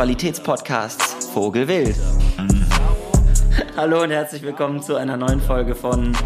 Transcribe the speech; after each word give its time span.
Sexualitätspodcasts 0.00 1.26
Vogelwild. 1.26 1.94
Hallo 3.76 4.02
und 4.02 4.10
herzlich 4.10 4.40
willkommen 4.40 4.82
zu 4.82 4.96
einer 4.96 5.18
neuen 5.18 5.42
Folge 5.42 5.74
von 5.74 6.16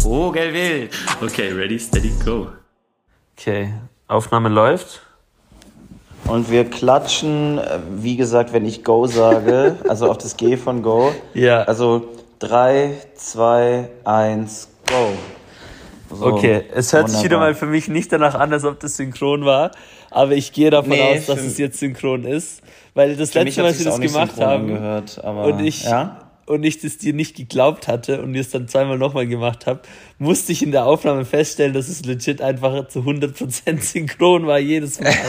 Vogelwild. 0.00 0.92
Okay, 1.24 1.52
ready, 1.52 1.78
steady, 1.78 2.10
go. 2.24 2.48
Okay, 3.38 3.74
Aufnahme 4.08 4.48
läuft. 4.48 5.02
Und 6.24 6.50
wir 6.50 6.68
klatschen, 6.68 7.58
äh, 7.58 7.78
wie 7.92 8.16
gesagt, 8.16 8.52
wenn 8.52 8.64
ich 8.64 8.82
Go 8.82 9.06
sage, 9.06 9.76
also 9.88 10.10
auf 10.10 10.18
das 10.18 10.36
G 10.36 10.56
von 10.56 10.82
Go. 10.82 11.14
Ja. 11.32 11.62
Also 11.62 12.08
3, 12.40 13.02
2, 13.14 13.88
1, 14.02 14.68
Go. 14.88 15.12
So, 16.12 16.26
Okay, 16.26 16.64
es 16.74 16.92
hört 16.92 17.08
sich 17.08 17.18
wunderbar. 17.18 17.24
wieder 17.24 17.38
mal 17.38 17.54
für 17.54 17.66
mich 17.66 17.86
nicht 17.86 18.12
danach 18.12 18.34
an, 18.34 18.52
als 18.52 18.64
ob 18.64 18.80
das 18.80 18.96
synchron 18.96 19.44
war, 19.44 19.70
aber 20.12 20.32
ich 20.32 20.52
gehe 20.52 20.70
davon 20.70 20.90
Nee, 20.90 21.18
aus, 21.18 21.26
dass 21.26 21.40
es 21.40 21.58
jetzt 21.58 21.78
synchron 21.78 22.24
ist, 22.24 22.62
weil 22.94 23.16
das 23.16 23.34
letzte 23.34 23.62
Mal, 23.62 23.68
als 23.68 23.78
wir 23.78 23.86
das 23.86 24.00
gemacht 24.00 24.38
haben 24.40 24.70
angehört, 24.70 25.20
aber 25.24 25.44
und 25.44 25.64
ich 25.64 25.84
ja? 25.84 26.18
und 26.46 26.62
ich 26.64 26.80
das 26.80 26.98
dir 26.98 27.12
nicht 27.14 27.36
geglaubt 27.36 27.88
hatte 27.88 28.20
und 28.22 28.34
wir 28.34 28.40
es 28.40 28.50
dann 28.50 28.68
zweimal 28.68 28.98
nochmal 28.98 29.26
gemacht 29.26 29.66
habe, 29.66 29.80
musste 30.18 30.52
ich 30.52 30.62
in 30.62 30.72
der 30.72 30.84
Aufnahme 30.86 31.24
feststellen, 31.24 31.72
dass 31.72 31.88
es 31.88 32.04
legit 32.04 32.42
einfach 32.42 32.88
zu 32.88 33.00
100% 33.00 33.80
synchron 33.80 34.46
war 34.46 34.58
jedes 34.58 35.00
Mal. 35.00 35.12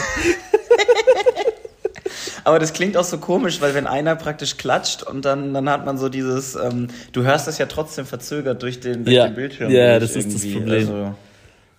Aber 2.46 2.60
das 2.60 2.74
klingt 2.74 2.98
auch 2.98 3.06
so 3.06 3.20
komisch, 3.20 3.62
weil 3.62 3.74
wenn 3.74 3.88
einer 3.88 4.16
praktisch 4.18 4.58
klatscht 4.58 5.02
und 5.04 5.24
dann, 5.24 5.54
dann 5.54 5.70
hat 5.70 5.86
man 5.86 5.98
so 5.98 6.10
dieses, 6.10 6.56
ähm, 6.56 6.90
du 7.14 7.24
hörst 7.24 7.48
das 7.48 7.58
ja 7.58 7.68
trotzdem 7.68 8.06
verzögert 8.06 8.62
durch 8.62 8.82
den, 8.82 9.06
durch 9.06 9.16
Ja. 9.16 9.28
den 9.28 9.36
Bildschirm. 9.36 9.72
Ja, 9.72 9.98
das 10.00 10.16
ist 10.18 10.34
das. 10.34 10.42
Problem. 10.42 10.72
Also, 10.90 11.16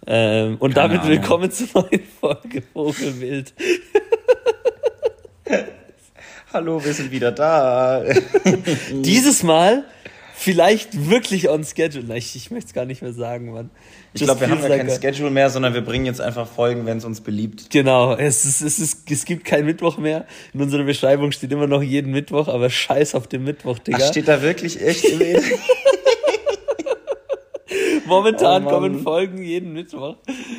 ähm, 0.07 0.57
und 0.59 0.75
Keine 0.75 0.89
damit 0.89 1.01
Ahnung. 1.01 1.13
willkommen 1.13 1.51
zur 1.51 1.69
neuen 1.75 2.03
Folge 2.21 2.63
Vogelwild. 2.73 3.55
hallo, 6.53 6.85
wir 6.85 6.93
sind 6.93 7.11
wieder 7.11 7.33
da. 7.33 8.05
Dieses 8.93 9.43
Mal 9.43 9.85
vielleicht 10.37 11.09
wirklich 11.09 11.49
on 11.49 11.65
schedule. 11.65 12.17
Ich, 12.17 12.37
ich 12.37 12.51
möchte 12.51 12.69
es 12.69 12.75
gar 12.75 12.85
nicht 12.85 13.03
mehr 13.03 13.13
sagen, 13.13 13.53
Mann. 13.53 13.71
Ich 14.13 14.23
glaube, 14.23 14.41
wir 14.41 14.51
haben 14.51 14.63
ja 14.63 14.69
kein 14.69 14.91
Schedule 14.91 15.31
mehr, 15.31 15.49
sondern 15.51 15.75
wir 15.75 15.81
bringen 15.81 16.07
jetzt 16.07 16.21
einfach 16.21 16.47
Folgen, 16.47 16.87
wenn 16.87 16.99
es 16.99 17.05
uns 17.05 17.21
beliebt. 17.21 17.71
Genau, 17.71 18.15
es, 18.15 18.45
ist, 18.45 18.61
es, 18.61 18.79
ist, 18.79 19.11
es 19.11 19.25
gibt 19.25 19.45
keinen 19.45 19.67
Mittwoch 19.67 19.97
mehr. 19.97 20.27
In 20.53 20.61
unserer 20.61 20.85
Beschreibung 20.85 21.33
steht 21.33 21.51
immer 21.51 21.67
noch 21.67 21.83
jeden 21.83 22.13
Mittwoch, 22.13 22.49
aber 22.49 22.71
scheiß 22.71 23.15
auf 23.15 23.27
den 23.27 23.45
Mittwoch, 23.45 23.79
Digga. 23.79 23.99
Ach, 24.01 24.09
steht 24.09 24.29
da 24.29 24.43
wirklich 24.43 24.81
echt 24.81 25.05
im 25.05 25.19
Momentan 28.07 28.67
Oh, 28.67 28.71
kommen 28.71 29.03
Folgen 29.03 29.43
jeden 29.43 29.73
Mittwoch. 29.73 30.17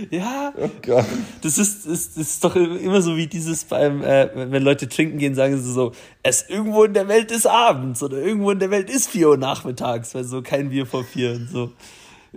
Ja, 0.09 0.53
Oh 0.57 1.01
das 1.41 1.57
ist, 1.57 1.85
ist, 1.85 2.17
ist 2.17 2.43
doch 2.43 2.55
immer 2.55 3.01
so 3.01 3.15
wie 3.15 3.27
dieses 3.27 3.63
beim, 3.65 4.01
äh, 4.01 4.29
wenn 4.51 4.63
Leute 4.63 4.87
trinken 4.87 5.17
gehen, 5.17 5.35
sagen 5.35 5.57
sie 5.57 5.71
so, 5.71 5.91
es 6.23 6.49
irgendwo 6.49 6.83
in 6.83 6.93
der 6.93 7.07
Welt 7.07 7.31
ist 7.31 7.45
abends 7.47 8.01
oder 8.03 8.17
irgendwo 8.17 8.51
in 8.51 8.59
der 8.59 8.71
Welt 8.71 8.89
ist 8.89 9.09
vier 9.09 9.29
Uhr 9.29 9.37
nachmittags, 9.37 10.15
weil 10.15 10.23
so 10.23 10.41
kein 10.41 10.69
Bier 10.69 10.85
vor 10.85 11.03
vier 11.03 11.31
und 11.31 11.49
so. 11.49 11.71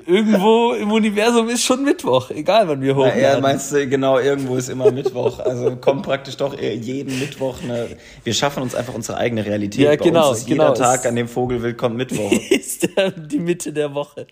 Irgendwo 0.07 0.73
im 0.73 0.91
Universum 0.93 1.49
ist 1.49 1.63
schon 1.65 1.83
Mittwoch, 1.85 2.31
egal 2.31 2.69
wann 2.69 2.81
wir 2.81 2.95
hochladen. 2.97 3.21
ja, 3.23 3.41
meinst 3.41 3.73
du, 3.73 3.87
genau, 3.87 4.19
irgendwo 4.19 4.57
ist 4.57 4.69
immer 4.69 4.91
Mittwoch. 4.91 5.39
Also 5.41 5.77
kommt 5.77 6.03
praktisch 6.03 6.37
doch 6.37 6.59
jeden 6.59 7.19
Mittwoch 7.19 7.57
eine. 7.63 7.89
Wir 8.25 8.35
schaffen 8.35 8.63
uns 8.63 8.75
einfach 8.75 8.95
unsere 8.95 9.19
eigene 9.19 9.45
Realität. 9.45 9.81
Ja, 9.81 9.91
Bei 9.91 9.97
genau, 9.97 10.31
uns 10.31 10.39
ist 10.41 10.47
genau. 10.47 10.65
jeder 10.65 10.75
Tag, 10.75 11.01
Es- 11.01 11.07
an 11.07 11.17
dem 11.17 11.29
Vogelwild 11.29 11.77
kommt 11.79 11.97
Mittwoch. 11.97 12.33
ist 12.51 12.89
die 13.17 13.39
Mitte 13.39 13.73
der 13.73 13.95
Woche. 13.95 14.27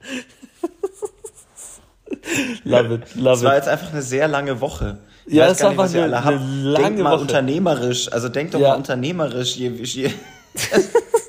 love 2.64 2.94
it, 2.94 3.03
Es 3.06 3.14
love 3.17 3.42
war 3.44 3.53
it. 3.53 3.59
jetzt 3.64 3.69
einfach 3.69 3.92
eine 3.92 4.03
sehr 4.03 4.28
lange 4.28 4.61
Woche. 4.61 4.98
Ich 5.27 5.34
Ja, 5.34 5.47
es 5.48 5.61
nicht, 5.61 5.77
war 5.77 5.91
ihr 5.92 6.05
eine- 6.05 6.17
eine 6.25 6.37
lange 6.62 6.84
Denkt 6.84 7.00
mal 7.03 7.12
Woche. 7.12 7.22
unternehmerisch. 7.22 8.12
Also 8.12 8.28
denkt 8.28 8.55
doch 8.55 8.61
Ja. 8.61 8.69
mal 8.70 8.77
unternehmerisch. 8.77 9.56
Je, 9.56 9.71
je, 9.83 10.10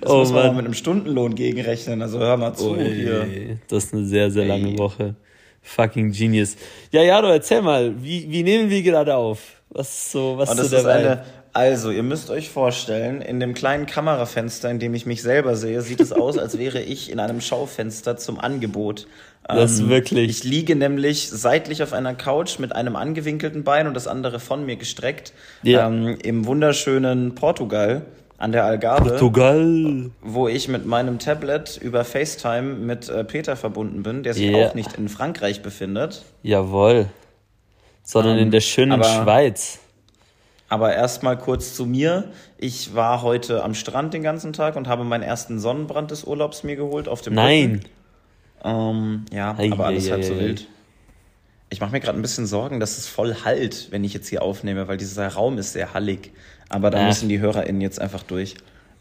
das 0.00 0.10
Oh 0.10 0.18
muss 0.18 0.32
man 0.32 0.46
Mann. 0.48 0.56
mit 0.56 0.64
einem 0.66 0.74
Stundenlohn 0.74 1.34
gegenrechnen. 1.34 2.02
Also 2.02 2.18
hör 2.18 2.36
mal 2.36 2.54
zu 2.54 2.76
hier. 2.76 3.22
Ui, 3.28 3.58
das 3.68 3.84
ist 3.84 3.94
eine 3.94 4.04
sehr, 4.04 4.30
sehr 4.30 4.44
lange 4.46 4.70
Ey. 4.72 4.78
Woche. 4.78 5.14
Fucking 5.62 6.10
genius. 6.12 6.56
Ja, 6.90 7.02
Jaro, 7.02 7.28
erzähl 7.28 7.62
mal, 7.62 7.94
wie, 8.02 8.26
wie 8.30 8.42
nehmen 8.42 8.68
wir 8.68 8.82
gerade 8.82 9.14
auf? 9.14 9.38
Was 9.70 10.10
so, 10.12 10.36
was 10.36 10.50
Und 10.50 10.58
ist 10.60 10.72
das 10.72 10.82
so 10.82 10.88
Vibe? 10.88 10.98
eine, 10.98 11.24
also, 11.54 11.90
ihr 11.90 12.02
müsst 12.02 12.30
euch 12.30 12.48
vorstellen, 12.50 13.20
in 13.22 13.38
dem 13.38 13.54
kleinen 13.54 13.86
Kamerafenster, 13.86 14.70
in 14.70 14.78
dem 14.78 14.92
ich 14.94 15.06
mich 15.06 15.22
selber 15.22 15.54
sehe, 15.54 15.80
sieht 15.82 16.00
es 16.00 16.12
aus, 16.12 16.36
als 16.38 16.58
wäre 16.58 16.80
ich 16.80 17.10
in 17.12 17.20
einem 17.20 17.40
Schaufenster 17.40 18.16
zum 18.16 18.40
Angebot. 18.40 19.06
Das 19.46 19.72
ist 19.72 19.88
wirklich- 19.88 20.30
Ich 20.30 20.44
liege 20.44 20.76
nämlich 20.76 21.28
seitlich 21.28 21.82
auf 21.82 21.92
einer 21.92 22.14
Couch 22.14 22.58
mit 22.58 22.74
einem 22.74 22.96
angewinkelten 22.96 23.64
Bein 23.64 23.86
und 23.86 23.94
das 23.94 24.06
andere 24.06 24.40
von 24.40 24.64
mir 24.64 24.76
gestreckt. 24.76 25.32
Ja. 25.62 25.86
Ähm, 25.88 26.16
Im 26.22 26.46
wunderschönen 26.46 27.34
Portugal 27.34 28.02
an 28.42 28.50
der 28.50 28.64
Algarve, 28.64 29.10
Portugal. 29.10 30.10
wo 30.20 30.48
ich 30.48 30.66
mit 30.66 30.84
meinem 30.84 31.18
Tablet 31.20 31.76
über 31.80 32.04
FaceTime 32.04 32.74
mit 32.74 33.08
äh, 33.08 33.22
Peter 33.22 33.54
verbunden 33.56 34.02
bin, 34.02 34.24
der 34.24 34.34
sich 34.34 34.50
Ja. 34.50 34.66
auch 34.66 34.74
nicht 34.74 34.94
in 34.98 35.08
Frankreich 35.08 35.62
befindet. 35.62 36.24
Jawohl. 36.42 37.06
Sondern 38.02 38.38
in 38.38 38.50
der 38.50 38.60
schönen 38.60 38.92
aber- 38.92 39.04
Schweiz. 39.04 39.78
Aber 40.68 40.92
erstmal 40.94 41.38
kurz 41.38 41.74
zu 41.74 41.86
mir. 41.86 42.24
Ich 42.58 42.94
war 42.96 43.22
heute 43.22 43.62
am 43.62 43.74
Strand 43.74 44.12
den 44.14 44.22
ganzen 44.22 44.52
Tag 44.52 44.74
und 44.74 44.88
habe 44.88 45.04
meinen 45.04 45.22
ersten 45.22 45.60
Sonnenbrand 45.60 46.10
des 46.10 46.24
Urlaubs 46.24 46.64
mir 46.64 46.74
geholt 46.76 47.08
auf 47.08 47.20
dem 47.20 47.34
Nein. 47.34 47.82
Ähm, 48.64 49.26
ja, 49.32 49.54
Ei, 49.56 49.70
aber 49.70 49.86
alles 49.86 50.06
ei, 50.08 50.10
halb 50.12 50.20
ei, 50.22 50.26
so 50.26 50.36
wild. 50.38 50.66
Ich 51.72 51.80
mache 51.80 51.90
mir 51.92 52.00
gerade 52.00 52.18
ein 52.18 52.22
bisschen 52.22 52.46
Sorgen, 52.46 52.80
dass 52.80 52.98
es 52.98 53.08
voll 53.08 53.34
halt, 53.46 53.88
wenn 53.92 54.04
ich 54.04 54.12
jetzt 54.12 54.28
hier 54.28 54.42
aufnehme, 54.42 54.88
weil 54.88 54.98
dieser 54.98 55.26
Raum 55.28 55.56
ist 55.56 55.72
sehr 55.72 55.94
hallig. 55.94 56.30
Aber 56.68 56.90
da 56.90 56.98
Ach. 57.00 57.06
müssen 57.06 57.30
die 57.30 57.40
HörerInnen 57.40 57.80
jetzt 57.80 57.98
einfach 57.98 58.22
durch. 58.22 58.56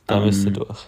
Da 0.07 0.19
Ähm, 0.19 0.25
müsst 0.25 0.45
ihr 0.45 0.51
durch. 0.51 0.87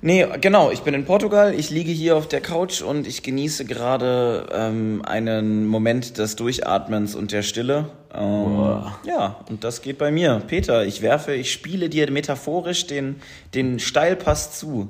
Nee, 0.00 0.26
genau, 0.40 0.70
ich 0.70 0.80
bin 0.80 0.94
in 0.94 1.04
Portugal, 1.04 1.54
ich 1.54 1.68
liege 1.68 1.90
hier 1.92 2.16
auf 2.16 2.28
der 2.28 2.40
Couch 2.40 2.80
und 2.80 3.06
ich 3.06 3.22
genieße 3.22 3.66
gerade 3.66 4.46
ähm, 4.52 5.02
einen 5.04 5.66
Moment 5.66 6.16
des 6.16 6.34
Durchatmens 6.36 7.14
und 7.14 7.32
der 7.32 7.42
Stille. 7.42 7.90
Ähm, 8.14 8.84
ja, 9.04 9.36
und 9.50 9.64
das 9.64 9.82
geht 9.82 9.98
bei 9.98 10.10
mir. 10.10 10.42
Peter, 10.46 10.86
ich 10.86 11.02
werfe, 11.02 11.34
ich 11.34 11.52
spiele 11.52 11.90
dir 11.90 12.10
metaphorisch 12.10 12.86
den, 12.86 13.16
den 13.52 13.80
Steilpass 13.80 14.58
zu. 14.58 14.88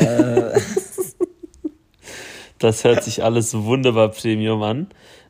Das 2.58 2.84
hört 2.84 3.04
sich 3.04 3.22
alles 3.22 3.52
wunderbar 3.54 4.08
Premium 4.08 4.62
an. 4.62 4.86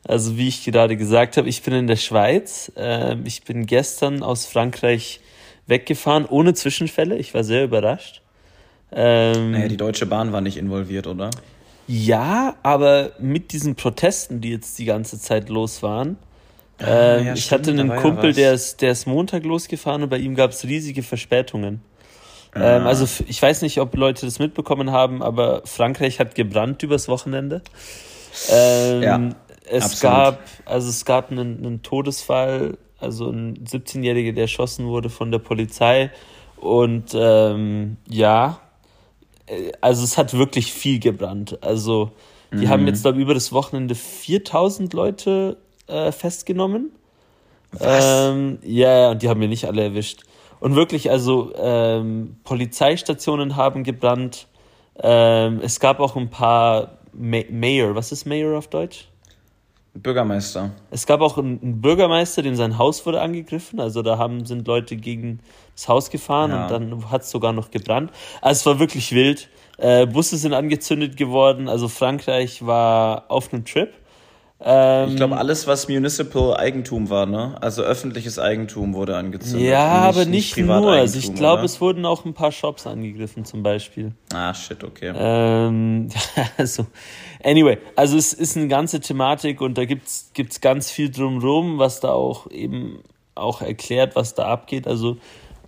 Also 0.07 0.37
wie 0.37 0.47
ich 0.47 0.63
gerade 0.63 0.95
gesagt 0.97 1.37
habe, 1.37 1.49
ich 1.49 1.61
bin 1.63 1.73
in 1.73 1.87
der 1.87 1.95
Schweiz. 1.97 2.71
Ähm, 2.77 3.23
ich 3.25 3.43
bin 3.43 3.65
gestern 3.65 4.23
aus 4.23 4.45
Frankreich 4.45 5.19
weggefahren, 5.67 6.25
ohne 6.25 6.53
Zwischenfälle. 6.53 7.17
Ich 7.17 7.33
war 7.33 7.43
sehr 7.43 7.63
überrascht. 7.65 8.21
Ähm, 8.91 9.51
Naja, 9.51 9.67
die 9.67 9.75
Deutsche 9.77 10.05
Bahn 10.05 10.31
war 10.31 10.41
nicht 10.41 10.57
involviert, 10.57 11.07
oder? 11.07 11.29
ja, 11.89 12.55
aber 12.63 13.11
mit 13.19 13.53
diesen 13.53 13.75
Protesten, 13.75 14.41
die 14.41 14.51
jetzt 14.51 14.77
die 14.77 14.83
ganze 14.85 15.19
Zeit 15.19 15.47
los 15.49 15.81
waren. 15.83 16.17
Ähm, 16.79 16.87
Ah, 16.87 17.17
ja, 17.19 17.33
ich 17.33 17.45
stimmt, 17.45 17.61
hatte 17.67 17.71
einen 17.71 17.89
ja 17.89 17.95
Kumpel, 18.01 18.29
was. 18.29 18.35
der 18.35 18.53
ist, 18.53 18.81
der 18.81 18.91
ist 18.91 19.07
Montag 19.07 19.43
losgefahren 19.45 20.03
und 20.03 20.09
bei 20.09 20.17
ihm 20.17 20.35
gab 20.35 20.51
es 20.51 20.63
riesige 20.65 21.01
Verspätungen. 21.03 21.81
Ähm, 22.55 22.61
Ah. 22.61 22.85
also 22.85 23.07
ich 23.27 23.41
weiß 23.41 23.61
nicht, 23.61 23.79
ob 23.79 23.95
Leute 23.95 24.25
das 24.25 24.37
mitbekommen 24.39 24.91
haben, 24.91 25.21
aber 25.23 25.61
Frankreich 25.65 26.19
hat 26.19 26.35
gebrannt 26.35 26.83
übers 26.83 27.07
Wochenende. 27.07 27.61
Ähm, 28.51 29.01
Ja, 29.01 29.29
es 29.69 29.83
absolut. 29.83 30.15
gab, 30.15 30.39
also 30.65 30.89
es 30.89 31.05
gab 31.05 31.31
einen, 31.31 31.57
einen 31.65 31.81
Todesfall, 31.83 32.77
also 32.99 33.29
ein 33.29 33.63
17-Jähriger, 33.65 34.33
der 34.33 34.43
erschossen 34.43 34.87
wurde 34.87 35.09
von 35.09 35.31
der 35.31 35.39
Polizei. 35.39 36.11
Und 36.57 37.11
ähm, 37.13 37.97
ja, 38.09 38.59
äh, 39.45 39.71
also 39.81 40.03
es 40.03 40.17
hat 40.17 40.33
wirklich 40.33 40.73
viel 40.73 40.99
gebrannt. 40.99 41.59
Also 41.61 42.11
die 42.51 42.65
Mhm. 42.65 42.69
haben 42.69 42.87
jetzt, 42.87 43.01
glaube 43.01 43.17
ich, 43.17 43.23
über 43.23 43.33
das 43.33 43.51
Wochenende 43.51 43.93
4000 43.93 44.93
Leute 44.93 45.57
äh, 45.87 46.11
festgenommen. 46.11 46.91
Ähm, 47.79 48.59
ja, 48.63 48.97
ja, 48.99 49.11
und 49.11 49.21
die 49.21 49.29
haben 49.29 49.41
wir 49.41 49.49
nicht 49.49 49.65
alle 49.65 49.83
erwischt. 49.83 50.23
Und 50.59 50.75
wirklich, 50.75 51.11
also 51.11 51.51
ähm, 51.55 52.37
Polizeistationen 52.43 53.55
haben 53.57 53.83
gebrannt. 53.83 54.47
Ähm, 54.99 55.59
es 55.61 55.79
gab 55.79 55.99
auch 55.99 56.15
ein 56.15 56.29
paar 56.29 56.97
Ma 57.13 57.41
Mayor. 57.51 57.95
Was 57.95 58.11
ist 58.11 58.25
Mayor 58.25 58.57
auf 58.57 58.67
Deutsch? 58.67 59.09
Bürgermeister. 60.01 60.71
Es 60.91 61.05
gab 61.05 61.21
auch 61.21 61.37
einen, 61.37 61.81
Bürgermeister, 61.81 62.41
dem 62.41 62.55
sein 62.55 62.77
Haus 62.77 63.05
wurde 63.05 63.21
angegriffen. 63.21 63.79
Also 63.79 64.01
da 64.01 64.17
haben, 64.17 64.45
sind 64.45 64.67
Leute 64.67 64.95
gegen 64.95 65.39
das 65.75 65.87
Haus 65.87 66.09
gefahren 66.09 66.51
Ja. 66.51 66.63
und 66.63 66.71
dann 66.71 67.11
hat 67.11 67.21
es 67.23 67.29
sogar 67.31 67.53
noch 67.53 67.71
gebrannt. 67.71 68.11
Also 68.41 68.59
es 68.59 68.65
war 68.65 68.79
wirklich 68.79 69.11
wild. 69.11 69.49
Äh, 69.77 70.05
Busse 70.07 70.37
sind 70.37 70.53
angezündet 70.53 71.17
geworden. 71.17 71.67
Also 71.69 71.87
Frankreich 71.87 72.65
war 72.65 73.25
auf 73.29 73.53
einem 73.53 73.65
Trip. 73.65 73.93
Ähm, 74.59 75.09
Ich 75.09 75.15
glaube, 75.15 75.37
alles, 75.37 75.67
was 75.67 75.87
Municipal 75.87 76.57
Eigentum 76.57 77.09
war, 77.09 77.25
ne? 77.25 77.55
Also 77.61 77.83
öffentliches 77.83 78.39
Eigentum 78.39 78.95
wurde 78.95 79.15
angezündet. 79.15 79.69
ja, 79.69 80.09
und 80.09 80.15
aber 80.15 80.25
nicht, 80.25 80.57
nur. 80.57 80.91
Also 80.91 81.19
ich 81.19 81.33
glaube, 81.35 81.63
es 81.63 81.79
wurden 81.79 82.05
auch 82.05 82.25
ein 82.25 82.33
paar 82.33 82.51
Shops 82.51 82.87
angegriffen 82.87 83.45
zum 83.45 83.61
Beispiel. 83.61 84.13
Ah, 84.33 84.53
shit, 84.53 84.83
okay. 84.83 85.13
Ähm, 85.15 86.09
also, 86.57 86.87
anyway, 87.43 87.77
also 87.95 88.17
es 88.17 88.33
ist 88.33 88.57
eine 88.57 88.67
ganze 88.67 88.99
Thematik 88.99 89.61
und 89.61 89.77
da 89.77 89.85
gibt's 89.85 90.31
gibt's 90.33 90.59
ganz 90.59 90.89
viel 90.89 91.11
drumrum, 91.11 91.77
was 91.77 91.99
da 91.99 92.09
auch 92.09 92.49
eben 92.49 93.03
auch 93.35 93.61
erklärt, 93.61 94.15
was 94.15 94.33
da 94.33 94.45
abgeht. 94.45 94.87
Also 94.87 95.17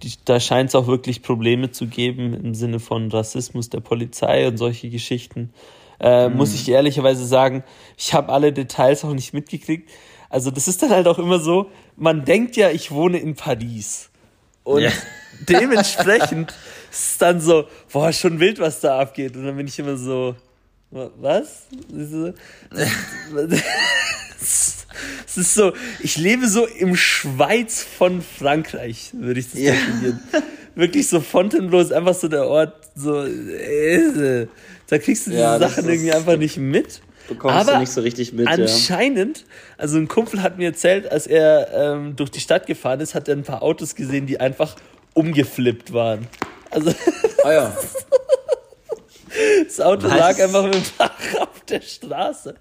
die, 0.02 0.14
da 0.26 0.40
scheint 0.40 0.70
es 0.70 0.76
auch 0.76 0.88
wirklich 0.88 1.22
Probleme 1.22 1.72
zu 1.72 1.86
geben 1.86 2.34
im 2.34 2.56
Sinne 2.56 2.80
von 2.80 3.12
Rassismus 3.12 3.70
der 3.70 3.82
Polizei 3.82 4.48
und 4.48 4.58
solche 4.58 4.90
Geschichten. 4.90 5.54
Äh, 6.00 6.30
mhm. 6.30 6.38
Muss 6.38 6.54
ich 6.54 6.70
ehrlicherweise 6.70 7.26
sagen, 7.26 7.64
ich 7.98 8.14
habe 8.14 8.32
alle 8.32 8.54
Details 8.54 9.04
auch 9.04 9.14
nicht 9.14 9.34
mitgekriegt. 9.34 9.90
Also 10.30 10.52
das 10.52 10.68
ist 10.68 10.82
dann 10.82 10.92
halt 10.92 11.08
auch 11.08 11.20
immer 11.20 11.40
so, 11.40 11.70
man 11.96 12.24
denkt 12.24 12.56
ja, 12.56 12.70
ich 12.70 12.92
wohne 12.92 13.18
in 13.18 13.36
Paris. 13.36 14.10
Und 14.64 14.84
ja. 14.84 14.92
dementsprechend 15.50 16.52
ist 16.92 17.12
es 17.12 17.18
dann 17.18 17.42
so, 17.42 17.66
boah, 17.92 18.14
schon 18.14 18.40
wild, 18.40 18.60
was 18.60 18.80
da 18.80 19.00
abgeht. 19.00 19.36
Und 19.36 19.46
dann 19.46 19.58
bin 19.58 19.68
ich 19.68 19.78
immer 19.80 19.98
so, 19.98 20.36
was? 20.92 21.68
Es 25.26 25.38
ist 25.38 25.54
so, 25.54 25.74
ich 26.00 26.18
lebe 26.18 26.48
so 26.48 26.66
im 26.66 26.96
Schweiz 26.96 27.84
von 27.84 28.22
Frankreich, 28.22 29.12
würde 29.14 29.40
ich 29.40 29.52
das 29.52 29.60
ja. 29.60 29.74
definieren. 29.74 30.20
Wirklich 30.76 31.08
so 31.08 31.22
ist 31.80 31.94
einfach 31.94 32.16
so 32.16 32.28
der 32.28 32.48
Ort, 32.48 32.74
so, 32.96 33.26
äh, 33.26 34.48
da 34.90 34.98
kriegst 34.98 35.28
du 35.28 35.32
diese 35.32 35.44
ja, 35.44 35.60
Sachen 35.60 35.88
irgendwie 35.88 36.12
einfach 36.12 36.38
nicht 36.38 36.58
mit. 36.58 37.02
Bekommst 37.28 37.56
Aber 37.56 37.74
du 37.74 37.80
nicht 37.80 37.92
so 37.92 38.02
richtig 38.02 38.34
mit. 38.34 38.48
Anscheinend, 38.48 39.40
ja. 39.40 39.46
also 39.78 39.98
ein 39.98 40.08
Kumpel 40.08 40.42
hat 40.42 40.58
mir 40.58 40.70
erzählt, 40.70 41.12
als 41.12 41.28
er 41.28 41.70
ähm, 41.74 42.16
durch 42.16 42.32
die 42.32 42.40
Stadt 42.40 42.66
gefahren 42.66 43.00
ist, 43.00 43.14
hat 43.14 43.28
er 43.28 43.36
ein 43.36 43.44
paar 43.44 43.62
Autos 43.62 43.94
gesehen, 43.96 44.26
die 44.26 44.40
einfach 44.40 44.76
umgeflippt 45.14 45.94
waren. 45.94 46.28
Also. 46.72 46.94
Ah 47.44 47.52
ja. 47.52 47.78
Das 49.64 49.80
Auto 49.80 50.10
Was? 50.10 50.18
lag 50.18 50.40
einfach 50.42 50.64
mit 50.64 50.74
dem 50.74 50.84
Fach 50.84 51.12
auf 51.40 51.62
der 51.70 51.82
Straße. 51.82 52.56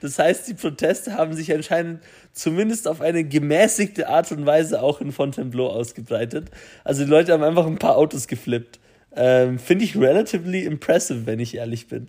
Das 0.00 0.18
heißt, 0.18 0.48
die 0.48 0.54
Proteste 0.54 1.14
haben 1.14 1.34
sich 1.34 1.52
anscheinend 1.52 2.00
zumindest 2.32 2.86
auf 2.86 3.00
eine 3.00 3.24
gemäßigte 3.24 4.08
Art 4.08 4.30
und 4.32 4.46
Weise 4.46 4.82
auch 4.82 5.00
in 5.00 5.12
Fontainebleau 5.12 5.68
ausgebreitet. 5.68 6.50
Also 6.84 7.04
die 7.04 7.10
Leute 7.10 7.32
haben 7.32 7.42
einfach 7.42 7.66
ein 7.66 7.78
paar 7.78 7.96
Autos 7.96 8.28
geflippt. 8.28 8.78
Ähm, 9.14 9.58
Finde 9.58 9.84
ich 9.84 9.96
relatively 9.96 10.64
impressive, 10.64 11.26
wenn 11.26 11.40
ich 11.40 11.56
ehrlich 11.56 11.88
bin. 11.88 12.08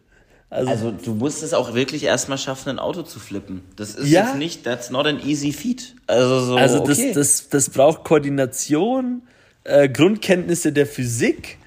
Also, 0.50 0.69
also, 0.69 0.91
du 0.91 1.15
musst 1.15 1.41
es 1.41 1.53
auch 1.53 1.73
wirklich 1.73 2.03
erstmal 2.03 2.38
schaffen, 2.38 2.69
ein 2.69 2.79
Auto 2.79 3.01
zu 3.01 3.19
flippen. 3.19 3.63
Das 3.75 3.95
ist 3.95 4.09
ja? 4.09 4.25
jetzt 4.25 4.38
nicht, 4.38 4.63
that's 4.63 4.91
not 4.91 5.07
an 5.07 5.19
easy 5.25 5.51
feat. 5.51 5.95
Also, 6.05 6.39
so, 6.41 6.55
also 6.55 6.79
das, 6.85 7.00
okay. 7.00 7.11
das, 7.13 7.50
das 7.50 7.69
braucht 7.71 8.03
Koordination, 8.03 9.23
äh, 9.63 9.89
Grundkenntnisse 9.89 10.71
der 10.71 10.85
Physik 10.85 11.57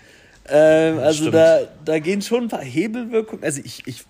ähm, 0.49 0.99
also 0.99 1.25
Stimmt. 1.25 1.35
da, 1.35 1.61
da 1.85 1.99
gehen 1.99 2.23
schon 2.23 2.45
ein 2.45 2.49
paar 2.49 2.63
Hebelwirkungen. 2.63 3.45
Also 3.45 3.61
ich, 3.65 3.87
ich, 3.87 4.05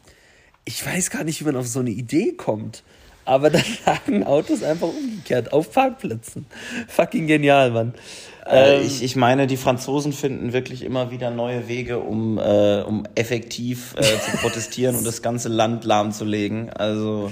ich 0.64 0.84
weiß 0.84 1.11
gar 1.11 1.25
nicht, 1.25 1.40
wie 1.40 1.44
man 1.44 1.56
auf 1.56 1.67
so 1.67 1.81
eine 1.81 1.90
Idee 1.90 2.32
kommt. 2.32 2.82
Aber 3.25 3.50
da 3.50 3.61
lagen 3.87 4.25
Autos 4.25 4.62
einfach 4.62 4.88
umgekehrt 4.88 5.52
auf 5.52 5.73
Parkplätzen. 5.73 6.46
Fucking 6.88 7.26
genial, 7.26 7.70
Mann. 7.70 7.94
Äh, 8.48 8.76
ähm, 8.76 8.87
ich, 8.87 9.02
ich 9.02 9.16
meine, 9.16 9.46
die 9.46 9.56
Franzosen 9.56 10.12
finden 10.12 10.52
wirklich 10.52 10.82
immer 10.82 11.10
wieder 11.10 11.31
neue 11.31 11.69
Wege, 11.69 11.98
um, 11.98 12.38
äh, 12.38 12.82
um 12.82 13.04
effektiv 13.14 13.94
äh, 13.96 14.02
zu 14.02 14.37
protestieren 14.43 14.96
und 14.96 15.06
das 15.06 15.22
ganze 15.22 15.48
Land 15.48 15.84
lahmzulegen. 15.84 16.70
Also. 16.70 17.31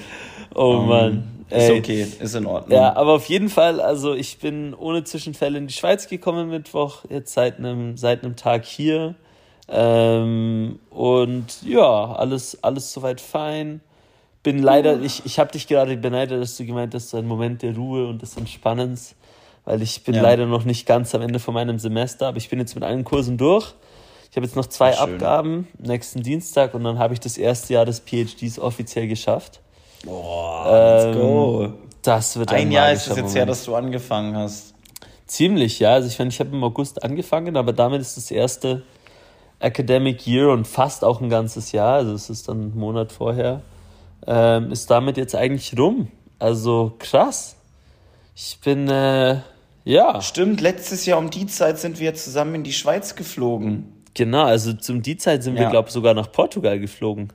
Oh 0.54 0.78
ähm, 0.80 0.88
Mann. 0.88 1.28
Ist 1.50 1.70
okay, 1.70 2.06
ist 2.20 2.34
in 2.34 2.46
Ordnung. 2.46 2.78
Ja, 2.78 2.96
aber 2.96 3.12
auf 3.12 3.26
jeden 3.28 3.48
Fall, 3.48 3.80
also 3.80 4.14
ich 4.14 4.38
bin 4.38 4.74
ohne 4.74 5.04
Zwischenfälle 5.04 5.58
in 5.58 5.66
die 5.66 5.74
Schweiz 5.74 6.08
gekommen 6.08 6.48
Mittwoch, 6.48 7.04
jetzt 7.10 7.34
seit 7.34 7.58
einem, 7.58 7.96
seit 7.96 8.24
einem 8.24 8.34
Tag 8.34 8.64
hier. 8.64 9.14
Ähm, 9.68 10.78
und 10.90 11.62
ja, 11.62 12.12
alles, 12.14 12.62
alles 12.62 12.92
soweit 12.92 13.20
fein. 13.20 13.80
Bin 14.42 14.58
leider, 14.58 15.00
ich, 15.00 15.22
ich 15.24 15.38
habe 15.38 15.52
dich 15.52 15.68
gerade 15.68 15.96
beneidet, 15.96 16.40
dass 16.40 16.56
du 16.56 16.66
gemeint 16.66 16.94
hast, 16.94 17.10
so 17.10 17.18
ein 17.18 17.26
Moment 17.26 17.62
der 17.62 17.74
Ruhe 17.76 18.08
und 18.08 18.20
des 18.20 18.36
Entspannens, 18.36 19.14
weil 19.64 19.82
ich 19.82 20.04
bin 20.04 20.14
ja. 20.14 20.22
leider 20.22 20.46
noch 20.46 20.64
nicht 20.64 20.86
ganz 20.86 21.14
am 21.14 21.22
Ende 21.22 21.38
von 21.38 21.54
meinem 21.54 21.78
Semester, 21.78 22.28
aber 22.28 22.36
ich 22.38 22.48
bin 22.48 22.58
jetzt 22.58 22.74
mit 22.74 22.84
allen 22.84 23.04
Kursen 23.04 23.38
durch. 23.38 23.74
Ich 24.30 24.36
habe 24.36 24.46
jetzt 24.46 24.56
noch 24.56 24.66
zwei 24.66 24.98
Abgaben, 24.98 25.68
nächsten 25.78 26.22
Dienstag, 26.22 26.74
und 26.74 26.82
dann 26.84 26.98
habe 26.98 27.14
ich 27.14 27.20
das 27.20 27.38
erste 27.38 27.74
Jahr 27.74 27.84
des 27.84 28.00
PhDs 28.00 28.58
offiziell 28.58 29.06
geschafft. 29.06 29.60
Boah, 30.04 30.64
let's 30.70 31.04
ähm, 31.16 31.22
go. 31.22 31.72
Das 32.02 32.36
wird 32.36 32.50
ein, 32.50 32.62
ein 32.62 32.72
Jahr 32.72 32.92
ist 32.92 33.02
es 33.02 33.08
jetzt 33.08 33.16
Moment. 33.18 33.34
her, 33.36 33.46
dass 33.46 33.64
du 33.64 33.74
angefangen 33.74 34.36
hast. 34.36 34.74
Ziemlich, 35.26 35.78
ja. 35.78 35.92
Also 35.92 36.08
ich 36.08 36.18
meine, 36.18 36.30
ich 36.30 36.40
habe 36.40 36.50
im 36.50 36.62
August 36.62 37.02
angefangen, 37.02 37.56
aber 37.56 37.72
damit 37.72 38.00
ist 38.00 38.16
das 38.16 38.30
erste 38.30 38.82
Academic 39.60 40.26
Year 40.26 40.50
und 40.50 40.66
fast 40.66 41.04
auch 41.04 41.20
ein 41.20 41.30
ganzes 41.30 41.72
Jahr, 41.72 41.94
also 41.94 42.12
es 42.12 42.28
ist 42.28 42.48
dann 42.48 42.72
ein 42.72 42.78
Monat 42.78 43.12
vorher, 43.12 43.62
ähm, 44.26 44.70
ist 44.70 44.90
damit 44.90 45.16
jetzt 45.16 45.34
eigentlich 45.34 45.78
rum. 45.78 46.08
Also 46.38 46.92
krass. 46.98 47.56
Ich 48.34 48.58
bin, 48.60 48.88
äh, 48.88 49.38
ja. 49.84 50.20
Stimmt, 50.20 50.60
letztes 50.60 51.06
Jahr 51.06 51.18
um 51.18 51.30
die 51.30 51.46
Zeit 51.46 51.78
sind 51.78 52.00
wir 52.00 52.14
zusammen 52.14 52.56
in 52.56 52.62
die 52.64 52.72
Schweiz 52.72 53.14
geflogen. 53.14 53.92
Genau, 54.14 54.44
also 54.44 54.72
zum 54.72 55.02
die 55.02 55.16
Zeit 55.16 55.42
sind 55.42 55.56
ja. 55.56 55.62
wir, 55.62 55.70
glaube 55.70 55.88
ich, 55.88 55.94
sogar 55.94 56.14
nach 56.14 56.30
Portugal 56.30 56.78
geflogen. 56.78 57.32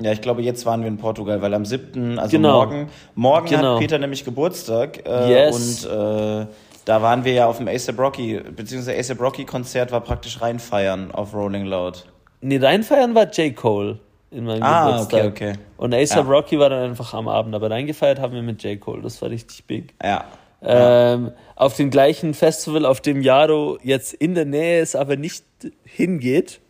Ja, 0.00 0.12
ich 0.12 0.22
glaube, 0.22 0.42
jetzt 0.42 0.64
waren 0.64 0.80
wir 0.80 0.88
in 0.88 0.96
Portugal, 0.96 1.42
weil 1.42 1.52
am 1.52 1.66
7., 1.66 2.18
also 2.18 2.36
genau. 2.36 2.64
morgen, 2.64 2.88
morgen 3.14 3.46
genau. 3.46 3.74
hat 3.74 3.80
Peter 3.80 3.98
nämlich 3.98 4.24
Geburtstag. 4.24 5.06
Äh, 5.06 5.30
yes. 5.30 5.84
Und 5.84 5.90
äh, 5.90 6.46
da 6.84 7.02
waren 7.02 7.24
wir 7.24 7.32
ja 7.32 7.46
auf 7.46 7.58
dem 7.58 7.68
ASAP 7.68 7.98
Rocky, 7.98 8.40
beziehungsweise 8.40 8.98
ASAP 8.98 9.20
Rocky 9.20 9.44
Konzert 9.44 9.92
war 9.92 10.00
praktisch 10.00 10.40
reinfeiern 10.40 11.12
auf 11.12 11.34
Rolling 11.34 11.66
Loud. 11.66 12.06
Nee, 12.40 12.56
reinfeiern 12.56 13.14
war 13.14 13.30
J. 13.30 13.54
Cole 13.54 13.98
in 14.30 14.44
meinem 14.44 14.62
ah, 14.62 14.90
Geburtstag. 14.90 15.26
okay, 15.26 15.50
okay. 15.50 15.58
Und 15.76 15.94
ASAP 15.94 16.24
ja. 16.24 16.32
Rocky 16.32 16.58
war 16.58 16.70
dann 16.70 16.90
einfach 16.90 17.12
am 17.12 17.28
Abend, 17.28 17.54
aber 17.54 17.70
reingefeiert 17.70 18.18
haben 18.18 18.32
wir 18.32 18.42
mit 18.42 18.62
J. 18.62 18.80
Cole, 18.80 19.02
das 19.02 19.20
war 19.20 19.28
richtig 19.28 19.64
big. 19.66 19.94
Ja. 20.02 20.24
Ähm, 20.64 21.32
auf 21.56 21.76
dem 21.76 21.90
gleichen 21.90 22.34
Festival, 22.34 22.86
auf 22.86 23.00
dem 23.00 23.22
Jaro 23.22 23.78
jetzt 23.82 24.14
in 24.14 24.34
der 24.34 24.44
Nähe 24.44 24.80
ist, 24.80 24.94
aber 24.96 25.16
nicht 25.16 25.44
hingeht, 25.84 26.60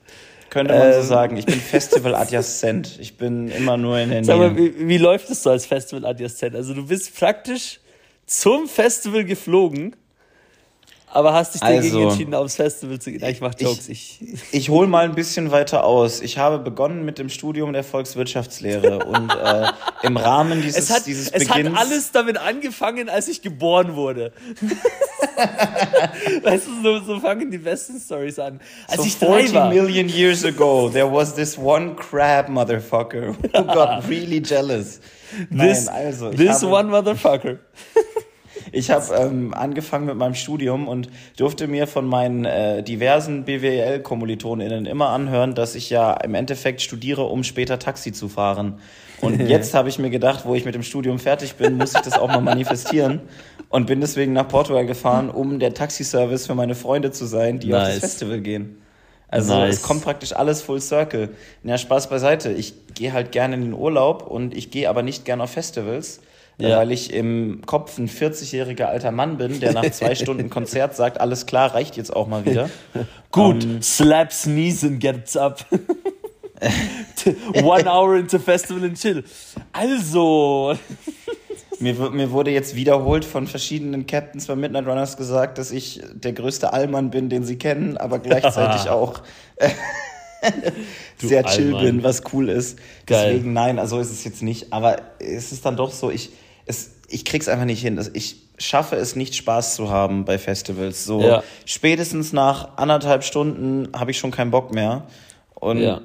könnte 0.50 0.74
man 0.74 0.88
ähm, 0.88 0.94
so 0.94 1.02
sagen. 1.02 1.36
Ich 1.36 1.46
bin 1.46 1.54
Festival 1.60 2.14
adjacent. 2.14 2.98
Ich 3.00 3.16
bin 3.16 3.48
immer 3.48 3.76
nur 3.76 3.98
in 3.98 4.10
der 4.10 4.20
Nähe. 4.20 4.26
Sag 4.26 4.38
mal, 4.38 4.56
wie, 4.56 4.86
wie 4.88 4.98
läuft 4.98 5.30
es 5.30 5.42
so 5.42 5.50
als 5.50 5.66
Festival 5.66 6.04
adjacent? 6.04 6.54
Also 6.54 6.74
du 6.74 6.86
bist 6.86 7.16
praktisch 7.18 7.80
zum 8.26 8.68
Festival 8.68 9.24
geflogen 9.24 9.96
aber 11.12 11.34
hast 11.34 11.52
dich 11.54 11.60
dagegen 11.60 11.82
also, 11.82 12.08
entschieden, 12.08 12.34
aufs 12.34 12.56
Festival 12.56 12.98
zu 12.98 13.12
gehen? 13.12 13.22
Ich 13.24 13.42
mach 13.42 13.52
Jokes. 13.58 13.88
Ich, 13.90 14.18
ich, 14.22 14.40
ich 14.50 14.68
hole 14.70 14.88
mal 14.88 15.04
ein 15.04 15.14
bisschen 15.14 15.50
weiter 15.50 15.84
aus. 15.84 16.22
Ich 16.22 16.38
habe 16.38 16.58
begonnen 16.58 17.04
mit 17.04 17.18
dem 17.18 17.28
Studium 17.28 17.74
der 17.74 17.84
Volkswirtschaftslehre 17.84 19.04
und 19.04 19.30
äh, 19.30 19.66
im 20.02 20.16
Rahmen 20.16 20.62
dieses, 20.62 20.84
es 20.84 20.94
hat, 20.94 21.06
dieses 21.06 21.28
es 21.28 21.46
Beginns... 21.46 21.70
hat 21.70 21.78
alles 21.86 22.12
damit 22.12 22.38
angefangen, 22.38 23.10
als 23.10 23.28
ich 23.28 23.42
geboren 23.42 23.94
wurde. 23.94 24.32
weißt 26.42 26.66
du, 26.66 26.82
so, 26.82 27.04
so, 27.04 27.20
fangen 27.20 27.50
die 27.50 27.58
besten 27.58 28.00
Stories 28.00 28.38
an. 28.38 28.60
Als 28.88 28.96
so 28.96 29.06
ich 29.06 29.16
40 29.16 29.54
war. 29.54 29.68
million 29.68 30.08
years 30.08 30.44
ago, 30.44 30.88
there 30.88 31.12
was 31.12 31.34
this 31.34 31.58
one 31.58 31.94
crab 31.94 32.48
motherfucker 32.48 33.34
who 33.34 33.64
got 33.64 34.08
really 34.08 34.40
jealous. 34.40 35.00
This, 35.50 35.86
Nein, 35.86 36.06
also, 36.06 36.30
this 36.30 36.62
habe, 36.62 36.72
one 36.72 36.90
motherfucker. 36.90 37.58
Ich 38.72 38.90
habe 38.90 39.14
ähm, 39.14 39.52
angefangen 39.52 40.06
mit 40.06 40.16
meinem 40.16 40.34
Studium 40.34 40.88
und 40.88 41.10
durfte 41.36 41.68
mir 41.68 41.86
von 41.86 42.06
meinen 42.06 42.46
äh, 42.46 42.82
diversen 42.82 43.44
BWL-KommilitonInnen 43.44 44.86
immer 44.86 45.10
anhören, 45.10 45.54
dass 45.54 45.74
ich 45.74 45.90
ja 45.90 46.14
im 46.14 46.34
Endeffekt 46.34 46.80
studiere, 46.80 47.24
um 47.24 47.44
später 47.44 47.78
Taxi 47.78 48.12
zu 48.12 48.30
fahren. 48.30 48.78
Und 49.20 49.40
jetzt 49.48 49.74
habe 49.74 49.90
ich 49.90 49.98
mir 49.98 50.08
gedacht, 50.08 50.46
wo 50.46 50.54
ich 50.54 50.64
mit 50.64 50.74
dem 50.74 50.82
Studium 50.82 51.18
fertig 51.18 51.54
bin, 51.56 51.76
muss 51.76 51.94
ich 51.94 52.00
das 52.00 52.18
auch 52.18 52.28
mal 52.28 52.40
manifestieren. 52.40 53.20
Und 53.68 53.86
bin 53.86 54.00
deswegen 54.00 54.32
nach 54.32 54.48
Portugal 54.48 54.86
gefahren, 54.86 55.30
um 55.30 55.58
der 55.58 55.74
Taxiservice 55.74 56.46
für 56.46 56.54
meine 56.54 56.74
Freunde 56.74 57.10
zu 57.10 57.26
sein, 57.26 57.58
die 57.58 57.68
nice. 57.68 57.80
auf 57.80 57.88
das 57.88 57.98
Festival 57.98 58.40
gehen. 58.40 58.78
Also 59.28 59.54
nice. 59.54 59.76
es 59.76 59.82
kommt 59.82 60.02
praktisch 60.02 60.34
alles 60.34 60.62
full 60.62 60.80
circle. 60.80 61.30
Ja, 61.62 61.76
Spaß 61.76 62.08
beiseite. 62.08 62.52
Ich 62.52 62.74
gehe 62.94 63.12
halt 63.12 63.32
gerne 63.32 63.54
in 63.54 63.62
den 63.62 63.74
Urlaub 63.74 64.26
und 64.26 64.56
ich 64.56 64.70
gehe 64.70 64.88
aber 64.88 65.02
nicht 65.02 65.26
gerne 65.26 65.42
auf 65.42 65.50
Festivals 65.50 66.20
ja. 66.68 66.78
weil 66.78 66.92
ich 66.92 67.12
im 67.12 67.62
Kopf 67.66 67.98
ein 67.98 68.08
40-jähriger 68.08 68.84
alter 68.84 69.10
Mann 69.10 69.36
bin, 69.38 69.60
der 69.60 69.72
nach 69.72 69.90
zwei 69.90 70.14
Stunden 70.16 70.50
Konzert 70.50 70.96
sagt, 70.96 71.20
alles 71.20 71.46
klar, 71.46 71.74
reicht 71.74 71.96
jetzt 71.96 72.14
auch 72.14 72.26
mal 72.26 72.44
wieder. 72.44 72.70
Gut, 73.30 73.64
um, 73.64 73.82
slap, 73.82 74.32
sneeze 74.32 74.86
and 74.86 75.00
gets 75.00 75.36
up. 75.36 75.64
One 77.62 77.90
hour 77.90 78.16
into 78.16 78.38
Festival 78.38 78.84
and 78.84 78.98
chill. 78.98 79.24
Also. 79.72 80.76
Mir, 81.80 81.94
mir, 82.10 82.30
wurde 82.30 82.52
jetzt 82.52 82.76
wiederholt 82.76 83.24
von 83.24 83.48
verschiedenen 83.48 84.06
Captains 84.06 84.46
bei 84.46 84.54
Midnight 84.54 84.86
Runners 84.86 85.16
gesagt, 85.16 85.58
dass 85.58 85.72
ich 85.72 86.00
der 86.14 86.32
größte 86.32 86.72
Allmann 86.72 87.10
bin, 87.10 87.28
den 87.28 87.42
sie 87.42 87.58
kennen, 87.58 87.96
aber 87.96 88.20
gleichzeitig 88.20 88.88
auch 88.88 89.22
sehr 91.18 91.44
chill 91.44 91.74
Allmann. 91.74 91.84
bin, 91.84 92.02
was 92.04 92.22
cool 92.32 92.48
ist. 92.48 92.78
Geil. 93.06 93.32
Deswegen 93.32 93.52
nein, 93.52 93.78
also 93.80 93.98
ist 93.98 94.12
es 94.12 94.22
jetzt 94.22 94.42
nicht. 94.42 94.72
Aber 94.72 94.98
es 95.18 95.50
ist 95.50 95.64
dann 95.64 95.76
doch 95.76 95.90
so, 95.92 96.10
ich, 96.10 96.30
es, 96.66 96.92
ich 97.08 97.24
krieg's 97.24 97.48
einfach 97.48 97.64
nicht 97.64 97.80
hin. 97.80 98.00
Ich 98.14 98.36
schaffe 98.58 98.96
es 98.96 99.16
nicht, 99.16 99.34
Spaß 99.34 99.76
zu 99.76 99.90
haben 99.90 100.24
bei 100.24 100.38
Festivals. 100.38 101.04
So 101.04 101.20
ja. 101.20 101.42
spätestens 101.64 102.32
nach 102.32 102.76
anderthalb 102.76 103.24
Stunden 103.24 103.88
habe 103.98 104.10
ich 104.10 104.18
schon 104.18 104.30
keinen 104.30 104.50
Bock 104.50 104.72
mehr. 104.72 105.04
Und 105.54 105.78
ja. 105.78 106.00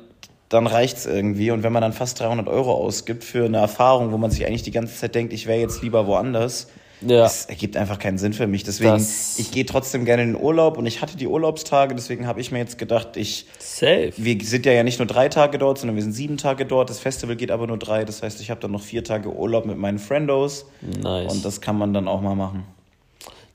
dann 0.49 0.67
reicht's 0.67 1.05
irgendwie. 1.05 1.51
Und 1.51 1.63
wenn 1.63 1.73
man 1.73 1.81
dann 1.81 1.93
fast 1.93 2.19
300 2.19 2.47
Euro 2.47 2.73
ausgibt 2.73 3.23
für 3.23 3.45
eine 3.45 3.57
Erfahrung, 3.57 4.11
wo 4.11 4.17
man 4.17 4.31
sich 4.31 4.45
eigentlich 4.45 4.63
die 4.63 4.71
ganze 4.71 4.95
Zeit 4.95 5.15
denkt, 5.15 5.33
ich 5.33 5.47
wäre 5.47 5.59
jetzt 5.59 5.81
lieber 5.81 6.07
woanders, 6.07 6.67
ja. 7.01 7.25
es 7.25 7.45
ergibt 7.45 7.77
einfach 7.77 7.99
keinen 7.99 8.17
Sinn 8.17 8.33
für 8.33 8.47
mich. 8.47 8.63
Deswegen, 8.63 8.91
das 8.91 9.37
ich 9.39 9.51
gehe 9.51 9.65
trotzdem 9.65 10.05
gerne 10.05 10.23
in 10.23 10.33
den 10.33 10.41
Urlaub 10.41 10.77
und 10.77 10.85
ich 10.85 11.01
hatte 11.01 11.17
die 11.17 11.27
Urlaubstage, 11.27 11.95
deswegen 11.95 12.27
habe 12.27 12.41
ich 12.41 12.51
mir 12.51 12.59
jetzt 12.59 12.77
gedacht, 12.77 13.17
ich. 13.17 13.45
Safe. 13.59 14.13
Wir 14.17 14.43
sind 14.43 14.65
ja, 14.65 14.71
ja 14.71 14.83
nicht 14.83 14.99
nur 14.99 15.07
drei 15.07 15.29
Tage 15.29 15.57
dort, 15.57 15.77
sondern 15.77 15.95
wir 15.95 16.03
sind 16.03 16.13
sieben 16.13 16.37
Tage 16.37 16.65
dort. 16.65 16.89
Das 16.89 16.99
Festival 16.99 17.35
geht 17.35 17.51
aber 17.51 17.67
nur 17.67 17.77
drei. 17.77 18.05
Das 18.05 18.23
heißt, 18.23 18.41
ich 18.41 18.49
habe 18.49 18.59
dann 18.59 18.71
noch 18.71 18.81
vier 18.81 19.03
Tage 19.03 19.33
Urlaub 19.33 19.65
mit 19.65 19.77
meinen 19.77 19.99
Friendos. 19.99 20.65
Nice. 20.81 21.31
Und 21.31 21.45
das 21.45 21.61
kann 21.61 21.77
man 21.77 21.93
dann 21.93 22.07
auch 22.07 22.21
mal 22.21 22.35
machen. 22.35 22.63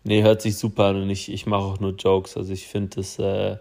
Nee, 0.05 0.23
hört 0.23 0.43
sich 0.43 0.57
super 0.57 0.87
an 0.87 1.03
und 1.03 1.11
ich, 1.11 1.31
ich 1.31 1.47
mache 1.47 1.63
auch 1.63 1.81
nur 1.81 1.93
Jokes. 1.93 2.37
Also 2.37 2.53
ich 2.53 2.67
finde 2.67 2.97
das, 2.97 3.19
äh, 3.19 3.57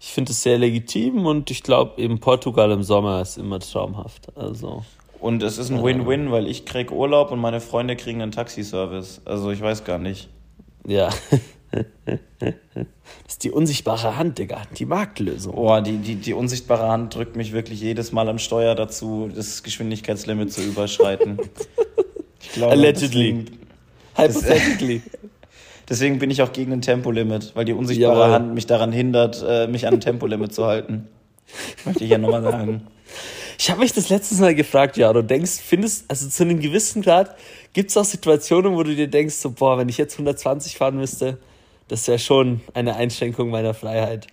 ich 0.00 0.08
finde 0.08 0.32
es 0.32 0.42
sehr 0.42 0.58
legitim 0.58 1.26
und 1.26 1.50
ich 1.50 1.62
glaube 1.62 2.00
eben 2.00 2.20
Portugal 2.20 2.70
im 2.70 2.82
Sommer 2.82 3.20
ist 3.20 3.36
immer 3.36 3.60
traumhaft. 3.60 4.36
Also. 4.36 4.84
Und 5.24 5.42
es 5.42 5.56
ist 5.56 5.70
ein 5.70 5.82
Win-Win, 5.82 6.30
weil 6.32 6.46
ich 6.46 6.66
krieg 6.66 6.92
Urlaub 6.92 7.30
und 7.30 7.38
meine 7.38 7.62
Freunde 7.62 7.96
kriegen 7.96 8.20
einen 8.20 8.30
Taxiservice. 8.30 9.22
Also 9.24 9.50
ich 9.52 9.62
weiß 9.62 9.84
gar 9.84 9.96
nicht. 9.96 10.28
Ja. 10.86 11.08
das 11.70 12.52
ist 13.26 13.42
die 13.42 13.50
unsichtbare 13.50 14.18
Hand, 14.18 14.36
Digga. 14.36 14.60
Die 14.76 14.84
Marktlösung. 14.84 15.54
Oh, 15.54 15.80
die, 15.80 15.96
die, 15.96 16.16
die 16.16 16.34
unsichtbare 16.34 16.88
Hand 16.88 17.14
drückt 17.14 17.36
mich 17.36 17.54
wirklich 17.54 17.80
jedes 17.80 18.12
Mal 18.12 18.28
am 18.28 18.38
Steuer 18.38 18.74
dazu, 18.74 19.30
das 19.34 19.62
Geschwindigkeitslimit 19.62 20.52
zu 20.52 20.60
überschreiten. 20.60 21.38
ich 22.42 22.52
glaube, 22.52 22.72
Allegedly. 22.72 23.46
Hypothetically. 24.16 25.00
Deswegen 25.88 26.18
bin 26.18 26.30
ich 26.30 26.42
auch 26.42 26.52
gegen 26.52 26.70
ein 26.74 26.82
Tempolimit, 26.82 27.52
weil 27.54 27.64
die 27.64 27.72
unsichtbare 27.72 28.20
Jawohl. 28.20 28.34
Hand 28.34 28.52
mich 28.52 28.66
daran 28.66 28.92
hindert, 28.92 29.42
äh, 29.48 29.68
mich 29.68 29.86
an 29.86 29.94
ein 29.94 30.00
Tempolimit 30.00 30.52
zu 30.52 30.66
halten. 30.66 31.08
Möchte 31.86 32.04
ich 32.04 32.10
ja 32.10 32.18
nochmal 32.18 32.42
sagen. 32.42 32.82
Ich 33.58 33.70
habe 33.70 33.80
mich 33.80 33.92
das 33.92 34.08
letztes 34.08 34.38
Mal 34.38 34.54
gefragt, 34.54 34.96
ja, 34.96 35.12
du 35.12 35.22
denkst, 35.22 35.60
findest, 35.64 36.04
also 36.08 36.28
zu 36.28 36.42
einem 36.42 36.60
gewissen 36.60 37.02
Grad, 37.02 37.36
gibt 37.72 37.90
es 37.90 37.96
auch 37.96 38.04
Situationen, 38.04 38.74
wo 38.74 38.82
du 38.82 38.94
dir 38.94 39.08
denkst, 39.08 39.34
so, 39.34 39.50
boah, 39.50 39.78
wenn 39.78 39.88
ich 39.88 39.98
jetzt 39.98 40.14
120 40.14 40.76
fahren 40.76 40.96
müsste, 40.96 41.38
das 41.88 42.06
wäre 42.08 42.18
schon 42.18 42.60
eine 42.72 42.96
Einschränkung 42.96 43.50
meiner 43.50 43.74
Freiheit. 43.74 44.26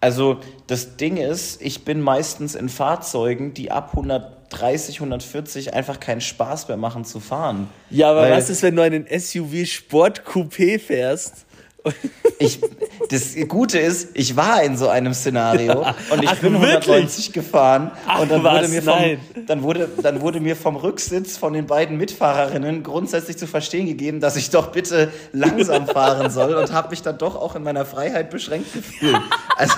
Also 0.00 0.38
das 0.68 0.96
Ding 0.96 1.16
ist, 1.16 1.60
ich 1.60 1.84
bin 1.84 2.00
meistens 2.00 2.54
in 2.54 2.68
Fahrzeugen, 2.68 3.52
die 3.52 3.72
ab 3.72 3.90
130, 3.90 4.96
140 4.96 5.74
einfach 5.74 5.98
keinen 5.98 6.20
Spaß 6.20 6.68
mehr 6.68 6.76
machen 6.76 7.04
zu 7.04 7.18
fahren. 7.18 7.68
Ja, 7.90 8.10
aber 8.10 8.30
was 8.30 8.48
ist, 8.48 8.62
wenn 8.62 8.76
du 8.76 8.82
einen 8.82 9.06
SUV 9.06 9.66
Sport 9.66 10.22
Coupé 10.24 10.78
fährst? 10.78 11.46
Ich, 12.40 12.60
das 13.10 13.34
Gute 13.48 13.80
ist, 13.80 14.10
ich 14.14 14.36
war 14.36 14.62
in 14.62 14.76
so 14.76 14.88
einem 14.88 15.12
Szenario 15.12 15.80
und 16.10 16.22
ich 16.22 16.28
Ach, 16.28 16.36
bin 16.36 16.54
190 16.54 17.32
gefahren 17.32 17.90
Ach, 18.06 18.20
und 18.20 18.30
dann 18.30 18.44
was? 18.44 18.54
wurde, 18.54 18.68
mir 18.68 18.82
vom, 18.82 19.44
dann, 19.46 19.62
wurde, 19.64 19.88
dann 20.00 20.20
wurde 20.20 20.38
mir 20.38 20.54
vom 20.54 20.76
Rücksitz 20.76 21.36
von 21.36 21.52
den 21.52 21.66
beiden 21.66 21.96
Mitfahrerinnen 21.96 22.84
grundsätzlich 22.84 23.38
zu 23.38 23.48
verstehen 23.48 23.86
gegeben, 23.86 24.20
dass 24.20 24.36
ich 24.36 24.50
doch 24.50 24.68
bitte 24.68 25.10
langsam 25.32 25.88
fahren 25.88 26.30
soll 26.30 26.54
und 26.54 26.72
habe 26.72 26.90
mich 26.90 27.02
dann 27.02 27.18
doch 27.18 27.34
auch 27.34 27.56
in 27.56 27.64
meiner 27.64 27.84
Freiheit 27.84 28.30
beschränkt 28.30 28.72
gefühlt. 28.72 29.20
Also 29.56 29.74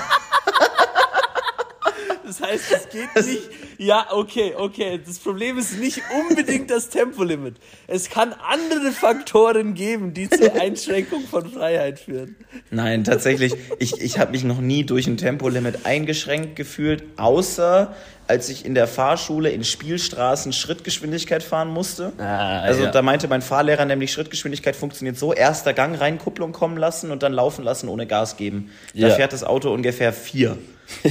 das 2.30 2.40
heißt, 2.40 2.64
es 2.72 2.88
geht 2.90 3.26
nicht. 3.26 3.42
Ja, 3.78 4.06
okay, 4.12 4.54
okay. 4.56 5.00
Das 5.04 5.18
Problem 5.18 5.58
ist 5.58 5.80
nicht 5.80 6.00
unbedingt 6.28 6.70
das 6.70 6.88
Tempolimit. 6.88 7.56
Es 7.88 8.08
kann 8.08 8.32
andere 8.48 8.92
Faktoren 8.92 9.74
geben, 9.74 10.14
die 10.14 10.30
zur 10.30 10.54
Einschränkung 10.60 11.24
von 11.24 11.50
Freiheit 11.50 11.98
führen. 11.98 12.36
Nein, 12.70 13.02
tatsächlich. 13.02 13.54
Ich, 13.80 14.00
ich 14.00 14.20
habe 14.20 14.30
mich 14.30 14.44
noch 14.44 14.60
nie 14.60 14.84
durch 14.84 15.08
ein 15.08 15.16
Tempolimit 15.16 15.86
eingeschränkt 15.86 16.54
gefühlt, 16.54 17.02
außer 17.16 17.96
als 18.28 18.48
ich 18.48 18.64
in 18.64 18.76
der 18.76 18.86
Fahrschule 18.86 19.50
in 19.50 19.64
Spielstraßen 19.64 20.52
Schrittgeschwindigkeit 20.52 21.42
fahren 21.42 21.68
musste. 21.68 22.12
Ah, 22.18 22.60
also 22.60 22.84
ja. 22.84 22.92
da 22.92 23.02
meinte 23.02 23.26
mein 23.26 23.42
Fahrlehrer 23.42 23.86
nämlich, 23.86 24.12
Schrittgeschwindigkeit 24.12 24.76
funktioniert 24.76 25.18
so, 25.18 25.32
erster 25.32 25.72
Gang 25.72 26.00
rein, 26.00 26.18
Kupplung 26.18 26.52
kommen 26.52 26.76
lassen 26.76 27.10
und 27.10 27.24
dann 27.24 27.32
laufen 27.32 27.64
lassen 27.64 27.88
ohne 27.88 28.06
Gas 28.06 28.36
geben. 28.36 28.70
Da 28.94 29.08
ja. 29.08 29.14
fährt 29.16 29.32
das 29.32 29.42
Auto 29.42 29.74
ungefähr 29.74 30.12
vier. 30.12 30.58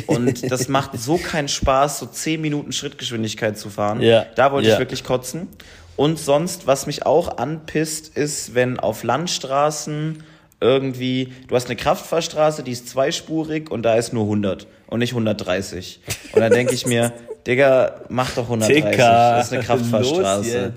Und 0.08 0.52
das 0.52 0.68
macht 0.70 1.00
so 1.00 1.18
keinen 1.18 1.48
Spaß, 1.48 2.00
so 2.00 2.06
10 2.06 2.42
Minuten 2.42 2.72
Schrittgeschwindigkeit 2.72 3.58
zu 3.58 3.70
fahren. 3.70 4.02
Ja. 4.02 4.26
Da 4.36 4.52
wollte 4.52 4.68
ja. 4.68 4.76
ich 4.76 4.80
wirklich 4.80 5.04
kotzen. 5.04 5.48
Und 5.96 6.18
sonst, 6.18 6.66
was 6.66 6.88
mich 6.88 7.06
auch 7.06 7.38
anpisst, 7.38 8.16
ist, 8.18 8.56
wenn 8.56 8.80
auf 8.80 9.04
Landstraßen 9.04 10.24
irgendwie, 10.62 11.34
du 11.48 11.56
hast 11.56 11.66
eine 11.66 11.76
Kraftfahrstraße, 11.76 12.64
die 12.64 12.72
ist 12.72 12.90
zweispurig 12.90 13.70
und 13.70 13.84
da 13.84 13.96
ist 13.96 14.14
nur 14.14 14.24
100 14.24 14.68
und 14.88 15.00
nicht 15.00 15.12
130. 15.12 16.02
Und 16.34 16.42
dann 16.42 16.52
denke 16.52 16.74
ich 16.74 16.86
mir, 16.86 17.14
Digga, 17.48 18.02
mach 18.10 18.32
doch 18.32 18.44
130. 18.44 18.84
Digga, 18.84 19.38
das 19.38 19.48
ist 19.48 19.54
eine 19.54 19.64
Kraftfahrstraße. 19.64 20.74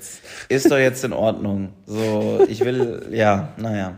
Ist 0.48 0.70
doch 0.70 0.78
jetzt 0.78 1.04
in 1.04 1.12
Ordnung. 1.12 1.70
So, 1.86 2.44
ich 2.48 2.64
will, 2.64 3.08
ja, 3.12 3.52
naja. 3.56 3.94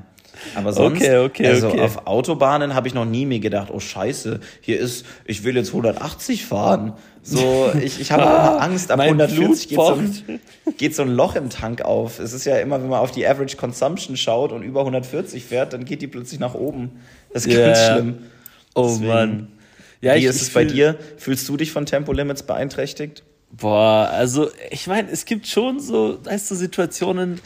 Aber 0.54 0.72
sonst, 0.72 1.02
okay, 1.02 1.18
okay, 1.18 1.46
also 1.46 1.68
okay. 1.68 1.80
auf 1.80 2.06
Autobahnen 2.06 2.74
habe 2.74 2.88
ich 2.88 2.94
noch 2.94 3.04
nie 3.04 3.26
mir 3.26 3.40
gedacht, 3.40 3.68
oh 3.72 3.80
Scheiße, 3.80 4.40
hier 4.60 4.78
ist, 4.78 5.06
ich 5.24 5.44
will 5.44 5.56
jetzt 5.56 5.68
180 5.68 6.44
fahren. 6.44 6.94
So, 7.22 7.72
ich, 7.82 8.00
ich 8.00 8.12
habe 8.12 8.22
ah, 8.26 8.58
Angst, 8.58 8.90
ab 8.90 9.00
140 9.00 9.68
geht 9.68 9.78
so, 9.78 9.94
ein, 9.94 10.40
geht 10.76 10.94
so 10.94 11.02
ein 11.02 11.08
Loch 11.08 11.36
im 11.36 11.50
Tank 11.50 11.82
auf. 11.82 12.18
Es 12.18 12.32
ist 12.32 12.44
ja 12.44 12.58
immer, 12.58 12.80
wenn 12.80 12.88
man 12.88 13.00
auf 13.00 13.10
die 13.10 13.26
Average 13.26 13.56
Consumption 13.56 14.16
schaut 14.16 14.52
und 14.52 14.62
über 14.62 14.80
140 14.80 15.44
fährt, 15.44 15.72
dann 15.72 15.84
geht 15.84 16.02
die 16.02 16.06
plötzlich 16.06 16.40
nach 16.40 16.54
oben. 16.54 17.00
Das 17.32 17.46
ist 17.46 17.54
yeah. 17.54 17.66
ganz 17.66 17.78
schlimm. 17.86 18.18
Oh 18.74 18.88
Deswegen, 18.88 19.08
Mann. 19.08 19.48
Ja, 20.00 20.14
wie 20.14 20.18
ich, 20.18 20.24
ist 20.24 20.42
es 20.42 20.50
bei 20.50 20.64
dir? 20.64 20.98
Fühlst 21.16 21.48
du 21.48 21.56
dich 21.56 21.72
von 21.72 21.86
Tempolimits 21.86 22.42
beeinträchtigt? 22.42 23.22
Boah, 23.50 24.10
also 24.12 24.50
ich 24.70 24.86
meine, 24.86 25.10
es 25.10 25.24
gibt 25.24 25.46
schon 25.46 25.80
so, 25.80 26.18
weißt 26.24 26.50
du, 26.50 26.54
Situationen, 26.56 27.40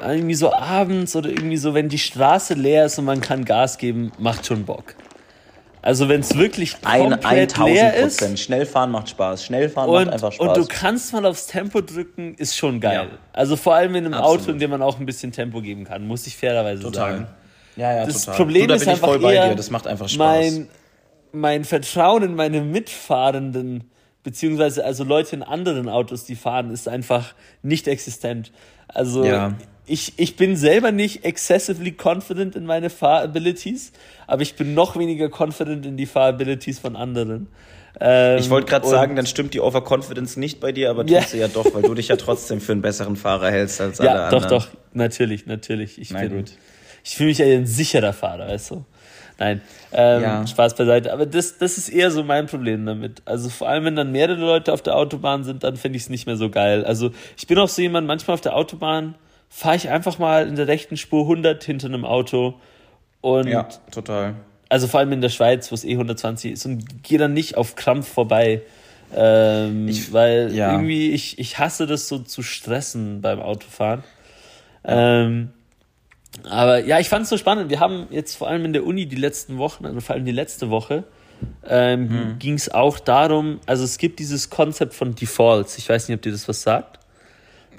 irgendwie 0.00 0.34
so 0.34 0.52
abends 0.52 1.14
oder 1.16 1.28
irgendwie 1.28 1.56
so, 1.56 1.74
wenn 1.74 1.88
die 1.88 1.98
Straße 1.98 2.54
leer 2.54 2.86
ist 2.86 2.98
und 2.98 3.04
man 3.04 3.20
kann 3.20 3.44
Gas 3.44 3.78
geben, 3.78 4.12
macht 4.18 4.46
schon 4.46 4.64
Bock. 4.64 4.94
Also 5.82 6.08
wenn 6.08 6.20
es 6.20 6.36
wirklich 6.36 6.80
komplett 6.82 7.24
Ein, 7.24 7.38
1000 7.40 7.68
leer 7.68 7.94
ist. 7.94 8.38
Schnellfahren 8.38 8.90
macht 8.90 9.08
Spaß. 9.08 9.44
Schnellfahren 9.44 9.88
und, 9.88 10.04
macht 10.04 10.12
einfach 10.12 10.32
Spaß. 10.32 10.48
Und 10.48 10.56
du 10.56 10.66
kannst 10.66 11.12
mal 11.12 11.24
aufs 11.24 11.46
Tempo 11.46 11.80
drücken, 11.80 12.34
ist 12.34 12.56
schon 12.56 12.80
geil. 12.80 13.08
Ja. 13.10 13.18
Also 13.32 13.56
vor 13.56 13.74
allem 13.74 13.94
in 13.94 14.04
einem 14.04 14.14
Absolut. 14.14 14.40
Auto, 14.42 14.52
in 14.52 14.58
dem 14.58 14.70
man 14.70 14.82
auch 14.82 14.98
ein 15.00 15.06
bisschen 15.06 15.32
Tempo 15.32 15.62
geben 15.62 15.84
kann, 15.84 16.06
muss 16.06 16.26
ich 16.26 16.36
fairerweise 16.36 16.82
total. 16.82 17.12
sagen. 17.12 17.26
Ja, 17.76 17.94
ja, 17.96 18.06
das 18.06 18.24
total. 18.24 18.36
Problem 18.36 18.62
du, 18.62 18.68
da 18.68 18.74
ist 18.74 18.84
bin 18.84 18.94
ich 18.94 19.00
voll 19.00 19.18
bei 19.20 19.48
dir. 19.48 19.54
Das 19.54 19.70
macht 19.70 19.86
einfach 19.86 20.08
Spaß. 20.08 20.18
Mein, 20.18 20.68
mein 21.32 21.64
Vertrauen 21.64 22.24
in 22.24 22.34
meine 22.34 22.60
Mitfahrenden, 22.60 23.90
beziehungsweise 24.22 24.84
also 24.84 25.04
Leute 25.04 25.36
in 25.36 25.42
anderen 25.42 25.88
Autos, 25.88 26.24
die 26.24 26.36
fahren, 26.36 26.70
ist 26.70 26.88
einfach 26.88 27.34
nicht 27.62 27.88
existent. 27.88 28.52
Also 28.88 29.24
ja 29.24 29.54
ich, 29.90 30.12
ich 30.18 30.36
bin 30.36 30.56
selber 30.56 30.92
nicht 30.92 31.24
excessively 31.24 31.92
confident 32.00 32.54
in 32.54 32.64
meine 32.64 32.90
Fahrabilities, 32.90 33.92
aber 34.28 34.42
ich 34.42 34.54
bin 34.54 34.72
noch 34.74 34.96
weniger 34.96 35.28
confident 35.28 35.84
in 35.84 35.96
die 35.96 36.06
Fahrabilities 36.06 36.78
von 36.78 36.94
anderen. 36.94 37.48
Ähm, 37.98 38.38
ich 38.38 38.50
wollte 38.50 38.68
gerade 38.68 38.86
sagen, 38.86 39.16
dann 39.16 39.26
stimmt 39.26 39.52
die 39.52 39.60
Overconfidence 39.60 40.36
nicht 40.36 40.60
bei 40.60 40.70
dir, 40.70 40.90
aber 40.90 41.04
tut 41.04 41.28
sie 41.28 41.38
ja 41.38 41.48
doch, 41.48 41.74
weil 41.74 41.82
du 41.82 41.94
dich 41.94 42.06
ja 42.06 42.16
trotzdem 42.16 42.60
für 42.60 42.72
einen 42.72 42.82
besseren 42.82 43.16
Fahrer 43.16 43.50
hältst 43.50 43.80
als 43.80 43.98
ja, 43.98 44.10
alle 44.10 44.24
anderen. 44.26 44.42
Ja, 44.44 44.48
doch, 44.48 44.66
doch, 44.66 44.70
natürlich, 44.92 45.46
natürlich. 45.46 46.00
Ich, 46.00 46.10
bin, 46.10 46.44
ich 47.02 47.16
fühle 47.16 47.30
mich 47.30 47.38
ja 47.38 47.46
ein 47.46 47.66
sicherer 47.66 48.12
Fahrer, 48.12 48.46
weißt 48.46 48.70
du. 48.70 48.84
Nein, 49.40 49.62
ähm, 49.92 50.22
ja. 50.22 50.46
Spaß 50.46 50.76
beiseite. 50.76 51.14
Aber 51.14 51.24
das, 51.24 51.56
das 51.56 51.78
ist 51.78 51.88
eher 51.88 52.10
so 52.10 52.22
mein 52.22 52.46
Problem 52.46 52.84
damit. 52.84 53.22
Also 53.24 53.48
vor 53.48 53.70
allem, 53.70 53.86
wenn 53.86 53.96
dann 53.96 54.12
mehrere 54.12 54.38
Leute 54.38 54.70
auf 54.70 54.82
der 54.82 54.94
Autobahn 54.96 55.44
sind, 55.44 55.64
dann 55.64 55.76
finde 55.76 55.96
ich 55.96 56.04
es 56.04 56.08
nicht 56.10 56.26
mehr 56.26 56.36
so 56.36 56.50
geil. 56.50 56.84
Also 56.84 57.10
ich 57.38 57.46
bin 57.46 57.58
auch 57.58 57.68
so 57.68 57.80
jemand, 57.80 58.06
manchmal 58.06 58.34
auf 58.34 58.42
der 58.42 58.54
Autobahn, 58.54 59.14
fahre 59.48 59.76
ich 59.76 59.88
einfach 59.88 60.18
mal 60.18 60.46
in 60.46 60.56
der 60.56 60.68
rechten 60.68 60.98
Spur 60.98 61.22
100 61.22 61.64
hinter 61.64 61.88
einem 61.88 62.04
Auto 62.04 62.60
und 63.22 63.48
ja, 63.48 63.66
total. 63.90 64.34
Also 64.68 64.86
vor 64.86 65.00
allem 65.00 65.12
in 65.12 65.22
der 65.22 65.30
Schweiz, 65.30 65.70
wo 65.70 65.74
es 65.74 65.84
eh 65.84 65.92
120 65.92 66.52
ist 66.52 66.66
und 66.66 67.02
gehe 67.02 67.18
dann 67.18 67.32
nicht 67.32 67.56
auf 67.56 67.76
Krampf 67.76 68.08
vorbei. 68.12 68.60
Ähm, 69.16 69.88
ich, 69.88 70.12
weil 70.12 70.54
ja. 70.54 70.72
irgendwie 70.72 71.12
ich, 71.12 71.38
ich 71.38 71.58
hasse 71.58 71.86
das 71.86 72.08
so 72.08 72.18
zu 72.18 72.42
stressen 72.42 73.22
beim 73.22 73.40
Autofahren. 73.40 74.04
Ähm, 74.84 75.50
aber 76.48 76.84
ja, 76.84 76.98
ich 76.98 77.08
fand 77.08 77.24
es 77.24 77.30
so 77.30 77.36
spannend. 77.36 77.70
Wir 77.70 77.80
haben 77.80 78.06
jetzt 78.10 78.36
vor 78.36 78.48
allem 78.48 78.64
in 78.64 78.72
der 78.72 78.84
Uni 78.84 79.06
die 79.06 79.16
letzten 79.16 79.58
Wochen, 79.58 79.86
also 79.86 80.00
vor 80.00 80.14
allem 80.14 80.24
die 80.24 80.32
letzte 80.32 80.70
Woche, 80.70 81.04
ähm, 81.66 82.10
hm. 82.10 82.38
ging 82.38 82.54
es 82.54 82.72
auch 82.72 82.98
darum, 82.98 83.60
also 83.66 83.84
es 83.84 83.98
gibt 83.98 84.18
dieses 84.18 84.50
Konzept 84.50 84.94
von 84.94 85.14
Defaults. 85.14 85.78
Ich 85.78 85.88
weiß 85.88 86.08
nicht, 86.08 86.16
ob 86.16 86.22
dir 86.22 86.32
das 86.32 86.48
was 86.48 86.62
sagt. 86.62 86.98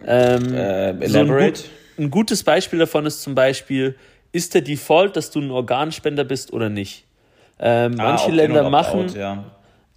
Ähm, 0.06 0.54
äh, 0.54 0.90
elaborate. 0.90 1.10
So 1.10 1.20
ein, 1.20 1.28
gut, 1.28 1.70
ein, 1.98 2.12
gutes 2.12 2.44
Beispiel 2.44 2.80
davon 2.80 3.06
ist 3.06 3.22
zum 3.22 3.36
Beispiel, 3.36 3.96
ist 4.32 4.54
der 4.54 4.62
Default, 4.62 5.16
dass 5.16 5.32
du 5.32 5.40
ein 5.40 5.52
Organspender 5.52 6.24
bist 6.24 6.54
oder 6.54 6.70
nicht? 6.70 7.06
Ähm, 7.60 7.96
ah, 8.00 8.04
manche 8.04 8.32
Länder 8.32 8.70
machen. 8.70 9.02
Out, 9.02 9.16
ja. 9.16 9.44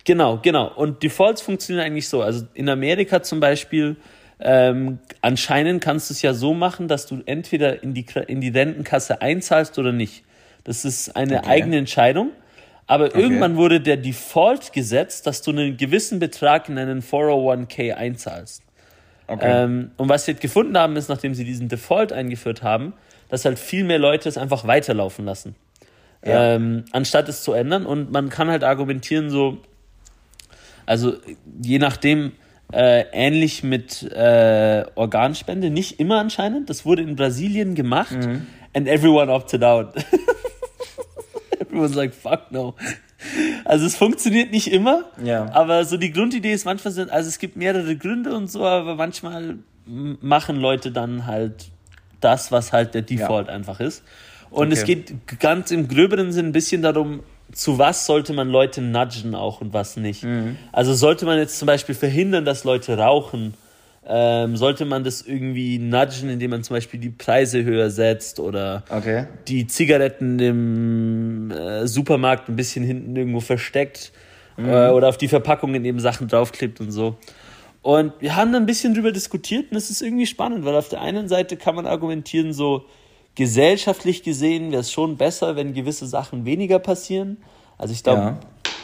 Genau, 0.05 0.39
genau. 0.43 0.71
Und 0.75 1.03
Defaults 1.03 1.41
funktionieren 1.41 1.87
eigentlich 1.87 2.09
so. 2.09 2.21
Also 2.21 2.45
in 2.53 2.69
Amerika 2.69 3.23
zum 3.23 3.41
Beispiel, 3.41 3.97
ähm, 4.45 4.99
anscheinend 5.23 5.83
kannst 5.83 6.11
du 6.11 6.15
es 6.15 6.23
ja 6.23 6.35
so 6.35 6.53
machen, 6.55 6.87
dass 6.87 7.07
du 7.07 7.23
entweder 7.25 7.83
in 7.83 7.95
die, 7.95 8.05
in 8.27 8.41
die 8.41 8.51
Rentenkasse 8.51 9.23
einzahlst 9.23 9.79
oder 9.79 9.91
nicht. 9.91 10.23
Das 10.65 10.85
ist 10.85 11.17
eine 11.17 11.39
okay. 11.39 11.49
eigene 11.49 11.79
Entscheidung. 11.79 12.31
Aber 12.87 13.07
okay. 13.07 13.21
irgendwann 13.21 13.57
wurde 13.57 13.81
der 13.81 13.97
Default 13.97 14.73
gesetzt, 14.75 15.27
dass 15.27 15.41
du 15.41 15.53
einen 15.53 15.79
gewissen 15.79 16.19
Betrag 16.19 16.69
in 16.69 16.79
einen 16.79 17.01
401k 17.03 17.95
einzahlst. 17.95 18.63
Okay. 19.27 19.65
Ähm, 19.65 19.93
und 19.97 20.11
was 20.11 20.27
sie 20.27 20.33
jetzt 20.33 20.43
gefunden 20.43 20.77
haben, 20.77 20.97
ist, 20.97 21.09
nachdem 21.09 21.35
sie 21.35 21.45
diesen 21.45 21.69
Default 21.69 22.13
eingeführt 22.13 22.63
haben, 22.63 22.93
dass 23.31 23.47
halt 23.47 23.59
viel 23.59 23.85
mehr 23.85 23.99
Leute 23.99 24.29
es 24.29 24.37
einfach 24.37 24.67
weiterlaufen 24.67 25.25
lassen. 25.25 25.55
Ja. 26.23 26.55
Ähm, 26.55 26.85
anstatt 26.93 27.29
es 27.31 27.43
zu 27.43 27.55
ändern. 27.55 27.87
Und 27.87 28.13
man 28.13 28.29
kann 28.29 28.51
halt 28.51 28.65
argumentieren, 28.65 29.31
so, 29.31 29.59
also 30.85 31.15
je 31.63 31.79
nachdem, 31.79 32.33
äh, 32.73 33.05
ähnlich 33.13 33.63
mit 33.63 34.03
äh, 34.03 34.85
Organspende, 34.95 35.71
nicht 35.71 36.01
immer 36.01 36.19
anscheinend. 36.19 36.71
Das 36.71 36.85
wurde 36.85 37.03
in 37.03 37.17
Brasilien 37.17 37.75
gemacht 37.75 38.13
mhm. 38.13 38.47
and 38.73 38.89
everyone 38.89 39.33
opted 39.33 39.63
out. 39.63 39.95
Everyone's 41.61 41.95
like, 41.95 42.15
fuck 42.15 42.51
no. 42.51 42.75
Also 43.65 43.87
es 43.87 43.97
funktioniert 43.97 44.51
nicht 44.51 44.71
immer, 44.71 45.05
ja. 45.23 45.51
aber 45.53 45.85
so 45.85 45.97
die 45.97 46.13
Grundidee 46.13 46.53
ist 46.53 46.67
manchmal 46.67 46.93
sind, 46.93 47.11
also 47.11 47.29
es 47.29 47.39
gibt 47.39 47.57
mehrere 47.57 47.97
Gründe 47.97 48.35
und 48.35 48.51
so, 48.51 48.65
aber 48.65 48.97
manchmal 48.97 49.59
machen 49.87 50.57
Leute 50.57 50.93
dann 50.93 51.27
halt 51.27 51.71
das, 52.21 52.53
was 52.53 52.73
halt 52.73 52.95
der 52.95 53.03
Default 53.03 53.49
ja. 53.49 53.55
einfach 53.55 53.81
ist. 53.81 54.03
Und 54.51 54.69
okay. 54.69 54.75
es 54.75 54.85
geht 54.85 55.41
ganz 55.41 55.71
im 55.71 55.89
gröberen 55.89 56.33
Sinn 56.33 56.47
ein 56.47 56.53
bisschen 56.53 56.83
darum, 56.83 57.23
zu 57.55 57.79
was 57.79 58.07
sollte 58.07 58.33
man 58.33 58.49
Leute 58.49 58.83
nudgen 58.83 59.35
auch 59.35 59.61
und 59.61 59.73
was 59.73 59.97
nicht. 59.97 60.25
Mhm. 60.25 60.57
Also 60.73 60.95
sollte 60.95 61.25
man 61.25 61.39
jetzt 61.39 61.59
zum 61.59 61.67
Beispiel 61.67 61.95
verhindern, 61.95 62.45
dass 62.45 62.65
Leute 62.65 62.99
rauchen, 62.99 63.55
ähm, 64.07 64.57
sollte 64.57 64.85
man 64.85 65.05
das 65.05 65.23
irgendwie 65.23 65.79
nudgen, 65.79 66.29
indem 66.29 66.51
man 66.51 66.63
zum 66.63 66.77
Beispiel 66.77 67.01
die 67.01 67.11
Preise 67.11 67.65
höher 67.65 67.91
setzt 67.91 68.39
oder 68.39 68.83
okay. 68.91 69.27
die 69.49 69.67
Zigaretten 69.67 70.39
im 70.39 71.51
äh, 71.51 71.87
Supermarkt 71.87 72.49
ein 72.49 72.57
bisschen 72.57 72.85
hinten 72.85 73.17
irgendwo 73.17 73.41
versteckt 73.41 74.13
mhm. 74.57 74.69
äh, 74.69 74.89
oder 74.91 75.09
auf 75.09 75.17
die 75.17 75.29
Verpackungen 75.29 75.85
eben 75.85 76.01
Sachen 76.01 76.29
draufklebt 76.29 76.81
und 76.81 76.91
so. 76.91 77.17
Und 77.81 78.13
wir 78.21 78.35
haben 78.35 78.53
da 78.53 78.59
ein 78.59 78.67
bisschen 78.67 78.95
drüber 78.95 79.13
diskutiert 79.13 79.71
und 79.71 79.77
es 79.77 79.91
ist 79.91 80.03
irgendwie 80.03 80.27
spannend, 80.27 80.65
weil 80.65 80.75
auf 80.75 80.89
der 80.89 81.01
einen 81.01 81.29
Seite 81.29 81.57
kann 81.57 81.75
man 81.75 81.87
argumentieren, 81.87 82.53
so 82.53 82.87
gesellschaftlich 83.35 84.23
gesehen 84.23 84.71
wäre 84.71 84.81
es 84.81 84.93
schon 84.93 85.17
besser, 85.17 85.57
wenn 85.57 85.75
gewisse 85.75 86.07
Sachen 86.07 86.45
weniger 86.45 86.79
passieren. 86.79 87.39
Also 87.79 87.93
ich 87.93 88.03
glaube, 88.03 88.21
ja. 88.21 88.39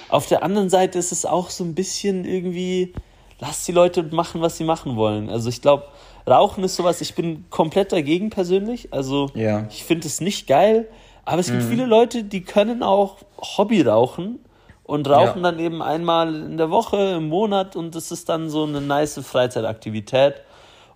auf 0.08 0.26
der 0.26 0.42
anderen 0.42 0.70
Seite 0.70 0.98
ist 0.98 1.12
es 1.12 1.24
auch 1.24 1.50
so 1.50 1.64
ein 1.64 1.74
bisschen 1.74 2.24
irgendwie, 2.24 2.92
lass 3.38 3.64
die 3.64 3.72
Leute 3.72 4.02
machen, 4.02 4.40
was 4.40 4.56
sie 4.56 4.64
machen 4.64 4.96
wollen. 4.96 5.28
Also 5.28 5.48
ich 5.48 5.62
glaube, 5.62 5.84
Rauchen 6.26 6.64
ist 6.64 6.76
sowas, 6.76 7.00
ich 7.00 7.14
bin 7.14 7.44
komplett 7.50 7.92
dagegen 7.92 8.30
persönlich. 8.30 8.92
Also 8.92 9.30
ja. 9.34 9.66
ich 9.70 9.84
finde 9.84 10.06
es 10.06 10.20
nicht 10.20 10.46
geil. 10.46 10.88
Aber 11.24 11.40
es 11.40 11.46
gibt 11.46 11.62
mhm. 11.62 11.68
viele 11.68 11.86
Leute, 11.86 12.24
die 12.24 12.42
können 12.42 12.82
auch 12.82 13.18
Hobby 13.38 13.82
rauchen 13.82 14.40
und 14.82 15.08
rauchen 15.08 15.42
ja. 15.44 15.50
dann 15.50 15.60
eben 15.60 15.82
einmal 15.82 16.34
in 16.34 16.56
der 16.56 16.70
Woche, 16.70 17.14
im 17.16 17.28
Monat 17.28 17.76
und 17.76 17.94
das 17.94 18.10
ist 18.10 18.28
dann 18.28 18.50
so 18.50 18.64
eine 18.64 18.80
nice 18.80 19.20
Freizeitaktivität. 19.22 20.34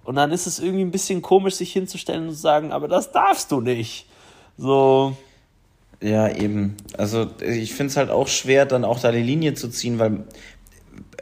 Und 0.05 0.17
dann 0.17 0.31
ist 0.31 0.47
es 0.47 0.59
irgendwie 0.59 0.85
ein 0.85 0.91
bisschen 0.91 1.23
komisch, 1.23 1.55
sich 1.55 1.73
hinzustellen 1.73 2.29
und 2.29 2.35
zu 2.35 2.41
sagen, 2.41 2.73
aber 2.73 2.89
das 2.89 3.11
darfst 3.11 3.51
du 3.51 3.61
nicht. 3.61 4.07
So. 4.57 5.17
Ja, 6.01 6.29
eben. 6.29 6.77
Also 6.99 7.29
ich 7.41 7.75
finde 7.75 7.91
es 7.91 7.97
halt 7.97 8.11
auch 8.11 8.29
schwer, 8.29 8.67
dann 8.67 8.85
auch 8.85 9.01
da 9.01 9.11
die 9.11 9.23
Linie 9.23 9.55
zu 9.55 9.69
ziehen, 9.69 9.99
weil 9.99 10.25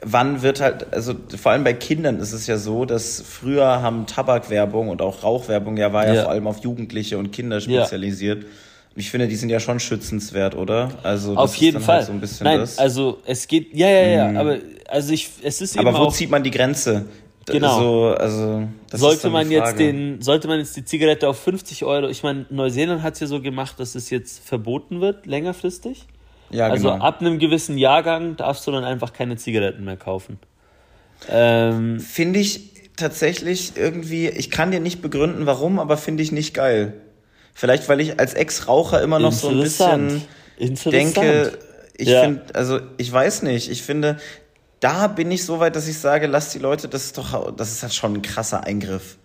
wann 0.02 0.42
wird 0.42 0.60
halt, 0.60 0.92
also 0.92 1.14
vor 1.36 1.52
allem 1.52 1.64
bei 1.64 1.72
Kindern 1.72 2.18
ist 2.18 2.32
es 2.32 2.46
ja 2.46 2.58
so, 2.58 2.84
dass 2.84 3.22
früher 3.22 3.82
haben 3.82 4.06
Tabakwerbung 4.06 4.88
und 4.88 5.00
auch 5.00 5.22
Rauchwerbung 5.22 5.76
ja 5.76 5.92
war 5.92 6.06
ja, 6.06 6.14
ja 6.14 6.22
vor 6.22 6.32
allem 6.32 6.46
auf 6.46 6.58
Jugendliche 6.58 7.18
und 7.18 7.30
Kinder 7.30 7.60
spezialisiert. 7.60 8.42
Ja. 8.42 8.48
Ich 8.94 9.10
finde, 9.10 9.26
die 9.26 9.36
sind 9.36 9.48
ja 9.48 9.58
schon 9.58 9.80
schützenswert, 9.80 10.54
oder? 10.54 10.90
Also 11.02 11.36
auf 11.36 11.54
jeden 11.54 11.76
halt 11.76 11.84
Fall. 11.84 11.96
Halt 11.98 12.06
so 12.06 12.12
ein 12.12 12.20
bisschen 12.20 12.44
Nein, 12.44 12.58
das. 12.58 12.78
also 12.78 13.18
es 13.24 13.46
geht, 13.46 13.74
ja, 13.74 13.88
ja, 13.88 14.06
ja, 14.08 14.28
mhm. 14.28 14.36
aber 14.36 14.58
also 14.88 15.12
ich, 15.12 15.30
es 15.42 15.62
ist 15.62 15.76
eben 15.76 15.86
Aber 15.86 15.98
wo 15.98 16.10
zieht 16.10 16.30
man 16.30 16.42
die 16.42 16.50
Grenze? 16.50 17.06
Genau. 17.46 17.80
So, 17.80 18.14
also, 18.14 18.68
sollte 18.92 19.30
man 19.30 19.50
jetzt 19.50 19.78
den, 19.78 20.22
sollte 20.22 20.46
man 20.48 20.58
jetzt 20.58 20.76
die 20.76 20.84
Zigarette 20.84 21.28
auf 21.28 21.40
50 21.40 21.84
Euro, 21.84 22.08
ich 22.08 22.22
meine, 22.22 22.46
Neuseeland 22.50 23.02
hat 23.02 23.14
es 23.14 23.20
ja 23.20 23.26
so 23.26 23.40
gemacht, 23.40 23.80
dass 23.80 23.94
es 23.94 24.10
jetzt 24.10 24.46
verboten 24.46 25.00
wird, 25.00 25.26
längerfristig. 25.26 26.06
Ja, 26.50 26.68
also 26.68 26.90
genau. 26.90 27.04
ab 27.04 27.20
einem 27.20 27.38
gewissen 27.38 27.78
Jahrgang 27.78 28.36
darfst 28.36 28.66
du 28.66 28.70
dann 28.70 28.84
einfach 28.84 29.12
keine 29.12 29.36
Zigaretten 29.36 29.84
mehr 29.84 29.96
kaufen. 29.96 30.38
Ähm, 31.28 31.98
finde 31.98 32.38
ich 32.38 32.72
tatsächlich 32.96 33.72
irgendwie, 33.76 34.28
ich 34.28 34.50
kann 34.50 34.70
dir 34.70 34.80
nicht 34.80 35.02
begründen, 35.02 35.46
warum, 35.46 35.78
aber 35.78 35.96
finde 35.96 36.22
ich 36.22 36.30
nicht 36.30 36.54
geil. 36.54 36.94
Vielleicht, 37.54 37.88
weil 37.88 38.00
ich 38.00 38.20
als 38.20 38.34
Ex-Raucher 38.34 39.02
immer 39.02 39.18
noch 39.18 39.32
so 39.32 39.48
ein 39.48 39.60
bisschen 39.60 40.22
denke, 40.58 41.58
ich 41.96 42.08
ja. 42.08 42.22
finde, 42.22 42.42
also 42.54 42.80
ich 42.96 43.12
weiß 43.12 43.42
nicht, 43.42 43.70
ich 43.70 43.82
finde, 43.82 44.18
da 44.82 45.06
bin 45.06 45.30
ich 45.30 45.44
so 45.44 45.60
weit, 45.60 45.76
dass 45.76 45.86
ich 45.86 45.96
sage, 45.96 46.26
lass 46.26 46.50
die 46.50 46.58
Leute, 46.58 46.88
das 46.88 47.04
ist 47.04 47.16
doch, 47.16 47.54
das 47.54 47.70
ist 47.70 47.82
halt 47.82 47.94
schon 47.94 48.14
ein 48.14 48.22
krasser 48.22 48.64
Eingriff. 48.64 49.16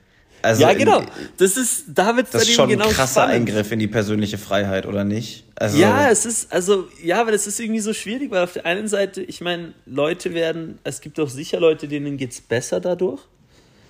Also 0.44 0.62
ja, 0.62 0.74
genau. 0.74 1.02
Das 1.38 1.58
ist, 1.58 1.86
da 1.88 2.16
wird 2.16 2.28
das 2.32 2.44
ist 2.44 2.54
schon 2.54 2.70
genau 2.70 2.86
ein 2.86 2.92
krasser 2.92 3.24
spannend. 3.24 3.50
Eingriff 3.50 3.72
in 3.72 3.80
die 3.80 3.88
persönliche 3.88 4.38
Freiheit, 4.38 4.86
oder 4.86 5.04
nicht? 5.04 5.46
Also, 5.56 5.80
ja, 5.80 6.12
es 6.12 6.28
ist, 6.28 6.54
also, 6.54 6.88
ja, 7.04 7.20
aber 7.20 7.32
das 7.32 7.48
ist 7.48 7.60
irgendwie 7.60 7.80
so 7.80 7.92
schwierig, 7.94 8.30
weil 8.30 8.44
auf 8.44 8.54
der 8.54 8.68
einen 8.68 8.88
Seite, 8.88 9.24
ich 9.24 9.42
meine, 9.42 9.74
Leute 9.88 10.36
werden, 10.36 10.78
es 10.84 11.02
gibt 11.02 11.20
auch 11.20 11.30
sicher 11.30 11.60
Leute, 11.60 11.88
denen 11.88 12.18
geht 12.18 12.34
es 12.34 12.42
besser 12.42 12.80
dadurch. 12.80 13.22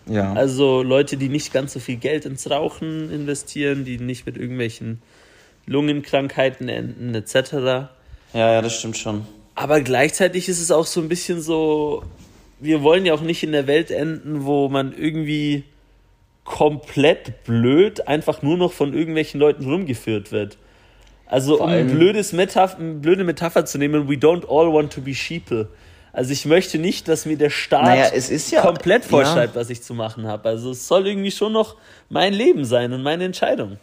Ja. 0.06 0.32
Also 0.32 0.84
Leute, 0.84 1.18
die 1.18 1.28
nicht 1.28 1.52
ganz 1.52 1.74
so 1.74 1.82
viel 1.82 1.98
Geld 1.98 2.26
ins 2.26 2.50
Rauchen 2.50 3.12
investieren, 3.12 3.84
die 3.84 4.00
nicht 4.00 4.26
mit 4.26 4.38
irgendwelchen 4.38 5.02
Lungenkrankheiten 5.66 6.70
enden, 6.70 7.14
etc. 7.14 7.52
Ja, 7.52 7.90
ja, 8.34 8.62
das 8.62 8.74
stimmt 8.74 8.96
schon. 8.96 9.28
Aber 9.58 9.82
gleichzeitig 9.82 10.50
ist 10.50 10.62
es 10.62 10.70
auch 10.70 10.86
so 10.86 11.02
ein 11.02 11.10
bisschen 11.10 11.42
so, 11.42 12.04
wir 12.60 12.84
wollen 12.84 13.08
ja 13.08 13.16
auch 13.16 13.22
nicht 13.22 13.42
in 13.42 13.54
der 13.54 13.66
Welt 13.66 13.90
enden, 13.90 14.46
wo 14.46 14.70
man 14.70 14.94
irgendwie 14.96 15.64
komplett 16.44 17.44
blöd 17.44 18.08
einfach 18.08 18.44
nur 18.44 18.56
noch 18.56 18.72
von 18.72 18.94
irgendwelchen 18.94 19.40
Leuten 19.40 19.68
rumgeführt 19.68 20.32
wird. 20.32 20.60
Also 21.26 21.60
um 21.60 21.70
ein 21.70 21.88
blödes 21.88 22.34
Metapher, 22.34 22.78
eine 22.78 22.94
blöde 22.94 23.24
Metapher 23.24 23.66
zu 23.66 23.80
nehmen, 23.80 24.08
we 24.08 24.14
don't 24.14 24.46
all 24.48 24.72
want 24.72 24.94
to 24.94 25.02
be 25.02 25.16
sheeple. 25.16 25.70
Also 26.14 26.34
ich 26.34 26.46
möchte 26.46 26.78
nicht, 26.78 27.08
dass 27.08 27.26
mir 27.26 27.36
der 27.36 27.50
Staat 27.50 27.84
naja, 27.84 28.12
ja, 28.52 28.62
komplett 28.62 29.06
vorschreibt, 29.06 29.56
ja. 29.56 29.60
was 29.60 29.72
ich 29.72 29.82
zu 29.82 29.96
machen 29.96 30.28
habe. 30.28 30.50
Also 30.50 30.70
es 30.70 30.88
soll 30.88 31.08
irgendwie 31.08 31.32
schon 31.32 31.52
noch 31.52 31.78
mein 32.10 32.32
Leben 32.32 32.64
sein 32.64 32.94
und 32.94 33.02
meine 33.02 33.24
Entscheidung. 33.24 33.78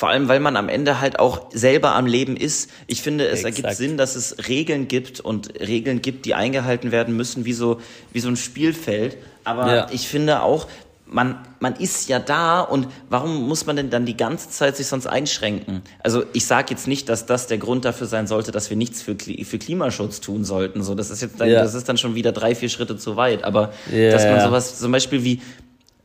Vor 0.00 0.08
allem, 0.08 0.28
weil 0.28 0.40
man 0.40 0.56
am 0.56 0.70
Ende 0.70 1.02
halt 1.02 1.18
auch 1.18 1.50
selber 1.52 1.94
am 1.94 2.06
Leben 2.06 2.34
ist. 2.34 2.70
Ich 2.86 3.02
finde, 3.02 3.26
es 3.26 3.44
Exakt. 3.44 3.58
ergibt 3.58 3.76
Sinn, 3.76 3.98
dass 3.98 4.16
es 4.16 4.48
Regeln 4.48 4.88
gibt 4.88 5.20
und 5.20 5.60
Regeln 5.60 6.00
gibt, 6.00 6.24
die 6.24 6.32
eingehalten 6.32 6.90
werden 6.90 7.14
müssen, 7.14 7.44
wie 7.44 7.52
so, 7.52 7.82
wie 8.10 8.20
so 8.20 8.28
ein 8.28 8.36
Spielfeld. 8.36 9.18
Aber 9.44 9.74
ja. 9.74 9.86
ich 9.90 10.08
finde 10.08 10.40
auch, 10.40 10.68
man, 11.04 11.46
man 11.58 11.74
ist 11.76 12.08
ja 12.08 12.18
da 12.18 12.62
und 12.62 12.88
warum 13.10 13.46
muss 13.46 13.66
man 13.66 13.76
denn 13.76 13.90
dann 13.90 14.06
die 14.06 14.16
ganze 14.16 14.48
Zeit 14.48 14.74
sich 14.78 14.86
sonst 14.86 15.06
einschränken? 15.06 15.82
Also 16.02 16.24
ich 16.32 16.46
sage 16.46 16.68
jetzt 16.70 16.88
nicht, 16.88 17.10
dass 17.10 17.26
das 17.26 17.46
der 17.46 17.58
Grund 17.58 17.84
dafür 17.84 18.06
sein 18.06 18.26
sollte, 18.26 18.52
dass 18.52 18.70
wir 18.70 18.78
nichts 18.78 19.02
für, 19.02 19.16
für 19.18 19.58
Klimaschutz 19.58 20.22
tun 20.22 20.46
sollten. 20.46 20.82
So, 20.82 20.94
das 20.94 21.10
ist 21.10 21.20
jetzt 21.20 21.38
dann, 21.38 21.50
ja. 21.50 21.60
das 21.62 21.74
ist 21.74 21.90
dann 21.90 21.98
schon 21.98 22.14
wieder 22.14 22.32
drei, 22.32 22.54
vier 22.54 22.70
Schritte 22.70 22.96
zu 22.96 23.16
weit. 23.16 23.44
Aber 23.44 23.74
ja, 23.92 24.12
dass 24.12 24.24
man 24.24 24.40
sowas, 24.40 24.78
zum 24.78 24.92
Beispiel 24.92 25.24
wie, 25.24 25.42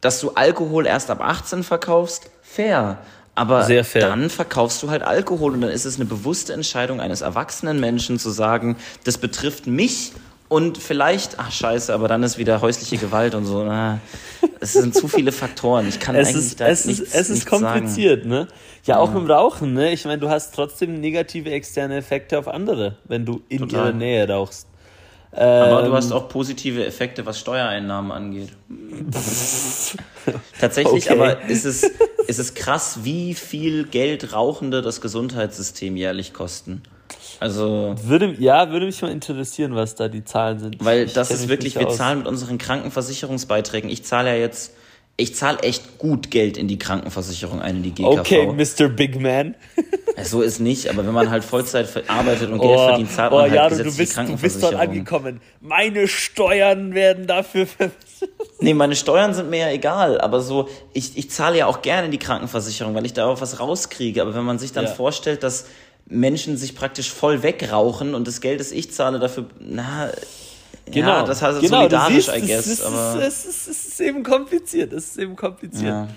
dass 0.02 0.20
du 0.20 0.32
Alkohol 0.32 0.86
erst 0.86 1.10
ab 1.10 1.22
18 1.22 1.64
verkaufst, 1.64 2.30
fair. 2.42 3.00
Aber 3.36 3.68
dann 3.94 4.30
verkaufst 4.30 4.82
du 4.82 4.90
halt 4.90 5.04
Alkohol 5.04 5.54
und 5.54 5.62
dann 5.62 5.70
ist 5.70 5.84
es 5.86 5.98
eine 5.98 6.06
bewusste 6.06 6.54
Entscheidung 6.54 7.02
eines 7.02 7.20
erwachsenen 7.22 7.82
Menschen 7.82 8.18
zu 8.18 8.30
sagen, 8.30 8.78
das 9.04 9.18
betrifft 9.18 9.68
mich 9.68 10.14
und 10.48 10.78
vielleicht, 10.78 11.40
ach 11.40 11.52
scheiße, 11.52 11.94
aber 11.94 12.08
dann 12.08 12.24
ist 12.24 12.38
wieder 12.38 12.62
häusliche 12.62 12.98
Gewalt 12.98 13.36
und 13.36 13.46
so. 13.46 13.64
Na, 13.64 14.00
es 14.60 14.74
sind 14.74 14.96
zu 14.96 15.08
viele 15.08 15.32
Faktoren. 15.32 15.90
Ich 15.90 16.00
kann 16.00 16.16
es 16.16 16.30
eigentlich 16.30 16.46
ist, 16.46 16.62
da 16.62 16.68
es 16.68 16.86
nichts, 16.86 17.02
ist, 17.02 17.16
Es 17.16 17.30
ist 17.30 17.46
kompliziert, 17.46 18.20
sagen. 18.24 18.30
ne? 18.30 18.48
Ja, 18.86 19.00
auch 19.00 19.12
ja. 19.12 19.18
im 19.18 19.26
Rauchen, 19.30 19.74
ne? 19.74 19.92
Ich 19.92 20.06
meine, 20.06 20.20
du 20.20 20.30
hast 20.30 20.54
trotzdem 20.54 21.02
negative 21.02 21.50
externe 21.50 21.98
Effekte 21.98 22.38
auf 22.38 22.48
andere, 22.48 22.98
wenn 23.06 23.26
du 23.26 23.42
in 23.50 23.60
Total. 23.60 23.88
ihrer 23.88 23.92
Nähe 23.94 24.30
rauchst. 24.30 24.68
Aber 25.36 25.80
ähm, 25.80 25.86
du 25.86 25.94
hast 25.94 26.12
auch 26.12 26.30
positive 26.30 26.86
Effekte, 26.86 27.26
was 27.26 27.40
Steuereinnahmen 27.40 28.12
angeht. 28.12 28.50
Tatsächlich, 30.60 31.12
okay. 31.12 31.14
aber 31.14 31.42
ist 31.50 31.66
es, 31.66 31.84
ist 32.28 32.40
es 32.40 32.54
krass, 32.54 33.00
wie 33.04 33.34
viel 33.34 33.86
Geld 33.86 34.34
Rauchende 34.34 34.82
das 34.82 35.02
Gesundheitssystem 35.02 35.98
jährlich 35.98 36.34
kosten. 36.34 36.84
Also 37.40 37.96
würde 38.04 38.36
ja 38.40 38.72
würde 38.72 38.86
mich 38.86 39.02
mal 39.02 39.12
interessieren, 39.12 39.76
was 39.76 39.96
da 39.96 40.08
die 40.08 40.24
Zahlen 40.24 40.60
sind. 40.60 40.84
Weil 40.84 41.06
ich 41.06 41.14
das 41.14 41.32
ist 41.32 41.50
wirklich, 41.50 41.78
wir 41.78 41.90
zahlen 41.90 42.20
mit 42.20 42.28
unseren 42.28 42.58
Krankenversicherungsbeiträgen. 42.58 43.90
Ich 43.90 44.06
zahle 44.06 44.30
ja 44.30 44.36
jetzt 44.36 44.74
ich 45.18 45.36
zahle 45.36 45.60
echt 45.60 45.98
gut 45.98 46.30
Geld 46.30 46.58
in 46.58 46.68
die 46.68 46.78
Krankenversicherung 46.78 47.62
ein, 47.62 47.78
in 47.78 47.84
die 47.84 47.92
GKV. 47.92 48.20
Okay, 48.20 48.48
Mr. 48.48 48.90
Big 48.90 49.20
Man. 49.20 49.56
so 50.24 50.42
ist 50.42 50.60
nicht, 50.60 50.90
aber 50.90 51.06
wenn 51.06 51.14
man 51.14 51.30
halt 51.30 51.44
Vollzeit 51.44 51.88
arbeitet 52.10 52.52
und 52.52 52.60
Geld 52.60 52.78
oh, 52.78 52.88
verdient, 52.88 53.12
zahlt 53.12 53.32
man 53.32 53.40
oh, 53.40 53.44
halt 53.44 53.54
ja, 53.54 53.70
du, 53.70 53.78
du 53.78 53.96
bist, 53.96 54.18
du 54.18 54.38
bist 54.38 54.62
dort 54.62 54.76
angekommen. 54.76 55.40
Meine 55.62 56.08
Steuern 56.08 56.94
werden 56.94 57.28
dafür 57.28 57.68
Nee, 58.60 58.74
meine 58.74 58.96
Steuern 58.96 59.34
sind 59.34 59.50
mir 59.50 59.60
ja 59.60 59.70
egal, 59.70 60.20
aber 60.22 60.42
so, 60.42 60.70
ich, 60.94 61.18
ich 61.18 61.30
zahle 61.30 61.58
ja 61.58 61.68
auch 61.68 61.82
gerne 61.82 62.06
in 62.06 62.12
die 62.12 62.18
Krankenversicherung, 62.18 62.96
weil 62.96 63.06
ich 63.06 63.14
da 63.14 63.28
auch 63.28 63.42
was 63.42 63.60
rauskriege. 63.60 64.22
Aber 64.22 64.34
wenn 64.34 64.46
man 64.46 64.60
sich 64.60 64.72
dann 64.72 64.86
ja. 64.86 64.92
vorstellt, 64.92 65.44
dass 65.44 65.66
Menschen 66.08 66.56
sich 66.58 66.76
praktisch 66.76 67.12
voll 67.12 67.44
wegrauchen 67.44 68.16
und 68.16 68.28
das 68.28 68.42
Geld, 68.42 68.60
das 68.60 68.72
ich 68.72 68.92
zahle, 68.92 69.20
dafür, 69.20 69.46
na, 69.60 70.10
Genau, 70.92 71.08
ja, 71.08 71.24
das 71.24 71.42
heißt 71.42 71.62
genau, 71.62 71.78
solidarisch, 71.80 72.26
siehst, 72.26 72.38
I 72.38 72.42
guess. 72.42 72.66
Es 72.66 72.68
ist, 72.68 72.82
aber 72.84 73.20
es, 73.22 73.46
ist, 73.46 73.68
es 73.68 73.88
ist 73.88 74.02
eben 74.02 74.24
kompliziert. 74.24 74.94
Es 74.94 75.08
ist 75.08 75.18
eben 75.18 75.36
kompliziert. 75.36 75.86
Ja. 75.86 76.08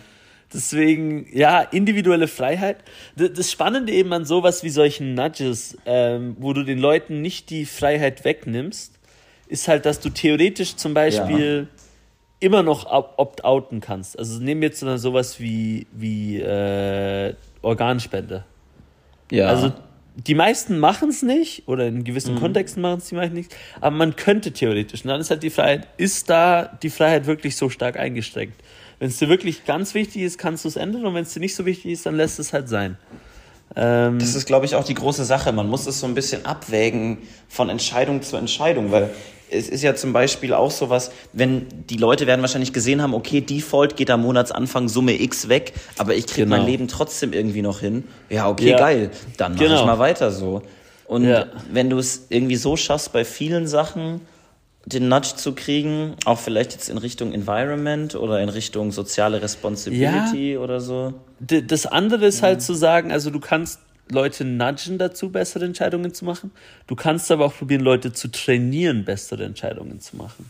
Deswegen, 0.52 1.26
ja, 1.32 1.60
individuelle 1.60 2.28
Freiheit. 2.28 2.78
Das 3.16 3.50
Spannende 3.50 3.92
eben 3.92 4.12
an 4.12 4.24
sowas 4.24 4.62
wie 4.62 4.70
solchen 4.70 5.14
Nudges, 5.14 5.76
ähm, 5.84 6.36
wo 6.38 6.52
du 6.52 6.64
den 6.64 6.78
Leuten 6.78 7.20
nicht 7.20 7.50
die 7.50 7.66
Freiheit 7.66 8.24
wegnimmst, 8.24 8.92
ist 9.48 9.68
halt, 9.68 9.84
dass 9.84 10.00
du 10.00 10.10
theoretisch 10.10 10.76
zum 10.76 10.94
Beispiel 10.94 11.68
immer 12.40 12.62
noch 12.62 12.86
op- 12.86 13.14
opt-outen 13.16 13.80
kannst. 13.80 14.18
Also 14.18 14.40
nehmen 14.40 14.60
wir 14.60 14.68
jetzt 14.68 14.80
so 14.80 14.96
sowas 14.96 15.40
wie, 15.40 15.86
wie 15.92 16.40
äh, 16.40 17.34
Organspende. 17.62 18.44
ja. 19.30 19.48
Also 19.48 19.72
die 20.26 20.34
meisten 20.34 20.78
machen 20.78 21.10
es 21.10 21.22
nicht 21.22 21.68
oder 21.68 21.86
in 21.86 22.02
gewissen 22.02 22.34
Mhm. 22.34 22.40
Kontexten 22.40 22.82
machen 22.82 22.98
es 22.98 23.08
die 23.08 23.14
meisten 23.14 23.36
nicht, 23.36 23.54
aber 23.80 23.94
man 23.94 24.16
könnte 24.16 24.52
theoretisch. 24.52 25.04
Und 25.04 25.08
dann 25.08 25.20
ist 25.20 25.30
halt 25.30 25.42
die 25.42 25.50
Freiheit, 25.50 25.86
ist 25.96 26.28
da 26.28 26.76
die 26.82 26.90
Freiheit 26.90 27.26
wirklich 27.26 27.56
so 27.56 27.70
stark 27.70 27.96
eingeschränkt? 27.96 28.60
Wenn 28.98 29.08
es 29.08 29.18
dir 29.18 29.28
wirklich 29.28 29.64
ganz 29.64 29.94
wichtig 29.94 30.22
ist, 30.22 30.38
kannst 30.38 30.64
du 30.64 30.68
es 30.68 30.76
ändern 30.76 31.06
und 31.06 31.14
wenn 31.14 31.22
es 31.22 31.32
dir 31.34 31.40
nicht 31.40 31.54
so 31.54 31.64
wichtig 31.64 31.92
ist, 31.92 32.04
dann 32.04 32.16
lässt 32.16 32.40
es 32.40 32.52
halt 32.52 32.68
sein. 32.68 32.96
Ähm, 33.76 34.18
Das 34.18 34.34
ist, 34.34 34.46
glaube 34.46 34.66
ich, 34.66 34.74
auch 34.74 34.84
die 34.84 34.94
große 34.94 35.24
Sache. 35.24 35.52
Man 35.52 35.68
muss 35.68 35.86
es 35.86 36.00
so 36.00 36.06
ein 36.06 36.14
bisschen 36.14 36.46
abwägen 36.46 37.18
von 37.48 37.68
Entscheidung 37.68 38.22
zu 38.22 38.36
Entscheidung, 38.36 38.90
weil 38.92 39.10
es 39.50 39.68
ist 39.68 39.82
ja 39.82 39.94
zum 39.94 40.12
Beispiel 40.12 40.52
auch 40.52 40.70
sowas, 40.70 41.10
wenn 41.32 41.66
die 41.88 41.96
Leute 41.96 42.26
werden 42.26 42.42
wahrscheinlich 42.42 42.72
gesehen 42.72 43.00
haben, 43.02 43.14
okay, 43.14 43.40
Default 43.40 43.96
geht 43.96 44.10
am 44.10 44.22
Monatsanfang 44.22 44.88
Summe 44.88 45.20
X 45.20 45.48
weg, 45.48 45.72
aber 45.96 46.14
ich 46.14 46.26
kriege 46.26 46.44
Genau. 46.46 46.56
mein 46.58 46.66
Leben 46.66 46.88
trotzdem 46.88 47.32
irgendwie 47.32 47.62
noch 47.62 47.80
hin. 47.80 48.04
Ja, 48.28 48.48
okay, 48.48 48.70
Ja. 48.70 48.76
geil, 48.78 49.10
dann 49.38 49.52
mache 49.54 49.64
Genau. 49.64 49.80
ich 49.80 49.86
mal 49.86 49.98
weiter 49.98 50.30
so. 50.32 50.62
Und 51.06 51.24
Ja. 51.24 51.46
wenn 51.70 51.88
du 51.88 51.98
es 51.98 52.26
irgendwie 52.28 52.56
so 52.56 52.76
schaffst, 52.76 53.12
bei 53.12 53.24
vielen 53.24 53.66
Sachen 53.66 54.20
den 54.86 55.08
Nudge 55.08 55.36
zu 55.36 55.54
kriegen, 55.54 56.14
auch 56.24 56.38
vielleicht 56.38 56.72
jetzt 56.72 56.88
in 56.88 56.98
Richtung 56.98 57.32
Environment 57.32 58.14
oder 58.14 58.40
in 58.40 58.48
Richtung 58.48 58.90
soziale 58.90 59.42
Responsibility 59.42 60.56
oder 60.56 60.80
so. 60.80 61.14
Das 61.40 61.86
andere 61.86 62.26
ist 62.26 62.42
halt 62.42 62.62
zu 62.62 62.74
sagen, 62.74 63.12
also 63.12 63.30
du 63.30 63.40
kannst 63.40 63.80
Leute 64.10 64.44
nudgen 64.44 64.98
dazu, 64.98 65.30
bessere 65.30 65.64
Entscheidungen 65.64 66.14
zu 66.14 66.24
machen. 66.24 66.50
Du 66.86 66.96
kannst 66.96 67.30
aber 67.30 67.44
auch 67.44 67.54
probieren, 67.54 67.82
Leute 67.82 68.12
zu 68.12 68.28
trainieren, 68.30 69.04
bessere 69.04 69.44
Entscheidungen 69.44 70.00
zu 70.00 70.16
machen. 70.16 70.48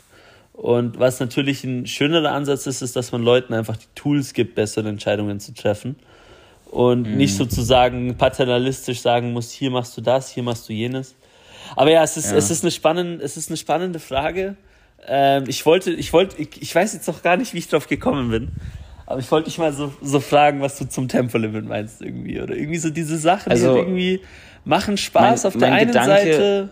Und 0.53 0.99
was 0.99 1.21
natürlich 1.21 1.65
ein 1.65 1.87
schönerer 1.87 2.33
Ansatz 2.33 2.67
ist, 2.67 2.83
ist, 2.83 2.97
dass 2.97 3.13
man 3.13 3.23
Leuten 3.23 3.55
einfach 3.55 3.77
die 3.77 3.87
Tools 3.95 4.33
gibt, 4.33 4.55
bessere 4.55 4.89
Entscheidungen 4.89 5.41
zu 5.41 5.55
treffen. 5.55 5.97
Und 6.71 7.17
nicht 7.17 7.37
sozusagen 7.37 8.17
paternalistisch 8.17 9.01
sagen 9.01 9.33
muss, 9.33 9.51
hier 9.51 9.71
machst 9.71 9.97
du 9.97 10.01
das, 10.01 10.31
hier 10.31 10.43
machst 10.43 10.69
du 10.69 10.73
jenes. 10.73 11.15
Aber 11.77 11.91
ja, 11.91 12.03
es 12.03 12.17
ist, 12.17 12.31
Ja. 12.31 12.37
es 12.37 12.51
ist, 12.51 12.63
eine, 12.65 12.71
spannende, 12.71 13.25
es 13.25 13.37
ist 13.37 13.49
eine 13.51 13.57
spannende 13.57 13.99
Frage. 13.99 14.57
Ähm, 15.07 15.45
ich 15.47 15.65
wollte, 15.67 15.91
ich 15.93 16.13
wollte, 16.13 16.37
ich, 16.41 16.61
ich 16.61 16.75
weiß 16.75 16.93
jetzt 16.95 17.07
noch 17.09 17.23
gar 17.23 17.37
nicht, 17.37 17.55
wie 17.55 17.59
ich 17.59 17.69
drauf 17.69 17.87
gekommen 17.89 18.31
bin. 18.31 18.49
Aber 19.07 19.21
ich 19.21 19.31
wollte 19.31 19.47
dich 19.49 19.59
mal 19.59 19.73
so, 19.73 19.93
so 20.03 20.21
fragen, 20.21 20.61
was 20.61 20.77
du 20.79 20.87
zum 20.87 21.09
Tempolimit 21.09 21.65
meinst 21.67 22.03
irgendwie. 22.03 22.41
Oder 22.41 22.55
irgendwie 22.57 22.79
so 22.79 22.91
diese 22.91 23.17
Sachen, 23.17 23.51
Also, 23.51 23.73
die 23.75 23.79
irgendwie 23.81 24.21
machen 24.65 24.97
Spaß 24.99 25.45
mein- 25.45 25.49
auf 25.53 25.57
der 25.59 25.73
einen 25.73 25.91
Gedanke- 25.91 26.07
Seite. 26.09 26.71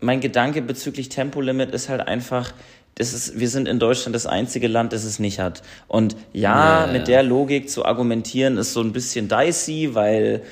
mein 0.00 0.20
Gedanke 0.20 0.60
bezüglich 0.60 1.08
Tempolimit 1.08 1.70
ist 1.70 1.88
halt 1.88 2.00
einfach, 2.06 2.52
das 2.96 3.14
ist, 3.14 3.40
wir 3.40 3.48
sind 3.48 3.68
in 3.68 3.78
Deutschland 3.78 4.14
das 4.14 4.26
einzige 4.26 4.68
Land, 4.68 4.92
das 4.92 5.04
es 5.04 5.18
nicht 5.18 5.38
hat. 5.38 5.62
Und 5.88 6.14
ja, 6.34 6.86
Ja, 6.86 6.92
mit 6.92 7.08
der 7.08 7.22
Logik 7.22 7.70
zu 7.70 7.86
argumentieren, 7.86 8.58
ist 8.58 8.74
so 8.74 8.82
ein 8.82 8.92
bisschen 8.92 9.28
dicey, 9.28 9.94
weil 9.94 10.42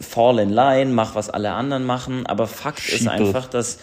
fall 0.00 0.38
in 0.38 0.50
line, 0.50 0.92
mach 0.92 1.14
was 1.14 1.30
alle 1.30 1.52
anderen 1.52 1.84
machen. 1.84 2.26
Aber 2.26 2.46
Fakt 2.46 2.80
ist 2.80 2.98
Sheeple. 2.98 3.10
einfach, 3.10 3.46
dass, 3.46 3.78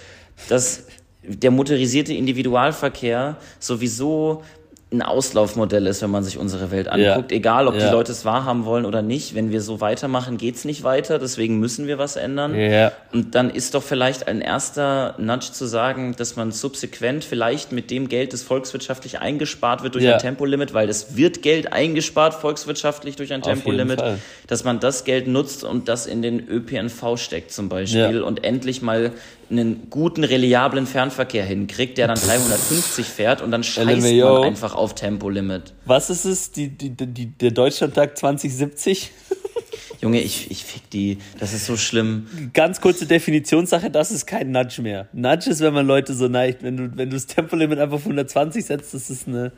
dass 0.49 0.85
der 1.23 1.51
motorisierte 1.51 2.13
Individualverkehr 2.13 3.37
sowieso 3.59 4.43
ein 4.89 5.01
Auslaufmodell 5.01 5.85
ist, 5.85 6.01
wenn 6.01 6.11
man 6.11 6.23
sich 6.23 6.37
unsere 6.37 6.71
Welt 6.71 6.87
anguckt. 6.87 7.33
Egal, 7.33 7.67
ob 7.67 7.75
Ja. 7.75 7.87
die 7.87 7.91
Leute 7.91 8.13
es 8.13 8.23
wahrhaben 8.23 8.63
wollen 8.63 8.85
oder 8.85 9.01
nicht. 9.01 9.35
Wenn 9.35 9.51
wir 9.51 9.59
so 9.59 9.81
weitermachen, 9.81 10.37
geht's 10.37 10.63
nicht 10.63 10.83
weiter. 10.85 11.19
Deswegen 11.19 11.59
müssen 11.59 11.87
wir 11.87 11.97
was 11.97 12.15
ändern. 12.15 12.55
Ja. 12.57 12.93
Und 13.11 13.35
dann 13.35 13.49
ist 13.49 13.73
doch 13.73 13.83
vielleicht 13.83 14.29
ein 14.29 14.39
erster 14.39 15.15
Nudge 15.17 15.51
zu 15.51 15.65
sagen, 15.65 16.15
dass 16.17 16.37
man 16.37 16.53
subsequent 16.53 17.25
vielleicht 17.25 17.73
mit 17.73 17.91
dem 17.91 18.07
Geld, 18.07 18.31
das 18.31 18.43
volkswirtschaftlich 18.43 19.19
eingespart 19.19 19.83
wird 19.83 19.95
durch 19.95 20.05
Ja. 20.05 20.13
ein 20.13 20.19
Tempolimit, 20.19 20.73
weil 20.73 20.87
es 20.87 21.17
wird 21.17 21.41
Geld 21.41 21.73
eingespart 21.73 22.33
volkswirtschaftlich 22.33 23.17
durch 23.17 23.33
ein 23.33 23.41
Auf 23.43 23.49
Tempolimit, 23.49 24.01
dass 24.47 24.63
man 24.63 24.79
das 24.79 25.03
Geld 25.03 25.27
nutzt 25.27 25.65
und 25.65 25.89
das 25.89 26.05
in 26.07 26.21
den 26.21 26.47
ÖPNV 26.47 27.17
steckt 27.17 27.51
zum 27.51 27.67
Beispiel 27.67 28.19
Ja. 28.19 28.23
und 28.23 28.45
endlich 28.45 28.81
mal 28.81 29.11
einen 29.49 29.89
guten, 29.89 30.23
reliablen 30.23 30.87
Fernverkehr 30.87 31.45
hinkriegt, 31.45 31.97
der 31.97 32.07
dann 32.07 32.17
350 32.17 33.05
fährt 33.05 33.41
und 33.41 33.51
dann 33.51 33.63
scheißt 33.63 34.01
man 34.01 34.43
einfach 34.43 34.75
auf 34.75 34.95
Tempolimit. 34.95 35.73
Was 35.85 36.09
ist 36.09 36.25
es? 36.25 36.51
Die, 36.51 36.69
die, 36.69 36.89
die, 36.89 37.27
der 37.27 37.51
Deutschlandtag 37.51 38.17
2070? 38.17 39.11
Junge, 40.01 40.21
ich, 40.21 40.51
ich 40.51 40.63
fick 40.63 40.89
die, 40.91 41.17
das 41.39 41.53
ist 41.53 41.65
so 41.65 41.75
schlimm. 41.75 42.27
Ganz 42.53 42.81
kurze 42.81 43.07
Definitionssache, 43.07 43.89
das 43.89 44.11
ist 44.11 44.27
kein 44.27 44.51
Nudge 44.51 44.81
mehr. 44.81 45.07
Nudge 45.11 45.49
ist, 45.49 45.59
wenn 45.61 45.73
man 45.73 45.87
Leute 45.87 46.13
so 46.13 46.27
neigt, 46.27 46.61
wenn 46.61 46.77
du, 46.77 46.91
wenn 46.95 47.09
du 47.09 47.15
das 47.15 47.25
Tempolimit 47.25 47.79
einfach 47.79 47.95
auf 47.95 48.03
120 48.03 48.63
setzt, 48.63 48.93
das 48.93 49.09
ist 49.09 49.27
eine, 49.27 49.51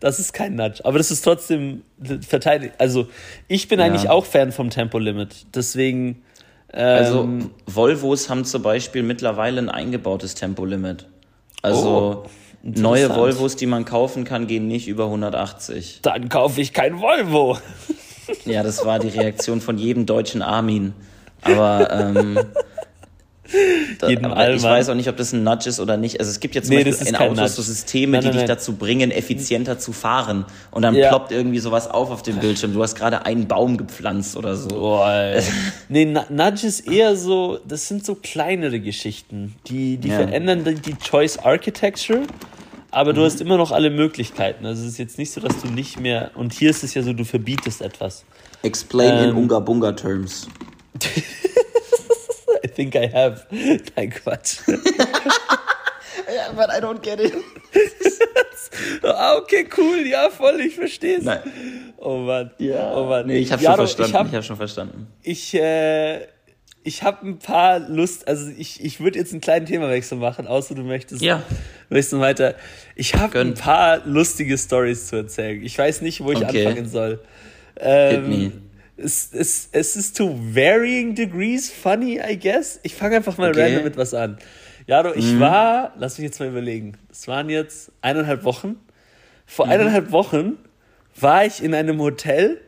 das 0.00 0.18
ist 0.18 0.32
kein 0.34 0.56
Nudge. 0.56 0.84
Aber 0.84 0.98
das 0.98 1.10
ist 1.10 1.22
trotzdem 1.22 1.82
verteidigt. 2.26 2.74
Also, 2.78 3.08
ich 3.48 3.68
bin 3.68 3.78
Ja. 3.78 3.86
eigentlich 3.86 4.10
auch 4.10 4.26
Fan 4.26 4.52
vom 4.52 4.68
Tempolimit. 4.68 5.46
Deswegen, 5.54 6.22
Also 6.72 7.22
ähm, 7.22 7.50
Volvos 7.66 8.28
haben 8.28 8.44
zum 8.44 8.62
Beispiel 8.62 9.02
mittlerweile 9.02 9.60
ein 9.60 9.68
eingebautes 9.70 10.34
Tempolimit. 10.34 11.06
Also 11.62 12.24
Oh, 12.24 12.28
neue. 12.62 13.14
Volvos, 13.14 13.56
die 13.56 13.66
man 13.66 13.84
kaufen 13.84 14.24
kann, 14.24 14.46
gehen 14.46 14.68
nicht 14.68 14.86
über 14.88 15.04
180. 15.04 16.00
dann 16.02 16.28
kaufe 16.28 16.60
ich 16.60 16.72
kein 16.72 17.00
Volvo. 17.00 17.58
Ja, 18.44 18.62
das 18.62 18.84
war 18.84 18.98
die 18.98 19.08
Reaktion 19.08 19.60
von 19.60 19.78
jedem 19.78 20.04
deutschen 20.04 20.42
Armin. 20.42 20.92
Aber, 21.42 21.90
ähm, 21.90 22.38
da, 23.98 24.08
aber 24.30 24.50
ich 24.54 24.62
weiß 24.62 24.88
auch 24.90 24.94
nicht, 24.94 25.08
ob 25.08 25.16
das 25.16 25.32
ein 25.32 25.42
Nudge 25.42 25.68
ist 25.70 25.80
oder 25.80 25.96
nicht. 25.96 26.20
Also 26.20 26.30
es 26.30 26.40
gibt 26.40 26.54
jetzt 26.54 26.68
Nee, 26.68 26.82
in 26.82 27.16
Autos 27.16 27.36
Nudge. 27.36 27.48
so 27.48 27.62
Systeme, 27.62 28.12
Nein, 28.12 28.20
die 28.20 28.26
nein, 28.26 28.32
dich 28.32 28.40
nein. 28.42 28.48
dazu 28.48 28.74
bringen, 28.74 29.10
effizienter 29.10 29.78
zu 29.78 29.92
fahren. 29.92 30.44
Und 30.70 30.82
dann 30.82 30.94
Ja. 30.94 31.08
ploppt 31.08 31.32
irgendwie 31.32 31.58
sowas 31.58 31.88
auf 31.88 32.10
auf 32.10 32.22
dem 32.22 32.36
Bildschirm. 32.36 32.72
Du 32.74 32.82
hast 32.82 32.94
gerade 32.94 33.24
einen 33.26 33.48
Baum 33.48 33.76
gepflanzt 33.76 34.36
oder 34.36 34.56
so. 34.56 34.68
Boah, 34.68 35.10
ey. 35.10 35.42
nee, 35.88 36.04
Nu- 36.04 36.20
Nudge 36.28 36.66
ist 36.66 36.80
eher 36.80 37.16
so, 37.16 37.58
das 37.66 37.88
sind 37.88 38.04
so 38.04 38.14
kleinere 38.14 38.80
Geschichten, 38.80 39.54
die, 39.66 39.96
die 39.96 40.08
Ja. 40.08 40.16
verändern 40.16 40.64
die, 40.64 40.74
die 40.74 40.94
Choice 40.98 41.38
Architecture, 41.38 42.22
aber 42.90 43.12
Mhm. 43.12 43.16
du 43.16 43.24
hast 43.24 43.40
immer 43.40 43.56
noch 43.56 43.72
alle 43.72 43.90
Möglichkeiten. 43.90 44.66
Also 44.66 44.82
es 44.82 44.88
ist 44.90 44.98
jetzt 44.98 45.18
nicht 45.18 45.30
so, 45.32 45.40
dass 45.40 45.60
du 45.62 45.68
nicht 45.68 45.98
mehr, 46.00 46.30
und 46.34 46.52
hier 46.52 46.70
ist 46.70 46.84
es 46.84 46.94
ja 46.94 47.02
so, 47.02 47.12
du 47.12 47.24
verbietest 47.24 47.80
etwas. 47.82 48.24
Explain 48.62 49.24
in 49.24 49.30
Ähm, 49.30 49.36
Unga 49.38 49.58
Bunga 49.60 49.92
Terms. 49.92 50.48
Think 52.78 52.94
I 52.94 53.08
have. 53.12 53.44
Nein, 53.96 54.10
Quatsch. 54.10 54.60
Ja, 56.34 56.52
but 56.54 56.68
I 56.70 56.78
don't 56.80 57.00
get 57.02 57.20
it. 57.20 57.32
ah, 59.02 59.36
okay, 59.38 59.66
cool, 59.76 60.06
ja, 60.06 60.28
voll, 60.28 60.60
ich 60.60 60.74
verstehe 60.74 61.16
es. 61.18 61.24
Nein. 61.24 61.40
Oh 61.96 62.18
Mann. 62.18 62.50
Ja. 62.58 62.92
Oh 62.94 63.06
Mann. 63.06 63.26
Nee, 63.26 63.38
ich 63.38 63.50
habe 63.50 63.62
Ja, 63.62 63.70
schon 63.70 63.86
verstanden. 63.86 64.10
Ich 64.10 64.14
hab, 64.14 64.26
Ich 64.26 64.32
habe 64.34 64.42
schon 64.42 64.56
verstanden. 64.56 65.06
ich, 65.22 65.54
äh, 65.54 66.26
ich 66.84 67.02
habe 67.02 67.26
ein 67.26 67.38
paar 67.38 67.78
Lust, 67.78 68.28
also 68.28 68.50
ich, 68.56 68.84
ich 68.84 69.00
würde 69.00 69.18
jetzt 69.18 69.32
einen 69.32 69.40
kleinen 69.40 69.64
Themawechsel 69.64 70.18
machen, 70.18 70.46
außer 70.46 70.74
du 70.74 70.82
möchtest, 70.82 71.22
Ja. 71.22 71.42
möchtest 71.88 72.12
du 72.12 72.20
weiter. 72.20 72.54
Ich 72.94 73.14
habe 73.14 73.40
ein 73.40 73.54
paar 73.54 74.04
lustige 74.06 74.58
Stories 74.58 75.06
zu 75.06 75.16
erzählen. 75.16 75.62
Ich 75.64 75.78
weiß 75.78 76.02
nicht, 76.02 76.22
wo 76.22 76.30
ich 76.32 76.44
Okay. 76.44 76.66
anfangen 76.66 76.88
soll. 76.88 77.20
Ähm, 77.80 78.28
me. 78.28 78.52
Es, 79.00 79.30
es, 79.32 79.68
es 79.72 79.94
ist 79.96 80.16
to 80.16 80.36
varying 80.52 81.14
degrees 81.14 81.70
funny, 81.70 82.18
I 82.20 82.36
guess. 82.38 82.80
Ich 82.82 82.94
fange 82.94 83.16
einfach 83.16 83.38
mal 83.38 83.50
Okay. 83.50 83.58
Mhm. 83.60 83.64
random 83.66 83.84
mit 83.84 83.96
was 83.96 84.12
an. 84.12 84.38
Jaro, 84.86 85.14
ich 85.14 85.38
war, 85.38 85.92
lass 85.98 86.18
mich 86.18 86.24
jetzt 86.24 86.40
mal 86.40 86.48
überlegen, 86.48 86.96
es 87.10 87.28
waren 87.28 87.48
jetzt 87.50 87.92
eineinhalb 88.00 88.42
Wochen. 88.44 88.76
Vor 89.46 89.66
Mhm. 89.66 89.72
eineinhalb 89.72 90.10
Wochen 90.12 90.58
war 91.20 91.44
ich 91.44 91.62
in 91.62 91.74
einem 91.74 92.00
Hotel 92.00 92.60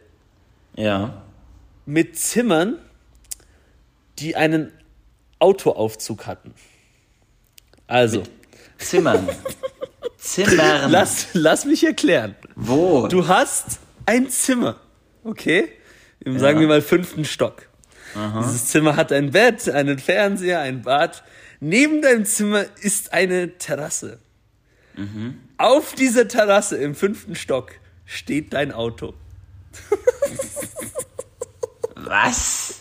Ja. 0.77 1.23
mit 1.87 2.17
Zimmern, 2.19 2.79
die 4.19 4.37
einen 4.37 4.71
Autoaufzug 5.39 6.27
hatten. 6.27 6.55
Also, 7.87 8.23
Zimmern. 8.79 9.29
Zimmern. 10.19 10.91
lass, 10.91 11.29
lass 11.33 11.65
mich 11.65 11.83
erklären. 11.85 12.37
Wo? 12.55 13.09
Du 13.09 13.27
hast 13.27 13.81
ein 14.07 14.29
Zimmer, 14.29 14.77
okay? 15.25 15.71
Im, 16.25 16.39
Sagen 16.39 16.61
wir 16.61 16.69
mal 16.69 16.83
fünften 16.83 17.25
Stock. 17.25 17.67
Dieses 18.41 18.67
Zimmer 18.67 18.97
hat 18.97 19.13
ein 19.13 19.31
Bett, 19.31 19.69
einen 19.69 19.99
Fernseher, 19.99 20.61
ein 20.61 20.83
Bad. 20.83 21.23
Neben 21.61 22.03
deinem 22.03 22.25
Zimmer 22.25 22.65
ist 22.83 23.13
eine 23.13 23.57
Terrasse. 23.59 24.19
Auf 25.57 25.95
dieser 25.95 26.27
Terrasse 26.29 26.77
im 26.77 26.95
fünften 26.95 27.35
Stock 27.37 27.73
steht 28.05 28.53
dein 28.53 28.73
Auto. 28.73 29.15
Was? 31.95 32.75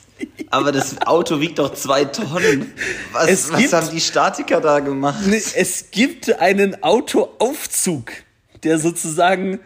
Aber 0.50 0.72
das 0.72 1.02
Auto 1.04 1.40
wiegt 1.40 1.60
doch 1.60 1.74
zwei 1.76 2.06
Tonnen. 2.06 2.74
Was, 3.12 3.28
Es 3.30 3.52
was 3.52 3.60
gibt- 3.60 3.74
haben 3.74 3.90
die 3.92 4.02
Statiker 4.02 4.62
da 4.62 4.80
gemacht? 4.80 5.20
Nee, 5.28 5.42
es 5.56 5.92
gibt 5.92 6.40
einen 6.40 6.82
Autoaufzug, 6.84 8.12
der 8.64 8.80
sozusagen 8.80 9.60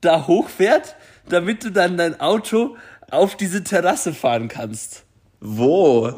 da 0.00 0.26
hochfährt, 0.26 0.96
damit 1.28 1.64
du 1.64 1.70
dann 1.70 1.96
dein 1.96 2.20
Auto 2.20 2.76
auf 3.10 3.36
diese 3.36 3.62
Terrasse 3.64 4.12
fahren 4.14 4.48
kannst. 4.48 5.04
Wo? 5.40 6.12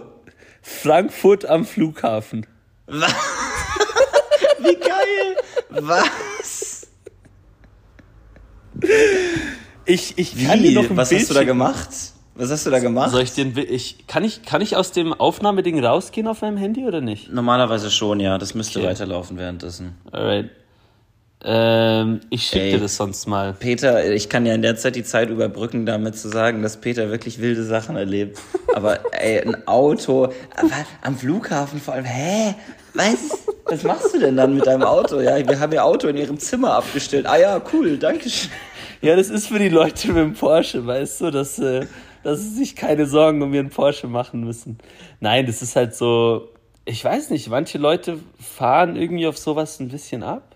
Frankfurt 0.63 1.45
am 1.47 1.65
Flughafen. 1.65 2.47
Wie 2.87 4.77
geil! 4.77 5.37
Was? 5.71 6.87
Ich, 9.87 10.19
ich 10.19 10.47
kann 10.47 10.63
dir 10.63 10.71
Wie? 10.71 10.75
noch 10.75 10.91
ein 10.91 10.97
Was 10.97 11.11
Bild 11.11 11.23
hast 11.23 11.31
du 11.31 11.35
da 11.35 11.45
gemacht? 11.45 11.89
Was 12.37 12.51
hast 12.51 12.67
du 12.67 12.71
da 12.71 12.81
gemacht? 12.81 13.11
Soll 13.13 13.23
ich 13.23 13.33
den, 13.33 13.57
ich, 13.57 14.07
kann 14.09 14.25
ich, 14.25 14.43
kann 14.43 14.61
ich 14.61 14.77
aus 14.77 14.91
dem 14.91 15.13
Aufnahmeding 15.13 15.85
rausgehen 15.85 16.27
auf 16.27 16.43
meinem 16.43 16.57
Handy 16.57 16.85
oder 16.85 17.01
nicht? 17.01 17.33
Normalerweise 17.33 17.91
schon, 17.91 18.19
ja. 18.19 18.39
Das 18.39 18.55
müsste 18.55 18.81
Okay. 18.81 18.89
weiterlaufen 18.89 19.39
währenddessen. 19.39 19.97
Alright. 20.11 20.51
Ähm, 21.47 22.21
ich 22.31 22.47
schicke 22.47 22.71
dir 22.71 22.81
das 22.81 22.97
sonst 22.97 23.27
mal. 23.27 23.53
Peter, 23.53 24.11
ich 24.11 24.31
kann 24.31 24.47
ja 24.47 24.55
in 24.55 24.63
der 24.63 24.77
Zeit 24.77 24.97
die 24.97 25.05
Zeit 25.05 25.29
überbrücken, 25.29 25.85
damit 25.85 26.17
zu 26.17 26.29
sagen, 26.29 26.63
dass 26.63 26.79
Peter 26.79 27.11
wirklich 27.11 27.39
wilde 27.39 27.65
Sachen 27.65 27.97
erlebt. 27.97 28.39
Aber 28.75 29.01
ey, 29.13 29.41
ein 29.41 29.69
Auto, 29.69 30.25
aber 30.57 30.71
am 31.03 31.17
Flughafen 31.17 31.81
vor 31.81 31.95
allem, 31.95 32.07
hä? 32.07 32.55
Was? 32.95 33.47
Was 33.67 33.83
machst 33.83 34.15
du 34.15 34.19
denn 34.19 34.37
dann 34.37 34.55
mit 34.55 34.67
deinem 34.67 34.83
Auto? 34.83 35.21
Ja, 35.21 35.37
wir 35.37 35.61
haben 35.61 35.73
ihr 35.73 35.85
Auto 35.85 36.09
in 36.09 36.17
ihrem 36.17 36.39
Zimmer 36.39 36.75
abgestellt. 36.75 37.27
Ah 37.27 37.37
ja, 37.37 37.61
cool, 37.73 37.99
danke 37.99 38.29
schön. 38.29 38.51
Ja, 39.01 39.17
das 39.17 39.29
ist 39.29 39.49
für 39.49 39.59
die 39.59 39.69
Leute 39.69 40.09
mit 40.09 40.17
dem 40.17 40.33
Porsche, 40.33 40.87
weißt 40.87 41.21
du, 41.21 41.31
dass, 41.31 41.59
äh, 41.59 41.87
dass 42.23 42.41
sie 42.41 42.55
sich 42.55 42.75
keine 42.75 43.07
Sorgen 43.07 43.43
um 43.43 43.53
ihren 43.53 43.69
Porsche 43.69 44.07
machen 44.07 44.45
müssen. 44.45 44.79
Nein, 45.21 45.47
das 45.47 45.61
ist 45.61 45.77
halt 45.77 45.95
so, 45.95 46.49
ich 46.85 47.05
weiß 47.05 47.31
nicht, 47.31 47.49
manche 47.49 47.79
Leute 47.79 48.19
fahren 48.41 48.97
irgendwie 48.97 49.27
auf 49.27 49.39
sowas 49.39 49.79
ein 49.79 49.89
bisschen 49.89 50.23
ab. 50.23 50.54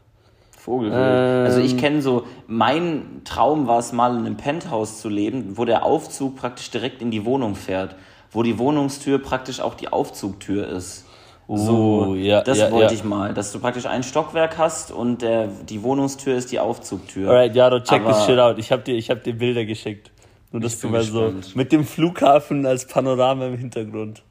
Vogelwild. 0.68 0.94
Ähm. 0.94 1.46
also 1.46 1.60
ich 1.60 1.76
kenne 1.78 2.02
so, 2.02 2.24
mein 2.46 3.22
Traum 3.24 3.66
war 3.66 3.78
es 3.78 3.92
mal 3.92 4.12
in 4.12 4.26
einem 4.26 4.36
Penthouse 4.36 5.00
zu 5.00 5.08
leben, 5.08 5.56
wo 5.56 5.64
der 5.64 5.84
Aufzug 5.84 6.36
praktisch 6.36 6.70
direkt 6.70 7.00
in 7.02 7.10
die 7.10 7.24
Wohnung 7.24 7.54
fährt. 7.54 7.96
Wo 8.30 8.42
die 8.42 8.58
Wohnungstür 8.58 9.18
praktisch 9.18 9.60
auch 9.60 9.74
die 9.74 9.88
Aufzugtür 9.88 10.68
ist. 10.68 11.06
So, 11.50 12.08
Oh, 12.10 12.14
ja, 12.14 12.42
das 12.42 12.58
ja, 12.58 12.70
wollte 12.70 12.92
ja. 12.92 12.98
ich 12.98 13.04
mal, 13.04 13.32
dass 13.32 13.52
du 13.52 13.58
praktisch 13.58 13.86
ein 13.86 14.02
Stockwerk 14.02 14.58
hast 14.58 14.92
und 14.92 15.22
der, 15.22 15.48
die 15.66 15.82
Wohnungstür 15.82 16.36
ist 16.36 16.52
die 16.52 16.60
Aufzugtür. 16.60 17.30
Alright, 17.30 17.56
Jaro, 17.56 17.80
check 17.80 18.02
Aber- 18.02 18.12
this 18.12 18.26
shit 18.26 18.38
out. 18.38 18.58
Ich 18.58 18.70
hab 18.70 18.84
dir, 18.84 18.94
ich 18.96 19.08
hab 19.08 19.24
dir 19.24 19.32
Bilder 19.32 19.64
geschickt. 19.64 20.10
Nur, 20.52 20.60
dass 20.60 20.74
Ich 20.74 20.80
du 20.80 20.88
mal 20.88 21.02
so 21.02 21.32
mit 21.54 21.72
dem 21.72 21.84
Flughafen 21.84 22.66
als 22.66 22.86
Panorama 22.86 23.46
im 23.46 23.56
Hintergrund. 23.56 24.22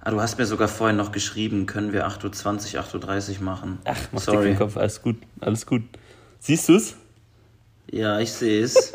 Ah, 0.00 0.10
du 0.10 0.20
hast 0.20 0.38
mir 0.38 0.46
sogar 0.46 0.68
vorhin 0.68 0.96
noch 0.96 1.12
geschrieben, 1.12 1.66
können 1.66 1.92
wir 1.92 2.06
8.20 2.06 2.76
Uhr, 2.76 2.82
8.30 2.82 3.38
Uhr 3.38 3.44
machen. 3.44 3.78
Ach, 3.84 3.96
mach 4.12 4.20
dir 4.20 4.32
Sorry. 4.32 4.46
keinen 4.48 4.58
Kopf, 4.58 4.76
alles 4.76 5.02
gut, 5.02 5.16
alles 5.40 5.66
gut. 5.66 5.82
Siehst 6.40 6.68
du's? 6.68 6.94
Ja, 7.90 8.18
ich 8.20 8.32
sehe 8.32 8.62
es. 8.62 8.92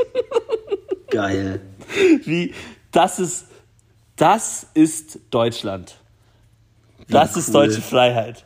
Geil. 1.10 1.60
Wie, 2.26 2.54
das 2.92 3.20
ist, 3.20 3.46
das 4.16 4.68
ist 4.74 5.20
Deutschland. 5.30 5.96
Das 7.10 7.36
ist 7.36 7.50
cool. 7.50 7.68
deutsche 7.68 7.82
Freiheit. 7.82 8.46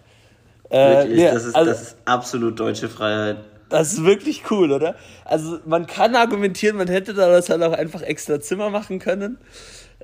Äh, 0.70 0.98
Wirklich, 0.98 1.18
nee, 1.18 1.32
das, 1.32 1.46
ist, 1.46 1.56
also, 1.56 1.72
das 1.72 1.82
ist 1.82 1.98
absolut 2.06 2.60
deutsche 2.60 2.90
Freiheit. 2.90 3.38
das 3.70 3.94
ist 3.94 4.04
wirklich 4.04 4.50
cool, 4.52 4.72
oder? 4.72 4.96
Also 5.24 5.60
man 5.66 5.86
kann 5.88 6.16
argumentieren, 6.16 6.76
man 6.76 6.88
hätte 6.88 7.14
daraus 7.14 7.50
halt 7.50 7.62
auch 7.64 7.72
einfach 7.74 8.02
extra 8.02 8.40
Zimmer 8.42 8.70
machen 8.70 9.00
können. 9.00 9.38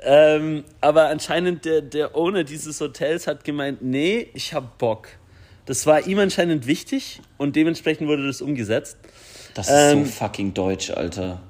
Ähm, 0.06 0.66
aber 0.82 1.08
anscheinend 1.08 1.66
der, 1.66 1.82
der 1.82 2.16
Owner 2.16 2.44
dieses 2.44 2.80
Hotels 2.82 3.26
hat 3.28 3.44
gemeint, 3.44 3.82
nee, 3.82 4.28
ich 4.34 4.54
hab 4.54 4.78
Bock. 4.78 5.08
Das 5.66 5.86
war 5.86 6.06
ihm 6.06 6.20
anscheinend 6.20 6.68
wichtig 6.68 7.22
und 7.38 7.56
dementsprechend 7.56 8.08
wurde 8.08 8.28
das 8.28 8.42
umgesetzt. 8.42 8.98
Das 9.54 9.70
ist 9.70 9.74
Ähm, 9.76 10.06
so 10.06 10.12
fucking 10.12 10.54
deutsch, 10.54 10.92
Alter. 10.92 11.42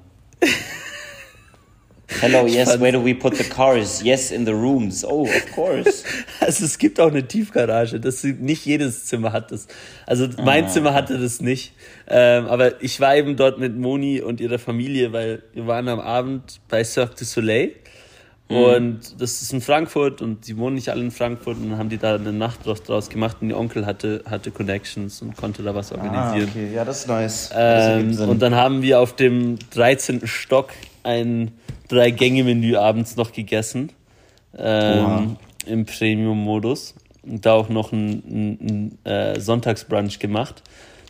Hello, 2.20 2.46
yes, 2.46 2.78
where 2.78 2.92
do 2.92 3.04
we 3.04 3.14
put 3.14 3.36
the 3.36 3.44
cars? 3.44 4.02
Yes, 4.02 4.30
in 4.30 4.44
the 4.44 4.52
rooms. 4.52 5.04
Oh, 5.04 5.22
of 5.22 5.52
course. 5.52 6.04
Also 6.40 6.66
es 6.66 6.76
gibt 6.76 7.00
auch 7.00 7.10
eine 7.10 7.26
Tiefgarage, 7.26 7.98
das 7.98 8.22
nicht 8.22 8.66
jedes 8.66 9.06
Zimmer 9.06 9.32
hat 9.32 9.50
das. 9.50 9.66
Also 10.06 10.28
mein 10.44 10.68
Zimmer 10.68 10.92
hatte 10.92 11.18
das 11.18 11.40
nicht. 11.40 11.72
Ähm, 12.06 12.46
aber 12.46 12.82
ich 12.82 13.00
war 13.00 13.16
eben 13.16 13.36
dort 13.36 13.58
mit 13.58 13.74
Moni 13.74 14.20
und 14.20 14.42
ihrer 14.42 14.58
Familie, 14.58 15.14
weil 15.14 15.42
wir 15.54 15.66
waren 15.66 15.88
am 15.88 16.00
Abend 16.00 16.60
bei 16.68 16.84
Cirque 16.84 17.14
du 17.18 17.24
Soleil. 17.24 17.72
Und 18.48 19.20
das 19.20 19.40
ist 19.40 19.52
in 19.54 19.62
Frankfurt 19.62 20.20
und 20.20 20.44
sie 20.44 20.58
wohnen 20.58 20.74
nicht 20.74 20.90
alle 20.90 21.00
in 21.00 21.10
Frankfurt 21.10 21.56
und 21.56 21.70
dann 21.70 21.78
haben 21.78 21.88
die 21.88 21.96
da 21.96 22.16
eine 22.16 22.32
Nacht 22.32 22.66
draus, 22.66 22.82
draus 22.82 23.08
gemacht 23.08 23.38
und 23.40 23.48
ihr 23.48 23.56
Onkel 23.56 23.86
hatte, 23.86 24.22
hatte 24.28 24.50
Connections 24.50 25.22
und 25.22 25.34
konnte 25.34 25.62
da 25.62 25.74
was 25.74 25.92
organisieren. 25.92 26.48
Ah, 26.48 26.50
okay, 26.50 26.74
ja, 26.74 26.84
das 26.84 27.00
ist 27.00 27.08
nice. 27.08 27.50
Ähm, 27.56 28.18
und 28.28 28.42
dann 28.42 28.54
haben 28.54 28.82
wir 28.82 29.00
auf 29.00 29.16
dem 29.16 29.58
13. 29.70 30.26
Stock 30.26 30.72
ein 31.04 31.52
Drei-Gänge-Menü 31.88 32.76
abends 32.76 33.16
noch 33.16 33.32
gegessen. 33.32 33.92
Ähm, 34.56 35.36
Im 35.66 35.86
Premium-Modus. 35.86 36.94
Und 37.22 37.46
da 37.46 37.54
auch 37.54 37.70
noch 37.70 37.92
ein, 37.92 38.10
ein, 38.10 38.98
ein 39.04 39.10
äh, 39.10 39.40
Sonntagsbrunch 39.40 40.18
gemacht. 40.18 40.62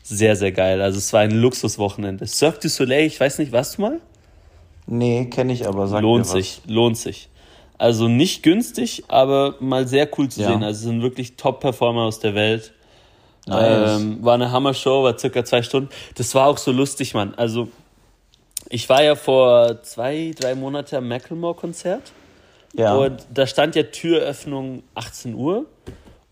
Sehr, 0.04 0.36
sehr 0.36 0.52
geil. 0.52 0.80
Also 0.80 0.98
es 0.98 1.12
war 1.12 1.20
ein 1.20 1.32
Luxuswochenende. 1.32 2.26
Cirque 2.26 2.60
du 2.60 2.68
Soleil, 2.68 3.06
ich 3.06 3.18
weiß 3.18 3.38
nicht, 3.38 3.50
warst 3.50 3.78
du 3.78 3.82
mal? 3.82 4.00
Nee, 4.86 5.26
kenne 5.26 5.52
ich 5.52 5.66
aber, 5.66 5.86
sag 5.86 6.02
lohnt 6.02 6.26
sich, 6.26 6.60
lohnt 6.66 6.96
sich. 6.96 7.28
Also 7.78 8.08
nicht 8.08 8.42
günstig, 8.42 9.04
aber 9.08 9.56
mal 9.60 9.86
sehr 9.88 10.08
cool 10.18 10.28
zu 10.28 10.40
Ja. 10.40 10.48
sehen. 10.48 10.62
Also 10.62 10.84
sind 10.88 11.02
wirklich 11.02 11.36
Top-Performer 11.36 12.02
aus 12.02 12.20
der 12.20 12.34
Welt. 12.34 12.72
Nice. 13.46 14.00
Ähm, 14.00 14.18
war 14.24 14.34
eine 14.34 14.50
Hammer-Show, 14.52 15.02
war 15.02 15.18
circa 15.18 15.44
zwei 15.44 15.62
Stunden. 15.62 15.90
Das 16.16 16.34
war 16.34 16.46
auch 16.46 16.56
so 16.56 16.72
lustig, 16.72 17.12
Mann. 17.14 17.34
Also, 17.34 17.68
ich 18.70 18.88
war 18.88 19.02
ja 19.02 19.16
vor 19.16 19.82
zwei, 19.82 20.32
drei 20.38 20.54
Monaten 20.54 20.96
am 20.96 21.08
Macklemore-Konzert. 21.08 22.12
Ja. 22.72 22.94
Und 22.94 23.26
da 23.32 23.46
stand 23.46 23.76
ja 23.76 23.82
Türöffnung 23.82 24.82
18 24.94 25.34
Uhr. 25.34 25.66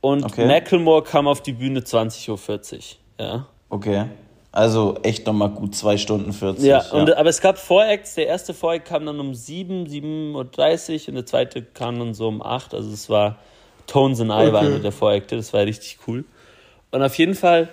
Und 0.00 0.24
Okay. 0.24 0.46
Macklemore 0.46 1.02
kam 1.02 1.28
auf 1.28 1.42
die 1.42 1.52
Bühne 1.52 1.80
20.40 1.80 2.74
Uhr. 3.18 3.24
Ja. 3.24 3.46
okay. 3.68 4.06
Also 4.52 4.98
echt 5.02 5.26
nochmal 5.26 5.48
gut 5.48 5.74
zwei 5.74 5.96
Stunden 5.96 6.34
40. 6.34 6.62
Ja, 6.64 6.84
und, 6.90 7.16
aber 7.16 7.30
es 7.30 7.40
gab 7.40 7.58
Voracts. 7.58 8.14
Der 8.16 8.26
erste 8.26 8.52
Voract 8.52 8.84
kam 8.84 9.06
dann 9.06 9.18
um 9.18 9.34
7, 9.34 9.86
7.30 9.86 10.34
Uhr 10.34 11.08
und 11.08 11.14
der 11.14 11.26
zweite 11.26 11.62
kam 11.62 11.98
dann 11.98 12.12
so 12.12 12.28
um 12.28 12.42
8. 12.42 12.74
Also 12.74 12.92
es 12.92 13.08
war 13.08 13.38
Tones 13.86 14.20
and 14.20 14.30
I 14.30 14.52
war 14.52 14.60
einer 14.60 14.78
der 14.78 14.92
Vorakte. 14.92 15.36
Das 15.36 15.54
war 15.54 15.62
richtig 15.62 15.98
cool. 16.06 16.26
Und 16.90 17.02
auf 17.02 17.16
jeden 17.16 17.34
Fall, 17.34 17.70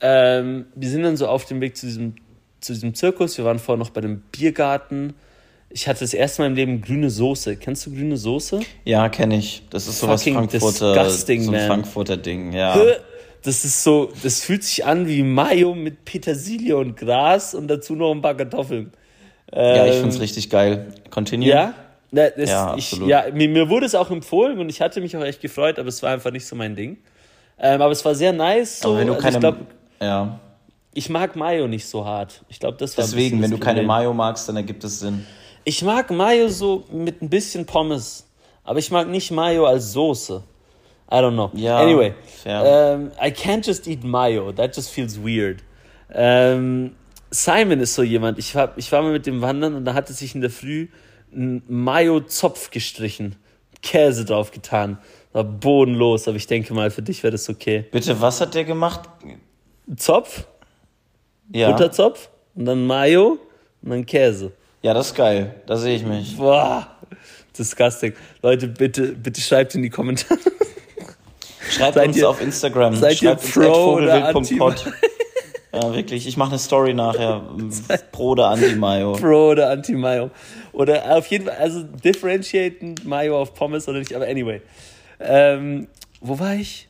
ähm, 0.00 0.66
wir 0.74 0.90
sind 0.90 1.04
dann 1.04 1.16
so 1.16 1.28
auf 1.28 1.44
dem 1.44 1.60
Weg 1.60 1.76
zu 1.76 1.86
diesem, 1.86 2.16
zu 2.60 2.72
diesem 2.72 2.92
Zirkus. 2.94 3.38
Wir 3.38 3.44
waren 3.44 3.60
vorher 3.60 3.78
noch 3.78 3.90
bei 3.90 4.00
dem 4.00 4.20
Biergarten. 4.32 5.14
Ich 5.72 5.86
hatte 5.86 6.00
das 6.00 6.12
erste 6.12 6.42
Mal 6.42 6.48
im 6.48 6.56
Leben 6.56 6.80
grüne 6.82 7.08
Soße. 7.08 7.56
Kennst 7.56 7.86
du 7.86 7.92
grüne 7.92 8.16
Soße? 8.16 8.58
ja, 8.84 9.08
kenne 9.08 9.36
ich. 9.36 9.62
Das 9.70 9.86
ist 9.86 10.00
sowas 10.00 10.24
Frankfurter, 10.24 10.92
disgusting, 10.94 11.42
so 11.44 11.52
ein 11.52 11.58
man. 11.58 11.66
Frankfurter 11.68 12.16
Ding, 12.16 12.52
ja. 12.52 12.74
Das 13.42 13.64
ist 13.64 13.82
so, 13.82 14.12
das 14.22 14.40
fühlt 14.40 14.64
sich 14.64 14.84
an 14.84 15.08
wie 15.08 15.22
Mayo 15.22 15.74
mit 15.74 16.04
Petersilie 16.04 16.76
und 16.76 16.96
Gras 16.96 17.54
und 17.54 17.68
dazu 17.68 17.94
noch 17.94 18.12
ein 18.12 18.20
paar 18.20 18.34
Kartoffeln. 18.34 18.92
Ja, 19.52 19.86
ich 19.86 19.94
Ähm, 19.94 20.00
find's 20.02 20.20
richtig 20.20 20.50
geil. 20.50 20.92
Continue. 21.10 21.48
Ja? 21.48 21.74
Das, 22.12 22.50
Ja, 22.50 22.74
ich, 22.76 22.92
ja 22.92 23.24
mir, 23.32 23.48
mir 23.48 23.68
wurde 23.68 23.86
es 23.86 23.94
auch 23.94 24.10
empfohlen 24.10 24.58
und 24.58 24.68
ich 24.68 24.80
hatte 24.80 25.00
mich 25.00 25.16
auch 25.16 25.22
echt 25.22 25.40
gefreut, 25.40 25.78
aber 25.78 25.88
es 25.88 26.02
war 26.02 26.12
einfach 26.12 26.32
nicht 26.32 26.46
so 26.46 26.56
mein 26.56 26.74
Ding. 26.74 26.98
Ähm, 27.58 27.80
aber 27.80 27.92
es 27.92 28.04
war 28.04 28.14
sehr 28.14 28.32
nice. 28.32 28.80
So. 28.80 28.88
Aber 28.90 28.98
wenn 28.98 29.06
du 29.06 29.14
also 29.14 29.22
keine, 29.22 29.36
ich, 29.36 29.40
glaub, 29.40 29.56
ja, 30.00 30.40
ich 30.92 31.08
mag 31.08 31.36
Mayo 31.36 31.68
nicht 31.68 31.86
so 31.86 32.04
hart. 32.04 32.42
Ich 32.48 32.58
glaube, 32.58 32.76
das 32.78 32.96
war 32.98 33.04
deswegen, 33.04 33.40
wenn 33.40 33.50
du 33.50 33.58
keine. 33.58 33.82
Mayo 33.82 34.12
magst, 34.12 34.48
dann 34.48 34.56
ergibt 34.56 34.82
es 34.84 35.00
Sinn. 35.00 35.24
Ich 35.64 35.82
mag 35.82 36.10
Mayo 36.10 36.48
so 36.48 36.84
mit 36.90 37.22
ein 37.22 37.28
bisschen 37.28 37.66
Pommes, 37.66 38.26
aber 38.64 38.78
ich 38.78 38.90
mag 38.90 39.08
nicht 39.08 39.30
Mayo 39.30 39.66
als 39.66 39.92
Soße. 39.92 40.42
I 41.12 41.16
don't 41.16 41.32
know. 41.34 41.50
Ja, 41.54 41.78
anyway, 41.78 42.14
ähm, 42.46 43.10
I 43.20 43.30
can't 43.32 43.66
just 43.66 43.86
eat 43.88 44.04
Mayo. 44.04 44.52
That 44.52 44.76
just 44.76 44.90
feels 44.90 45.18
weird. 45.20 45.62
Ähm, 46.12 46.92
Simon 47.30 47.80
ist 47.80 47.94
so 47.94 48.02
jemand. 48.02 48.38
Ich 48.38 48.54
war, 48.54 48.72
ich 48.76 48.90
war 48.92 49.02
mal 49.02 49.12
mit 49.12 49.26
dem 49.26 49.40
Wandern 49.40 49.74
und 49.74 49.84
da 49.84 49.94
hatte 49.94 50.12
sich 50.12 50.34
in 50.34 50.40
der 50.40 50.50
Früh 50.50 50.88
ein 51.32 51.62
Mayo-Zopf 51.68 52.70
gestrichen, 52.70 53.36
Käse 53.82 54.24
drauf 54.24 54.50
getan. 54.50 54.98
War 55.32 55.44
bodenlos, 55.44 56.26
aber 56.26 56.36
ich 56.36 56.46
denke 56.48 56.74
mal, 56.74 56.90
für 56.90 57.02
dich 57.02 57.22
wäre 57.22 57.30
das 57.32 57.48
okay. 57.48 57.86
Bitte, 57.92 58.20
was 58.20 58.40
hat 58.40 58.54
der 58.54 58.64
gemacht? 58.64 59.08
Zopf, 59.96 60.44
Ja, 61.52 61.70
Butterzopf 61.70 62.28
und 62.54 62.64
dann 62.64 62.84
Mayo 62.86 63.38
und 63.82 63.90
dann 63.90 64.06
Käse. 64.06 64.52
ja 64.82 64.92
das 64.94 65.08
ist 65.08 65.14
geil. 65.14 65.54
Da 65.66 65.76
sehe 65.76 65.94
ich 65.96 66.04
mich. 66.04 66.36
Boah, 66.36 66.88
disgusting. 67.56 68.12
Leute, 68.42 68.66
bitte, 68.68 69.12
bitte 69.12 69.40
schreibt 69.40 69.74
in 69.76 69.82
die 69.82 69.90
Kommentare. 69.90 70.38
Schreibt 71.70 71.94
Seid 71.94 72.08
uns 72.08 72.16
ihr- 72.16 72.28
auf 72.28 72.40
Instagram. 72.40 72.96
seid 72.96 73.12
ihr 73.22 73.28
Schreibt 73.30 73.44
uns 73.44 73.52
Pro 73.54 73.92
oder 73.94 74.32
vogelwild.pod. 74.32 74.92
Ja, 75.72 75.94
wirklich. 75.94 76.26
Ich 76.26 76.36
mache 76.36 76.50
eine 76.50 76.58
Story 76.58 76.94
nachher. 76.94 77.42
Pro 78.12 78.30
oder 78.30 78.48
Anti-Mayo. 78.48 79.12
Pro 79.12 79.50
oder 79.50 79.70
Anti-Mayo. 79.70 80.30
Oder 80.72 81.16
auf 81.16 81.26
jeden 81.28 81.44
Fall, 81.46 81.56
also 81.58 81.84
differentiaten 81.84 82.96
Mayo 83.04 83.40
auf 83.40 83.54
Pommes 83.54 83.86
oder 83.86 84.00
nicht, 84.00 84.12
aber 84.12 84.26
anyway. 84.26 84.60
Ähm, 85.20 85.86
wo 86.20 86.40
war 86.40 86.54
ich? 86.54 86.88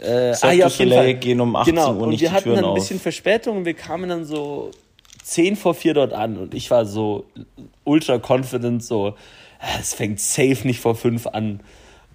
Äh, 0.00 0.34
ah, 0.40 0.50
ja, 0.50 0.66
auf 0.66 0.76
jeden 0.78 0.90
Fall. 0.92 1.14
gehen 1.14 1.40
um 1.40 1.54
18 1.54 1.74
genau. 1.74 1.94
Uhr 1.94 2.06
nicht 2.08 2.20
und 2.20 2.20
wir 2.22 2.32
hatten 2.32 2.54
dann 2.56 2.64
ein 2.64 2.74
bisschen 2.74 2.96
auf. 2.96 3.02
Verspätung 3.02 3.58
und 3.58 3.64
wir 3.64 3.74
kamen 3.74 4.08
dann 4.08 4.24
so 4.24 4.72
10 5.22 5.54
vor 5.54 5.74
4 5.74 5.94
dort 5.94 6.12
an 6.12 6.36
und 6.36 6.54
ich 6.54 6.68
war 6.70 6.86
so 6.86 7.26
ultra 7.84 8.18
confident, 8.18 8.82
so, 8.82 9.14
es 9.80 9.94
fängt 9.94 10.18
safe 10.18 10.66
nicht 10.66 10.80
vor 10.80 10.96
5 10.96 11.28
an. 11.28 11.60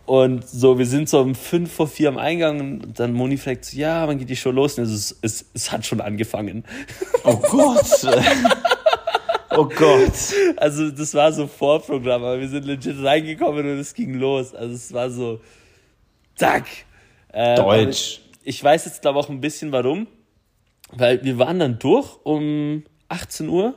Und 0.05 0.47
so, 0.47 0.77
wir 0.77 0.85
sind 0.85 1.09
so 1.09 1.19
um 1.19 1.33
5 1.33 1.71
vor 1.71 1.87
4 1.87 2.09
am 2.09 2.17
Eingang 2.17 2.59
und 2.59 2.99
dann 2.99 3.13
Moni 3.13 3.37
fragt 3.37 3.65
so, 3.65 3.77
ja, 3.77 4.07
wann 4.07 4.19
geht 4.19 4.29
die 4.29 4.35
Show 4.35 4.51
los? 4.51 4.77
Und 4.77 4.85
es, 4.85 5.17
es, 5.21 5.45
es 5.53 5.71
hat 5.71 5.85
schon 5.85 5.99
angefangen. 5.99 6.63
Oh 7.23 7.37
Gott. 7.37 8.05
oh 9.57 9.65
Gott. 9.65 10.13
Also 10.57 10.91
das 10.91 11.13
war 11.15 11.33
so 11.33 11.47
Vorprogramm, 11.47 12.23
aber 12.23 12.39
wir 12.39 12.47
sind 12.47 12.65
legit 12.65 13.03
reingekommen 13.03 13.65
und 13.65 13.79
es 13.79 13.95
ging 13.95 14.13
los. 14.13 14.53
Also 14.53 14.75
es 14.75 14.93
war 14.93 15.09
so, 15.09 15.39
zack. 16.35 16.65
Äh, 17.33 17.55
Deutsch. 17.55 18.21
Ich 18.43 18.63
weiß 18.63 18.85
jetzt 18.85 19.01
glaube 19.01 19.17
auch 19.17 19.29
ein 19.29 19.41
bisschen 19.41 19.71
warum, 19.71 20.05
weil 20.91 21.23
wir 21.23 21.39
waren 21.39 21.57
dann 21.57 21.79
durch 21.79 22.15
um 22.23 22.83
18 23.09 23.49
Uhr 23.49 23.73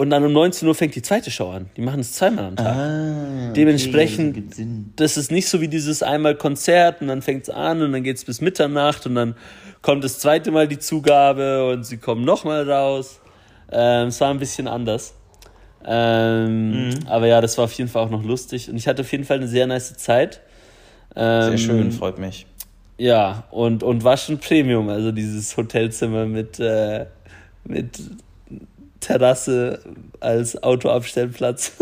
und 0.00 0.08
dann 0.08 0.24
um 0.24 0.32
19 0.32 0.66
Uhr 0.66 0.74
fängt 0.74 0.94
die 0.94 1.02
zweite 1.02 1.30
Show 1.30 1.50
an. 1.50 1.68
Die 1.76 1.82
machen 1.82 2.00
es 2.00 2.14
zweimal 2.14 2.46
am 2.46 2.56
Tag. 2.56 2.74
Ah, 2.74 3.52
Dementsprechend, 3.54 4.54
okay, 4.54 4.66
das 4.96 5.18
ist 5.18 5.30
nicht 5.30 5.46
so 5.46 5.60
wie 5.60 5.68
dieses 5.68 6.02
einmal 6.02 6.36
Konzert 6.36 7.02
und 7.02 7.08
dann 7.08 7.20
fängt 7.20 7.42
es 7.42 7.50
an 7.50 7.82
und 7.82 7.92
dann 7.92 8.02
geht 8.02 8.16
es 8.16 8.24
bis 8.24 8.40
Mitternacht 8.40 9.04
und 9.04 9.14
dann 9.14 9.34
kommt 9.82 10.02
das 10.02 10.18
zweite 10.18 10.52
Mal 10.52 10.68
die 10.68 10.78
Zugabe 10.78 11.70
und 11.70 11.84
sie 11.84 11.98
kommen 11.98 12.24
nochmal 12.24 12.70
raus. 12.70 13.20
Ähm, 13.70 14.08
es 14.08 14.18
war 14.22 14.30
ein 14.30 14.38
bisschen 14.38 14.68
anders. 14.68 15.12
Ähm, 15.84 16.88
mhm. 16.88 16.94
Aber 17.06 17.26
ja, 17.26 17.42
das 17.42 17.58
war 17.58 17.66
auf 17.66 17.72
jeden 17.74 17.90
Fall 17.90 18.02
auch 18.02 18.10
noch 18.10 18.24
lustig 18.24 18.70
und 18.70 18.78
ich 18.78 18.88
hatte 18.88 19.02
auf 19.02 19.12
jeden 19.12 19.24
Fall 19.24 19.36
eine 19.36 19.48
sehr 19.48 19.66
nice 19.66 19.98
Zeit. 19.98 20.40
Ähm, 21.14 21.42
sehr 21.42 21.58
schön, 21.58 21.92
freut 21.92 22.18
mich. 22.18 22.46
Ja, 22.96 23.44
und, 23.50 23.82
und 23.82 24.02
war 24.02 24.16
schon 24.16 24.38
Premium, 24.38 24.88
also 24.88 25.12
dieses 25.12 25.54
Hotelzimmer 25.58 26.24
mit, 26.24 26.58
äh, 26.58 27.04
mit 27.64 27.98
Terrasse 29.00 29.80
als 30.20 30.62
Autoabstellplatz. 30.62 31.72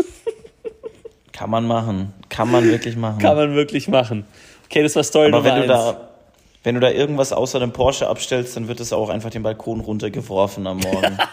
Kann 1.31 1.49
man 1.49 1.67
machen. 1.67 2.13
Kann 2.29 2.51
man 2.51 2.65
wirklich 2.65 2.95
machen. 2.97 3.19
Kann 3.19 3.35
man 3.35 3.55
wirklich 3.55 3.87
machen. 3.87 4.25
Okay, 4.65 4.83
das 4.83 4.95
war 4.95 5.03
Story 5.03 5.27
Aber 5.27 5.37
Nummer 5.37 5.55
wenn 5.55 5.67
du 5.67 5.73
eins. 5.73 5.95
Da, 5.95 6.09
wenn 6.63 6.75
du 6.75 6.81
da 6.81 6.91
irgendwas 6.91 7.31
außer 7.31 7.59
dem 7.59 7.71
Porsche 7.71 8.07
abstellst, 8.07 8.55
dann 8.57 8.67
wird 8.67 8.79
es 8.79 8.91
auch 8.91 9.09
einfach 9.09 9.29
den 9.29 9.43
Balkon 9.43 9.79
runtergeworfen 9.79 10.67
am 10.67 10.77
Morgen. 10.77 11.17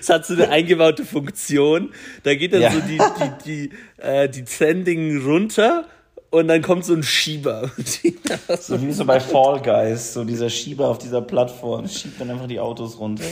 Es 0.00 0.08
hat 0.08 0.26
so 0.26 0.34
eine 0.34 0.48
eingebaute 0.48 1.04
Funktion. 1.04 1.92
Da 2.22 2.34
geht 2.34 2.54
dann 2.54 2.62
ja. 2.62 2.70
so 2.72 2.80
die, 2.80 2.98
die, 2.98 3.30
die, 3.44 4.02
äh, 4.02 4.28
die 4.28 4.44
Trending 4.44 5.22
runter 5.22 5.84
und 6.30 6.48
dann 6.48 6.62
kommt 6.62 6.84
so 6.84 6.94
ein 6.94 7.02
Schieber. 7.02 7.70
so 8.60 8.80
wie 8.80 8.92
so 8.92 9.04
bei 9.04 9.20
Fall 9.20 9.60
Guys, 9.60 10.14
so 10.14 10.24
dieser 10.24 10.48
Schieber 10.48 10.88
auf 10.88 10.98
dieser 10.98 11.22
Plattform 11.22 11.88
schiebt 11.88 12.20
dann 12.20 12.30
einfach 12.30 12.46
die 12.46 12.60
Autos 12.60 12.98
runter. 12.98 13.24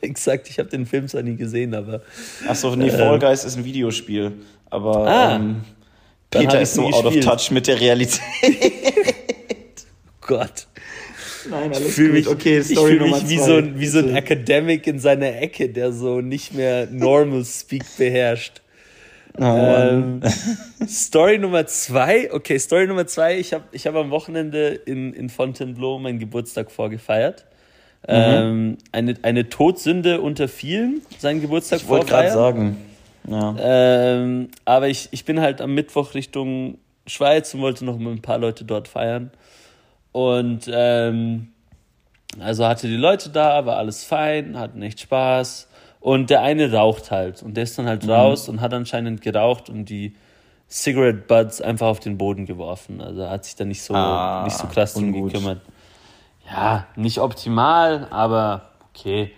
Exakt, 0.00 0.48
ich 0.50 0.58
habe 0.58 0.68
den 0.68 0.86
Film 0.86 1.08
zwar 1.08 1.22
nie 1.22 1.36
gesehen, 1.36 1.74
aber. 1.74 2.02
Achso, 2.46 2.74
nee, 2.76 2.90
Fall 2.90 3.14
ähm, 3.14 3.20
Guys 3.20 3.44
ist 3.44 3.56
ein 3.56 3.64
Videospiel. 3.64 4.32
Aber 4.70 5.06
ah, 5.06 5.36
ähm, 5.36 5.62
Peter 6.30 6.60
ist 6.60 6.74
so 6.74 6.86
out 6.86 7.04
of 7.04 7.18
touch 7.20 7.50
mit 7.50 7.66
der 7.66 7.80
Realität. 7.80 8.20
Gott. 10.20 10.66
Nein, 11.48 11.72
alles 11.72 11.88
ich 11.88 11.94
fühle 11.94 12.12
mich, 12.14 12.28
okay, 12.28 12.62
Story 12.62 12.94
ich 12.94 12.98
fühl 12.98 13.10
mich 13.10 13.28
wie, 13.28 13.38
so 13.38 13.56
ein, 13.56 13.78
wie 13.78 13.86
so 13.86 13.98
ein 13.98 14.16
Academic 14.16 14.86
in 14.86 14.98
seiner 14.98 15.36
Ecke, 15.36 15.68
der 15.68 15.92
so 15.92 16.20
nicht 16.20 16.54
mehr 16.54 16.86
Normal 16.90 17.44
Speak 17.44 17.84
beherrscht. 17.98 18.62
Oh, 19.36 19.42
ähm, 19.42 20.20
Story 20.86 21.38
Nummer 21.38 21.66
zwei. 21.66 22.32
Okay, 22.32 22.58
Story 22.58 22.86
Nummer 22.86 23.06
zwei. 23.06 23.38
Ich 23.38 23.52
habe 23.52 23.64
ich 23.72 23.86
hab 23.86 23.96
am 23.96 24.10
Wochenende 24.10 24.68
in, 24.68 25.12
in 25.12 25.28
Fontainebleau 25.28 25.98
meinen 25.98 26.18
Geburtstag 26.18 26.70
vorgefeiert. 26.70 27.44
Mhm. 28.06 28.14
Ähm, 28.14 28.78
eine, 28.92 29.14
eine 29.22 29.48
Todsünde 29.48 30.20
unter 30.20 30.46
vielen, 30.46 31.00
seinen 31.18 31.40
Geburtstag 31.40 31.80
ich 31.80 31.86
vorfeiern. 31.86 32.26
Ich 32.26 32.34
wollte 32.34 32.52
gerade 32.56 32.76
sagen. 32.76 32.76
Ja. 33.26 33.56
Ähm, 33.58 34.48
aber 34.64 34.88
ich, 34.88 35.08
ich 35.10 35.24
bin 35.24 35.40
halt 35.40 35.60
am 35.60 35.74
Mittwoch 35.74 36.14
Richtung 36.14 36.78
Schweiz 37.06 37.54
und 37.54 37.60
wollte 37.60 37.84
noch 37.84 37.98
mit 37.98 38.12
ein 38.12 38.22
paar 38.22 38.38
Leute 38.38 38.64
dort 38.64 38.88
feiern. 38.88 39.30
Und 40.12 40.70
ähm, 40.72 41.48
also 42.38 42.66
hatte 42.66 42.86
die 42.86 42.96
Leute 42.96 43.30
da, 43.30 43.66
war 43.66 43.78
alles 43.78 44.04
fein, 44.04 44.58
hatten 44.58 44.82
echt 44.82 45.00
Spaß. 45.00 45.68
Und 46.04 46.28
der 46.28 46.42
eine 46.42 46.70
raucht 46.70 47.10
halt. 47.10 47.42
Und 47.42 47.56
der 47.56 47.64
ist 47.64 47.78
dann 47.78 47.86
halt 47.86 48.04
mhm. 48.04 48.10
raus 48.10 48.50
und 48.50 48.60
hat 48.60 48.74
anscheinend 48.74 49.22
geraucht 49.22 49.70
und 49.70 49.86
die 49.86 50.14
Cigarette 50.68 51.22
Buds 51.26 51.62
einfach 51.62 51.86
auf 51.86 51.98
den 51.98 52.18
Boden 52.18 52.44
geworfen. 52.44 53.00
Also 53.00 53.26
hat 53.26 53.46
sich 53.46 53.56
da 53.56 53.64
nicht 53.64 53.80
so, 53.80 53.94
ah, 53.94 54.42
nicht 54.44 54.54
so 54.54 54.66
krass 54.66 54.92
drum 54.92 55.14
gekümmert. 55.14 55.62
Ja, 56.46 56.86
nicht 56.94 57.20
optimal, 57.20 58.06
aber 58.10 58.68
okay. 58.90 59.32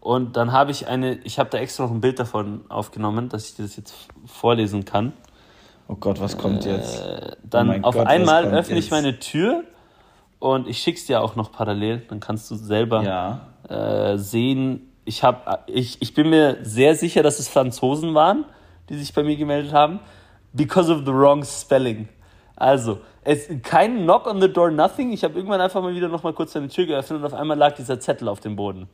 Und 0.00 0.36
dann 0.36 0.50
habe 0.50 0.72
ich 0.72 0.88
eine, 0.88 1.18
ich 1.18 1.38
habe 1.38 1.50
da 1.50 1.58
extra 1.58 1.84
noch 1.84 1.92
ein 1.92 2.00
Bild 2.00 2.18
davon 2.18 2.62
aufgenommen, 2.68 3.28
dass 3.28 3.50
ich 3.50 3.54
das 3.54 3.76
jetzt 3.76 3.94
vorlesen 4.26 4.84
kann. 4.84 5.12
Oh 5.86 5.94
Gott, 5.94 6.20
was 6.20 6.36
kommt 6.36 6.64
jetzt? 6.64 7.00
Äh, 7.00 7.36
dann 7.44 7.70
oh 7.70 7.86
auf 7.86 7.94
Gott, 7.94 8.08
einmal 8.08 8.44
öffne 8.46 8.74
jetzt? 8.74 8.86
ich 8.86 8.90
meine 8.90 9.20
Tür 9.20 9.62
und 10.40 10.66
ich 10.66 10.78
schick's 10.78 11.06
dir 11.06 11.22
auch 11.22 11.36
noch 11.36 11.52
parallel. 11.52 12.02
Dann 12.08 12.18
kannst 12.18 12.50
du 12.50 12.56
selber 12.56 13.04
ja. 13.04 13.40
äh, 13.68 14.18
sehen, 14.18 14.88
ich, 15.08 15.22
hab, 15.24 15.64
ich, 15.66 15.96
ich 16.00 16.12
bin 16.14 16.28
mir 16.28 16.58
sehr 16.62 16.94
sicher, 16.94 17.22
dass 17.22 17.38
es 17.38 17.48
Franzosen 17.48 18.14
waren, 18.14 18.44
die 18.90 18.98
sich 18.98 19.14
bei 19.14 19.22
mir 19.22 19.36
gemeldet 19.36 19.72
haben. 19.72 20.00
Because 20.52 20.92
of 20.92 21.00
the 21.06 21.12
wrong 21.12 21.44
spelling. 21.44 22.08
Also, 22.56 23.00
es, 23.24 23.48
kein 23.62 24.02
Knock 24.02 24.26
on 24.26 24.40
the 24.40 24.52
door, 24.52 24.70
nothing. 24.70 25.12
Ich 25.12 25.24
habe 25.24 25.34
irgendwann 25.34 25.60
einfach 25.60 25.80
mal 25.80 25.94
wieder 25.94 26.08
noch 26.08 26.22
mal 26.22 26.32
kurz 26.34 26.54
eine 26.56 26.68
Tür 26.68 26.86
geöffnet 26.86 27.20
und 27.20 27.24
auf 27.24 27.34
einmal 27.34 27.56
lag 27.56 27.74
dieser 27.74 27.98
Zettel 28.00 28.28
auf 28.28 28.40
dem 28.40 28.54
Boden. 28.54 28.88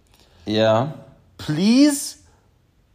Ja. 0.47 0.95
Please 1.37 2.19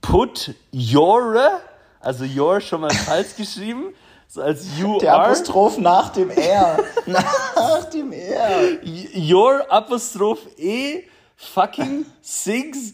put 0.01 0.53
your, 0.73 1.59
also 1.99 2.23
your 2.23 2.61
schon 2.61 2.81
mal 2.81 2.91
falsch 2.91 3.35
geschrieben, 3.37 3.93
so 4.27 4.41
als 4.41 4.77
you 4.77 4.97
Der 4.99 5.15
are. 5.15 5.25
Apostroph 5.25 5.77
nach 5.77 6.09
dem 6.09 6.29
R. 6.29 6.77
nach 7.05 7.85
dem 7.85 8.13
R. 8.13 8.79
Your 9.13 9.65
Apostroph 9.69 10.39
E 10.57 11.03
fucking 11.35 12.05
six 12.21 12.93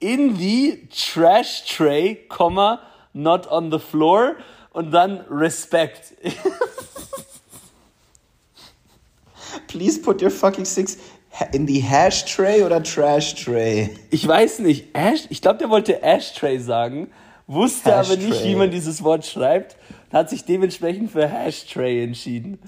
in 0.00 0.36
the 0.36 0.88
trash 0.90 1.64
tray, 1.66 2.16
comma, 2.28 2.80
not 3.14 3.46
on 3.50 3.70
the 3.70 3.78
floor 3.78 4.36
und 4.72 4.90
dann 4.92 5.24
Respect. 5.30 6.14
Please 9.68 9.98
put 9.98 10.22
your 10.22 10.30
fucking 10.30 10.64
six 10.64 10.96
in 11.52 11.66
the 11.66 11.80
hash 11.80 12.24
tray 12.24 12.62
oder 12.62 12.82
trash 12.82 13.34
tray? 13.34 13.90
Ich 14.10 14.26
weiß 14.26 14.60
nicht. 14.60 14.94
Ash, 14.94 15.26
ich 15.28 15.40
glaube, 15.42 15.58
der 15.58 15.70
wollte 15.70 16.02
Ashtray 16.02 16.58
sagen, 16.58 17.10
wusste 17.46 17.96
Hash 17.96 18.10
aber 18.10 18.16
nicht, 18.16 18.44
wie 18.44 18.54
man 18.54 18.70
dieses 18.70 19.02
Wort 19.02 19.26
schreibt 19.26 19.76
und 20.10 20.18
hat 20.18 20.30
sich 20.30 20.44
dementsprechend 20.44 21.10
für 21.10 21.26
Hashtray 21.26 22.02
entschieden. 22.04 22.58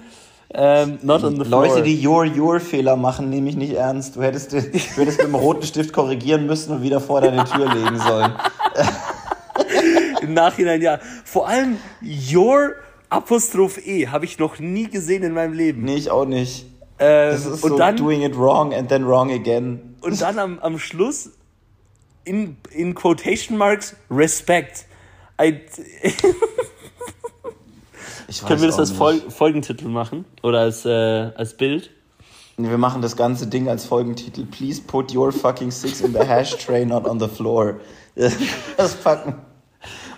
Ähm, 0.54 0.98
not 1.02 1.24
on 1.24 1.36
the 1.36 1.44
floor. 1.44 1.66
Leute, 1.66 1.82
die 1.82 2.06
Your 2.06 2.26
Your 2.26 2.60
Fehler 2.60 2.96
machen, 2.96 3.30
nehme 3.30 3.48
ich 3.48 3.56
nicht 3.56 3.72
ernst. 3.72 4.16
Du 4.16 4.22
hättest, 4.22 4.52
du 4.52 4.58
hättest 4.58 4.96
mit 4.96 5.20
dem 5.20 5.34
roten 5.34 5.62
Stift 5.62 5.92
korrigieren 5.92 6.46
müssen 6.46 6.72
und 6.72 6.82
wieder 6.82 7.00
vor 7.00 7.20
deine 7.20 7.44
Tür 7.44 7.72
legen 7.74 7.98
sollen. 7.98 8.32
Im 10.22 10.34
Nachhinein 10.34 10.82
ja. 10.82 10.98
Vor 11.24 11.48
allem 11.48 11.78
Your 12.02 12.74
Apostroph 13.08 13.78
E 13.86 14.08
habe 14.08 14.24
ich 14.24 14.38
noch 14.38 14.58
nie 14.58 14.88
gesehen 14.88 15.22
in 15.22 15.32
meinem 15.32 15.54
Leben. 15.54 15.82
Nee, 15.82 15.96
ich 15.96 16.10
auch 16.10 16.26
nicht. 16.26 16.66
Ähm, 16.98 17.32
das 17.32 17.46
ist 17.46 17.64
und 17.64 17.70
so 17.70 17.78
dann, 17.78 17.96
doing 17.96 18.22
it 18.22 18.36
wrong 18.36 18.74
and 18.74 18.88
then 18.88 19.06
wrong 19.06 19.30
again. 19.30 19.96
Und 20.02 20.20
dann 20.20 20.38
am, 20.38 20.58
am 20.60 20.78
Schluss 20.78 21.30
in, 22.24 22.56
in 22.70 22.94
Quotation 22.94 23.56
Marks 23.56 23.96
Respect. 24.10 24.86
I, 25.40 25.60
Können 28.40 28.60
wir 28.60 28.68
das 28.68 28.78
als 28.78 28.90
Fol 28.90 29.20
Folgentitel 29.28 29.88
machen? 29.88 30.24
Oder 30.42 30.60
als, 30.60 30.84
äh, 30.84 30.90
als 30.90 31.54
Bild? 31.56 31.90
Wir 32.56 32.78
machen 32.78 33.02
das 33.02 33.16
ganze 33.16 33.46
Ding 33.46 33.68
als 33.68 33.84
Folgentitel. 33.84 34.44
Please 34.44 34.80
put 34.80 35.14
your 35.14 35.32
fucking 35.32 35.70
six 35.70 36.00
in 36.00 36.12
the 36.12 36.20
hash 36.20 36.56
tray, 36.56 36.84
not 36.84 37.06
on 37.06 37.18
the 37.18 37.28
floor. 37.28 37.80
Das 38.76 38.94
packen. 38.94 39.34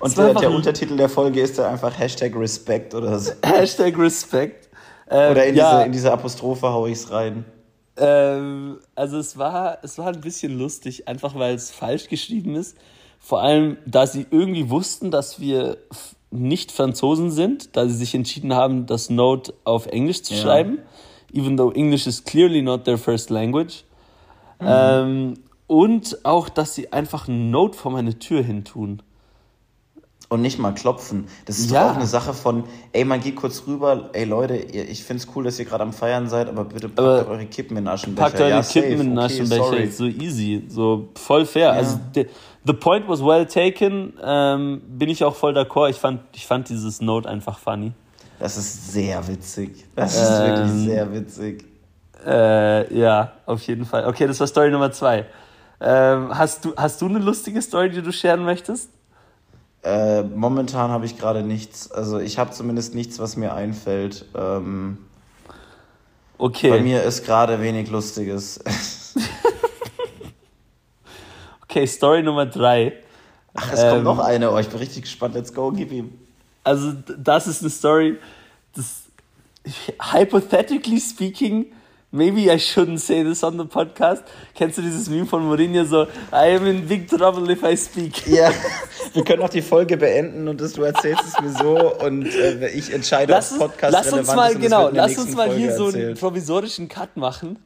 Und 0.01 0.19
der, 0.19 0.35
der 0.35 0.51
Untertitel 0.51 0.97
der 0.97 1.09
Folge 1.09 1.41
ist 1.41 1.59
dann 1.59 1.73
einfach 1.73 1.97
Hashtag 1.99 2.35
Respect 2.37 2.95
oder 2.95 3.19
so. 3.19 3.33
Hashtag 3.45 3.97
Respect. 3.97 4.69
Ähm, 5.09 5.31
oder 5.31 5.47
in, 5.47 5.55
ja. 5.55 5.71
diese, 5.71 5.87
in 5.87 5.93
diese 5.93 6.13
Apostrophe 6.13 6.69
hau 6.69 6.87
ich's 6.87 7.11
rein. 7.11 7.45
Ähm, 7.97 8.81
also 8.95 9.19
es 9.19 9.39
war, 9.39 9.79
es 9.83 9.97
war 9.99 10.09
ein 10.09 10.21
bisschen 10.21 10.59
lustig, 10.59 11.07
einfach 11.09 11.35
weil 11.37 11.55
es 11.55 11.71
falsch 11.71 12.09
geschrieben 12.09 12.57
ist. 12.57 12.77
Vor 13.21 13.43
allem, 13.43 13.79
da 13.87 14.07
sie 14.07 14.27
irgendwie 14.31 14.69
wussten, 14.69 15.11
dass 15.11 15.41
wir 15.41 15.79
nicht 16.35 16.73
Franzosen 16.73 17.31
sind, 17.31 17.77
da 17.77 17.87
sie 17.87 17.95
sich 17.95 18.15
entschieden 18.15 18.55
haben, 18.55 18.87
das 18.87 19.11
Note 19.11 19.55
auf 19.65 19.87
Englisch 19.87 20.23
zu 20.23 20.35
ja. 20.35 20.43
schreiben. 20.43 20.79
even 21.35 21.57
though 21.57 21.71
English 21.71 22.07
is 22.07 22.21
clearly 22.21 22.63
not 22.63 22.85
their 22.85 22.97
first 22.97 23.29
language. 23.29 23.85
Mhm. 24.61 24.67
Ähm, 24.69 25.35
und 25.67 26.25
auch, 26.25 26.49
dass 26.49 26.75
sie 26.75 26.93
einfach 26.93 27.29
ein 27.29 27.51
Note 27.51 27.77
vor 27.77 27.91
meine 27.93 28.19
Tür 28.19 28.43
hin 28.43 28.65
tun. 28.65 29.03
Und 30.29 30.41
nicht 30.41 30.59
mal 30.59 30.73
klopfen. 30.73 31.27
Das 31.45 31.59
ist 31.59 31.71
ja. 31.71 31.83
doch 31.83 31.93
auch 31.93 31.97
eine 31.97 32.07
Sache 32.07 32.33
von, 32.33 32.65
ey, 32.93 33.05
man 33.05 33.21
geht 33.21 33.37
kurz 33.37 33.65
rüber, 33.67 34.11
ey 34.15 34.25
Leute, 34.25 34.57
ich 34.57 35.05
find's 35.05 35.29
cool, 35.35 35.45
dass 35.45 35.59
ihr 35.59 35.65
gerade 35.65 35.83
am 35.83 35.93
Feiern 35.93 36.29
seid, 36.29 36.49
aber 36.49 36.65
bitte 36.65 36.89
packt 36.89 36.99
aber 36.99 37.29
eure 37.29 37.47
Kippen 37.47 37.77
in 37.77 37.85
den 37.85 37.89
Aschenbecher. 37.89 38.29
Packt 38.29 38.41
eure 38.41 38.51
ja, 38.51 38.63
Kippen 38.63 38.91
safe. 38.91 39.03
in 39.03 39.11
den 39.11 39.19
Aschenbecher, 39.19 39.67
okay, 39.67 39.91
so 39.91 40.05
easy, 40.07 40.65
so 40.69 41.09
voll 41.15 41.45
fair. 41.45 41.69
Ja. 41.69 41.73
Also 41.73 41.99
the, 42.65 42.73
point 42.73 43.09
was 43.09 43.23
well 43.23 43.47
taken, 43.47 44.15
ähm, 44.23 44.83
bin 44.87 45.09
ich 45.09 45.25
auch 45.25 45.35
voll 45.35 45.55
d'accord. 45.55 45.91
Ich 45.91 45.97
fand, 45.97 46.21
ich 46.33 46.47
fand 46.47 46.69
dieses 46.69 47.01
Note 47.01 47.29
einfach 47.29 47.59
funny. 47.59 47.93
Das 48.39 48.57
ist 48.57 48.93
sehr 48.93 49.27
witzig. 49.29 49.87
Das 49.95 50.15
ist 50.15 50.29
ähm, 50.29 50.47
wirklich 50.47 50.85
sehr 50.85 51.13
witzig. 51.13 51.65
Äh, 52.27 52.99
ja, 52.99 53.33
auf 53.47 53.63
jeden 53.63 53.85
Fall. 53.85 54.07
Okay, 54.07 54.27
das 54.27 54.41
war 54.41 54.47
Story 54.47 54.71
Nummer 54.71 54.91
zwei. 54.93 55.27
Ähm, 55.81 56.37
hast, 56.37 56.65
du, 56.65 56.75
hast 56.77 57.01
du 57.03 57.07
eine 57.07 57.19
lustige 57.19 57.61
Story, 57.61 57.91
die 57.91 58.03
du 58.03 58.13
scheren 58.13 58.45
möchtest? 58.45 58.91
Äh, 59.83 60.23
momentan 60.23 60.91
habe 60.91 61.05
ich 61.05 61.19
gerade 61.19 61.43
nichts. 61.43 61.93
Also 61.93 62.19
ich 62.19 62.39
habe 62.39 62.53
zumindest 62.53 62.95
nichts, 62.95 63.19
was 63.19 63.37
mir 63.37 63.53
einfällt. 63.55 64.25
Ähm, 64.35 64.99
okay. 66.39 66.71
Bei 66.71 66.81
mir 66.81 67.03
ist 67.03 67.25
gerade 67.27 67.61
wenig 67.61 67.91
Lustiges. 67.91 68.61
okay, 71.75 71.87
Story 71.87 72.23
Nummer 72.23 72.47
drei. 72.47 72.93
Ach, 73.55 73.73
es 73.73 73.83
ähm, 73.83 73.91
kommt 73.91 74.05
noch 74.05 74.19
eine. 74.19 74.51
Oh, 74.51 74.59
ich 74.59 74.69
bin 74.69 74.79
richtig 74.79 75.03
gespannt. 75.03 75.35
Let's 75.35 75.53
go, 75.53 75.73
gib 75.73 75.91
ihm. 75.93 76.13
Also 76.63 76.93
das 77.19 77.47
ist 77.47 77.63
eine 77.63 77.71
Story, 77.71 78.19
das 78.75 79.03
hypothetically 80.13 81.01
speaking 81.01 81.67
Maybe 82.11 82.49
I 82.49 82.59
shouldn't 82.59 83.01
say 83.01 83.25
this 83.25 83.43
on 83.43 83.59
the 83.59 83.65
podcast. 83.65 84.23
Kennst 84.55 84.79
du 84.79 84.83
dieses 84.83 85.11
Meme 85.11 85.27
von 85.27 85.45
Mourinho 85.49 85.85
so, 85.85 86.05
I 86.33 86.55
am 86.55 86.65
in 86.65 86.87
big 86.87 87.09
trouble 87.09 87.51
if 87.51 87.65
I 87.65 87.77
speak? 87.77 88.29
Ja, 88.29 88.53
wir 89.13 89.25
können 89.25 89.43
auch 89.43 89.49
die 89.49 89.63
Folge 89.63 89.97
beenden 89.97 90.47
und 90.47 90.61
das, 90.61 90.75
du 90.75 90.85
erzählst 90.85 91.25
es 91.27 91.41
mir 91.41 91.51
so 91.51 91.93
und 92.07 92.27
äh, 92.27 92.69
ich 92.69 92.93
entscheide, 92.93 93.33
lass 93.33 93.55
ob 93.55 93.59
Podcast 93.59 93.93
lass 93.93 94.13
uns 94.13 94.33
mal, 94.33 94.53
ist 94.53 94.61
genau, 94.61 94.91
lass 94.91 95.19
uns 95.19 95.35
mal 95.35 95.53
hier 95.53 95.71
erzählt. 95.71 95.93
so 95.93 95.99
einen 95.99 96.15
provisorischen 96.15 96.89
Cut 96.89 97.17
machen. 97.17 97.59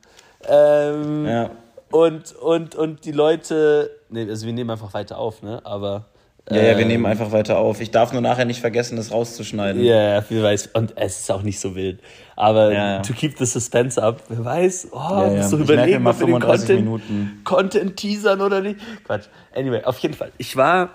Ähm, 0.48 1.26
ja. 1.26 1.50
Und, 1.90 2.32
und, 2.32 2.74
und 2.74 3.04
die 3.04 3.12
Leute, 3.12 3.90
nee, 4.10 4.28
also 4.28 4.46
wir 4.46 4.52
nehmen 4.52 4.70
einfach 4.70 4.94
weiter 4.94 5.18
auf, 5.18 5.42
ne, 5.42 5.60
aber... 5.64 6.06
Ja, 6.50 6.56
ja, 6.56 6.62
wir 6.62 6.84
ähm, 6.84 6.88
nehmen 6.88 7.06
einfach 7.06 7.30
weiter 7.30 7.58
auf. 7.58 7.78
Ich 7.82 7.90
darf 7.90 8.12
nur 8.14 8.22
nachher 8.22 8.46
nicht 8.46 8.60
vergessen, 8.60 8.96
das 8.96 9.12
rauszuschneiden. 9.12 9.84
Ja, 9.84 10.14
yeah, 10.14 10.24
wer 10.30 10.42
weiß. 10.42 10.68
Und 10.68 10.96
es 10.96 11.20
ist 11.20 11.30
auch 11.30 11.42
nicht 11.42 11.60
so 11.60 11.74
wild. 11.74 12.00
Aber 12.36 12.72
ja. 12.72 13.02
to 13.02 13.12
keep 13.12 13.36
the 13.36 13.44
suspense 13.44 14.02
up, 14.02 14.22
wer 14.30 14.42
weiß, 14.46 14.88
oh, 14.92 14.96
ja, 14.96 15.32
ja. 15.34 15.42
so 15.46 15.58
überlegen, 15.58 16.06
ob 16.06 16.18
wir 16.18 16.26
den 16.26 16.40
Content, 16.40 16.80
Minuten. 16.80 17.40
Content 17.44 17.96
teasern 17.98 18.40
oder 18.40 18.62
nicht. 18.62 18.80
Quatsch. 19.04 19.26
Anyway, 19.54 19.84
auf 19.84 19.98
jeden 19.98 20.14
Fall. 20.14 20.32
Ich 20.38 20.56
war 20.56 20.88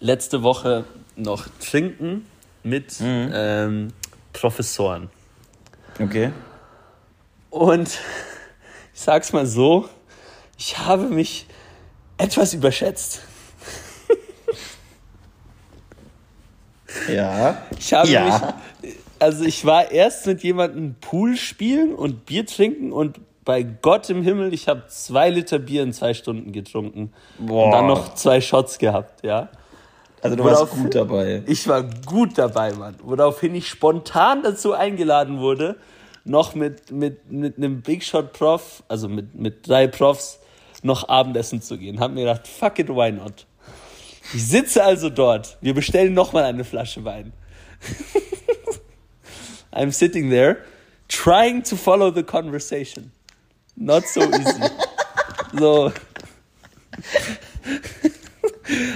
letzte 0.00 0.42
Woche 0.42 0.82
noch 1.14 1.46
trinken 1.60 2.26
mit 2.64 3.00
mhm. 3.00 3.30
ähm, 3.32 3.88
Professoren. 4.32 5.08
Okay. 6.00 6.32
Und 7.50 7.98
ich 8.98 9.04
sag's 9.04 9.32
mal 9.32 9.46
so, 9.46 9.88
ich 10.58 10.76
habe 10.76 11.04
mich 11.04 11.46
etwas 12.16 12.52
überschätzt. 12.52 13.20
Ja. 17.08 17.62
Ich 17.78 17.94
habe 17.94 18.08
ja. 18.08 18.56
mich, 18.82 18.94
also 19.20 19.44
ich 19.44 19.64
war 19.64 19.92
erst 19.92 20.26
mit 20.26 20.42
jemandem 20.42 20.96
Pool 21.00 21.36
spielen 21.36 21.94
und 21.94 22.26
Bier 22.26 22.44
trinken 22.44 22.90
und 22.90 23.20
bei 23.44 23.62
Gott 23.62 24.10
im 24.10 24.24
Himmel, 24.24 24.52
ich 24.52 24.66
habe 24.66 24.82
zwei 24.88 25.30
Liter 25.30 25.60
Bier 25.60 25.84
in 25.84 25.92
zwei 25.92 26.12
Stunden 26.12 26.50
getrunken 26.50 27.12
Boah. 27.38 27.66
und 27.66 27.70
dann 27.70 27.86
noch 27.86 28.14
zwei 28.14 28.40
Shots 28.40 28.78
gehabt, 28.78 29.24
ja. 29.24 29.48
Also 30.22 30.34
du 30.34 30.42
Worauf, 30.42 30.72
warst 30.72 30.72
gut 30.72 30.96
dabei. 30.96 31.44
Ich 31.46 31.68
war 31.68 31.84
gut 31.84 32.36
dabei, 32.36 32.72
Mann. 32.72 32.96
Woraufhin 33.04 33.54
ich 33.54 33.68
spontan 33.68 34.42
dazu 34.42 34.72
eingeladen 34.72 35.38
wurde, 35.38 35.76
noch 36.28 36.54
mit, 36.54 36.90
mit, 36.90 37.30
mit 37.30 37.56
einem 37.56 37.82
Big 37.82 38.04
Shot 38.04 38.32
Prof, 38.32 38.82
also 38.88 39.08
mit, 39.08 39.34
mit 39.34 39.66
drei 39.66 39.86
Profs, 39.86 40.38
noch 40.82 41.08
Abendessen 41.08 41.60
zu 41.62 41.78
gehen. 41.78 41.98
Hab 42.00 42.12
mir 42.12 42.20
gedacht, 42.20 42.46
fuck 42.46 42.78
it, 42.78 42.88
why 42.88 43.10
not? 43.10 43.46
Ich 44.34 44.46
sitze 44.46 44.84
also 44.84 45.10
dort. 45.10 45.56
Wir 45.60 45.74
bestellen 45.74 46.14
nochmal 46.14 46.44
eine 46.44 46.64
Flasche 46.64 47.04
Wein. 47.04 47.32
I'm 49.72 49.92
sitting 49.92 50.30
there, 50.30 50.64
trying 51.08 51.62
to 51.64 51.76
follow 51.76 52.10
the 52.10 52.22
conversation. 52.22 53.12
Not 53.76 54.06
so 54.06 54.22
easy. 54.22 54.62
so. 55.58 55.92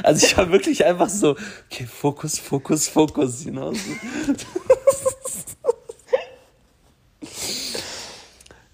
Also 0.03 0.27
ich 0.27 0.37
war 0.37 0.53
wirklich 0.53 0.85
einfach 0.85 1.09
so, 1.09 1.31
okay, 1.71 1.87
Fokus, 1.87 2.39
Fokus, 2.39 2.89
Fokus, 2.89 3.45
you 3.45 3.53
know. 3.53 3.73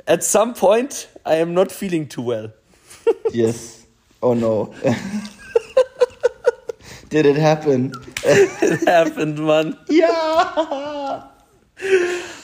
At 0.09 0.25
some 0.25 0.55
point, 0.55 1.07
I 1.27 1.35
am 1.35 1.53
not 1.53 1.71
feeling 1.71 2.09
too 2.09 2.23
well. 2.23 2.51
yes. 3.31 3.85
Oh 4.23 4.33
no. 4.33 4.73
Did 7.11 7.27
it 7.27 7.37
happen? 7.37 7.93
It 8.25 8.89
happened, 8.89 9.39
Mann. 9.39 9.77
Ja! 9.91 11.31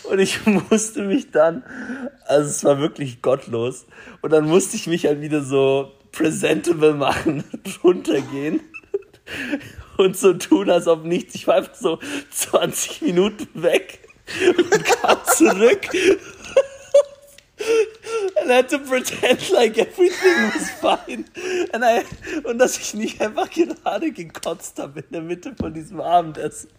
Und 0.04 0.18
ich 0.18 0.44
musste 0.44 1.04
mich 1.04 1.30
dann, 1.30 1.64
also 2.26 2.50
es 2.50 2.64
war 2.64 2.78
wirklich 2.80 3.22
gottlos. 3.22 3.86
Und 4.20 4.34
dann 4.34 4.46
musste 4.46 4.76
ich 4.76 4.86
mich 4.86 5.06
halt 5.06 5.22
wieder 5.22 5.42
so 5.42 5.92
presentable 6.12 6.92
machen, 6.92 7.44
runtergehen 7.82 8.60
und 9.96 10.18
so 10.18 10.34
tun, 10.34 10.68
als 10.68 10.86
ob 10.86 11.04
nichts. 11.04 11.34
Ich 11.34 11.46
war 11.46 11.54
einfach 11.54 11.74
so 11.74 11.98
20 12.30 13.00
Minuten 13.00 13.62
weg 13.62 14.00
und 14.58 14.84
kam 14.84 15.18
zurück 15.24 15.88
and 18.40 18.50
I 18.50 18.56
had 18.56 18.68
to 18.70 18.78
pretend 18.78 19.50
like 19.50 19.78
everything 19.78 20.50
was 20.54 20.70
fine. 20.70 21.24
And 21.72 21.84
I, 21.84 22.04
und 22.44 22.58
dass 22.58 22.78
ich 22.78 22.94
nicht 22.94 23.20
einfach 23.20 23.50
gerade 23.50 24.12
gekotzt 24.12 24.78
habe 24.78 25.00
in 25.00 25.06
der 25.10 25.22
Mitte 25.22 25.54
von 25.58 25.72
diesem 25.74 26.00
Abendessen. 26.00 26.70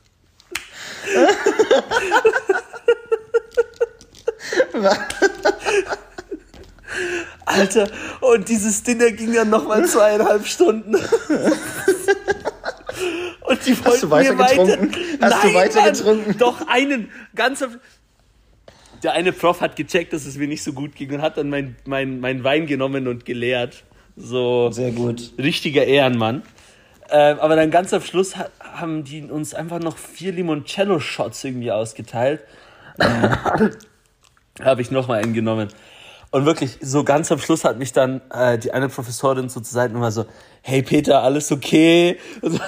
Alter, 7.46 7.90
und 8.22 8.48
dieses 8.50 8.84
Dinner 8.84 9.12
ging 9.12 9.34
dann 9.34 9.50
nochmal 9.50 9.86
zweieinhalb 9.86 10.46
Stunden. 10.48 10.96
Und 13.48 13.66
die 13.66 13.78
wollten 13.78 13.92
Hast 13.92 14.04
du 14.04 14.10
weiter 14.10 14.34
mir 14.34 14.40
weiter. 14.40 14.66
Getrunken? 14.66 14.96
Hast 15.22 15.32
Nein, 15.32 15.42
du 15.44 15.54
weiter 15.54 15.82
Mann, 15.82 15.94
getrunken? 15.94 16.38
Doch 16.38 16.68
einen 16.68 17.12
ganz 17.36 17.64
der 19.06 19.14
eine 19.14 19.32
Prof 19.32 19.62
hat 19.62 19.76
gecheckt, 19.76 20.14
dass 20.14 20.26
es 20.26 20.36
mir 20.36 20.48
nicht 20.48 20.64
so 20.64 20.74
gut 20.74 20.96
ging 20.96 21.14
und 21.14 21.22
hat 21.22 21.38
dann 21.38 21.52
mein, 21.52 21.76
mein, 21.86 22.20
mein 22.20 22.44
Wein 22.44 22.66
genommen 22.66 23.08
und 23.08 23.24
geleert. 23.24 23.84
So 24.18 24.72
Sehr 24.72 24.92
gut. 24.92 25.32
Richtiger 25.38 25.86
Ehrenmann. 25.86 26.42
Äh, 27.10 27.36
aber 27.40 27.56
dann 27.56 27.70
ganz 27.70 27.94
am 27.94 28.02
Schluss 28.02 28.36
ha 28.36 28.50
haben 28.60 29.04
die 29.04 29.22
uns 29.22 29.54
einfach 29.54 29.80
noch 29.80 29.98
vier 29.98 30.32
Limoncello-Shots 30.32 31.44
irgendwie 31.44 31.72
ausgeteilt. 31.72 32.42
Habe 34.62 34.82
ich 34.82 34.90
nochmal 34.90 35.22
einen 35.22 35.34
genommen. 35.34 35.70
Und 36.32 36.46
wirklich, 36.46 36.80
so 36.82 37.04
ganz 37.04 37.32
am 37.32 37.38
Schluss 37.38 37.64
hat 37.64 37.78
mich 37.78 37.94
dann 37.94 38.22
äh, 38.32 38.58
die 38.58 38.72
eine 38.72 38.90
Professorin 38.90 39.50
so 39.50 39.60
zur 39.60 39.72
Seite 39.72 39.94
nochmal 39.94 40.12
so, 40.12 40.26
hey 40.64 40.82
Peter, 40.82 41.22
alles 41.22 41.52
okay? 41.52 42.18
So. 42.42 42.60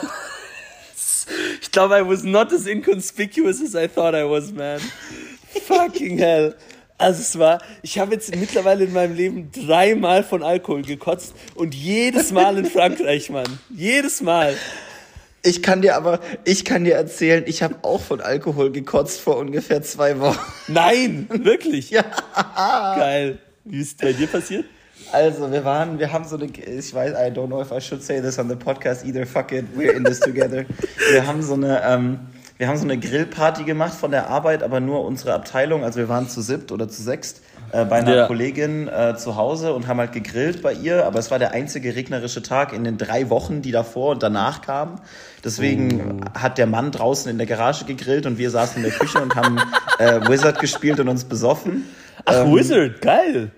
ich 1.62 1.72
glaube, 1.72 1.98
I 1.98 2.08
was 2.08 2.24
not 2.24 2.54
as 2.54 2.68
inconspicuous 2.68 3.60
as 3.60 3.74
I 3.74 3.88
thought 3.88 4.14
I 4.14 4.24
was, 4.24 4.54
man. 4.54 4.80
Fucking 5.66 6.18
hell. 6.18 6.56
Also 6.98 7.22
es 7.22 7.38
war, 7.38 7.62
ich 7.84 8.00
habe 8.00 8.14
jetzt 8.16 8.36
mittlerweile 8.36 8.86
in 8.86 8.94
meinem 8.94 9.16
Leben 9.16 9.52
dreimal 9.52 10.24
von 10.24 10.42
Alkohol 10.42 10.82
gekotzt 10.82 11.36
und 11.54 11.76
jedes 11.76 12.32
Mal 12.32 12.58
in 12.58 12.66
Frankreich, 12.66 13.30
Mann. 13.30 13.60
Jedes 13.70 14.22
Mal. 14.22 14.56
Ich 15.44 15.62
kann 15.62 15.84
dir 15.84 15.96
aber, 15.96 16.20
ich 16.44 16.66
kann 16.66 16.84
dir 16.84 16.96
erzählen, 16.96 17.44
ich 17.46 17.62
habe 17.62 17.76
auch 17.84 18.02
von 18.02 18.20
Alkohol 18.20 18.72
gekotzt 18.72 19.22
vor 19.22 19.38
ungefähr 19.38 19.84
zwei 19.84 20.20
Wochen. 20.20 20.40
Nein, 20.68 21.28
wirklich? 21.30 21.90
ja. 21.92 22.04
Geil. 22.96 23.38
Wie 23.64 23.80
ist 23.80 24.02
bei 24.02 24.14
dir 24.14 24.28
passiert? 24.28 24.66
Also, 25.12 25.52
wir 25.52 25.64
waren, 25.64 26.00
wir 26.00 26.12
haben 26.12 26.26
so 26.26 26.36
eine, 26.36 26.48
ich 26.48 26.94
weiß, 26.94 27.14
I 27.14 27.32
don't 27.32 27.48
know 27.48 27.62
if 27.62 27.72
I 27.72 27.80
should 27.80 28.04
say 28.04 28.20
this 28.20 28.40
on 28.40 28.50
the 28.50 28.56
podcast 28.56 29.06
either, 29.06 29.26
fuck 29.26 29.52
it, 29.52 29.66
we're 29.76 29.94
in 29.94 30.04
this 30.04 30.20
together. 30.20 30.66
Wir 31.12 31.26
haben 31.26 31.42
so 31.42 31.54
eine, 31.54 31.82
ähm, 31.86 32.20
wir 32.58 32.68
haben 32.68 32.78
so 32.78 32.84
eine 32.84 32.98
Grillparty 32.98 33.64
gemacht 33.64 33.94
von 33.94 34.12
der 34.12 34.30
Arbeit, 34.30 34.64
aber 34.64 34.80
nur 34.80 35.06
unsere 35.06 35.34
Abteilung. 35.34 35.84
Also 35.84 36.00
wir 36.00 36.10
waren 36.10 36.28
zu 36.28 36.42
siebt 36.42 36.72
oder 36.72 36.90
zu 36.90 37.04
sechst 37.04 37.42
äh, 37.72 37.86
bei 37.86 37.98
einer 37.98 38.16
ja. 38.16 38.28
Kollegin 38.28 38.88
äh, 38.88 39.16
zu 39.16 39.36
Hause 39.36 39.74
und 39.74 39.88
haben 39.88 40.00
halt 40.00 40.12
gegrillt 40.12 40.64
bei 40.64 40.74
ihr. 40.74 41.06
Aber 41.06 41.20
es 41.20 41.30
war 41.30 41.38
der 41.38 41.52
einzige 41.52 41.96
regnerische 41.96 42.42
Tag 42.42 42.74
in 42.74 42.84
den 42.84 42.98
drei 42.98 43.30
Wochen, 43.30 43.62
die 43.62 43.72
davor 43.72 44.12
und 44.12 44.24
danach 44.24 44.62
kamen. 44.62 45.00
Deswegen 45.44 46.24
oh. 46.24 46.40
hat 46.40 46.58
der 46.58 46.66
Mann 46.66 46.92
draußen 46.92 47.30
in 47.30 47.38
der 47.38 47.48
Garage 47.48 47.86
gegrillt 47.86 48.26
und 48.26 48.40
wir 48.40 48.50
saßen 48.50 48.78
in 48.78 48.90
der 48.90 48.98
Küche 48.98 49.20
und 49.20 49.36
haben 49.36 49.60
äh, 50.00 50.28
Wizard 50.28 50.60
gespielt 50.60 51.00
und 51.00 51.10
uns 51.10 51.26
besoffen. 51.26 51.86
Ach, 52.26 52.46
ähm, 52.46 52.56
Wizard, 52.56 53.02
geil. 53.02 53.52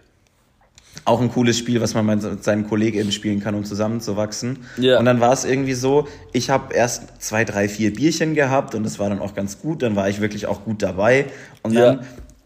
Auch 1.06 1.22
ein 1.22 1.32
cooles 1.32 1.58
Spiel, 1.58 1.82
was 1.82 1.94
man 1.94 2.06
mit 2.06 2.44
seinen 2.44 2.68
KollegInnen 2.68 3.12
spielen 3.12 3.40
kann, 3.40 3.56
um 3.56 3.64
zusammenzuwachsen. 3.64 4.60
Ja. 4.78 5.00
Und 5.00 5.06
dann 5.06 5.20
war 5.20 5.34
es 5.34 5.46
irgendwie 5.46 5.74
so, 5.74 6.08
ich 6.34 6.50
habe 6.50 6.74
erst 6.74 7.22
zwei, 7.22 7.46
drei, 7.46 7.68
vier 7.68 7.94
Bierchen 7.94 8.36
gehabt 8.36 8.76
und 8.76 8.84
das 8.84 9.00
war 9.00 9.10
dann 9.10 9.20
auch 9.20 9.34
ganz 9.34 9.60
gut. 9.60 9.82
Dann 9.82 9.96
war 9.96 10.10
ich 10.10 10.22
wirklich 10.22 10.46
auch 10.46 10.64
gut 10.64 10.82
dabei. 10.82 11.26
Und 11.64 11.74
ja. 11.74 11.94
dann 11.96 12.06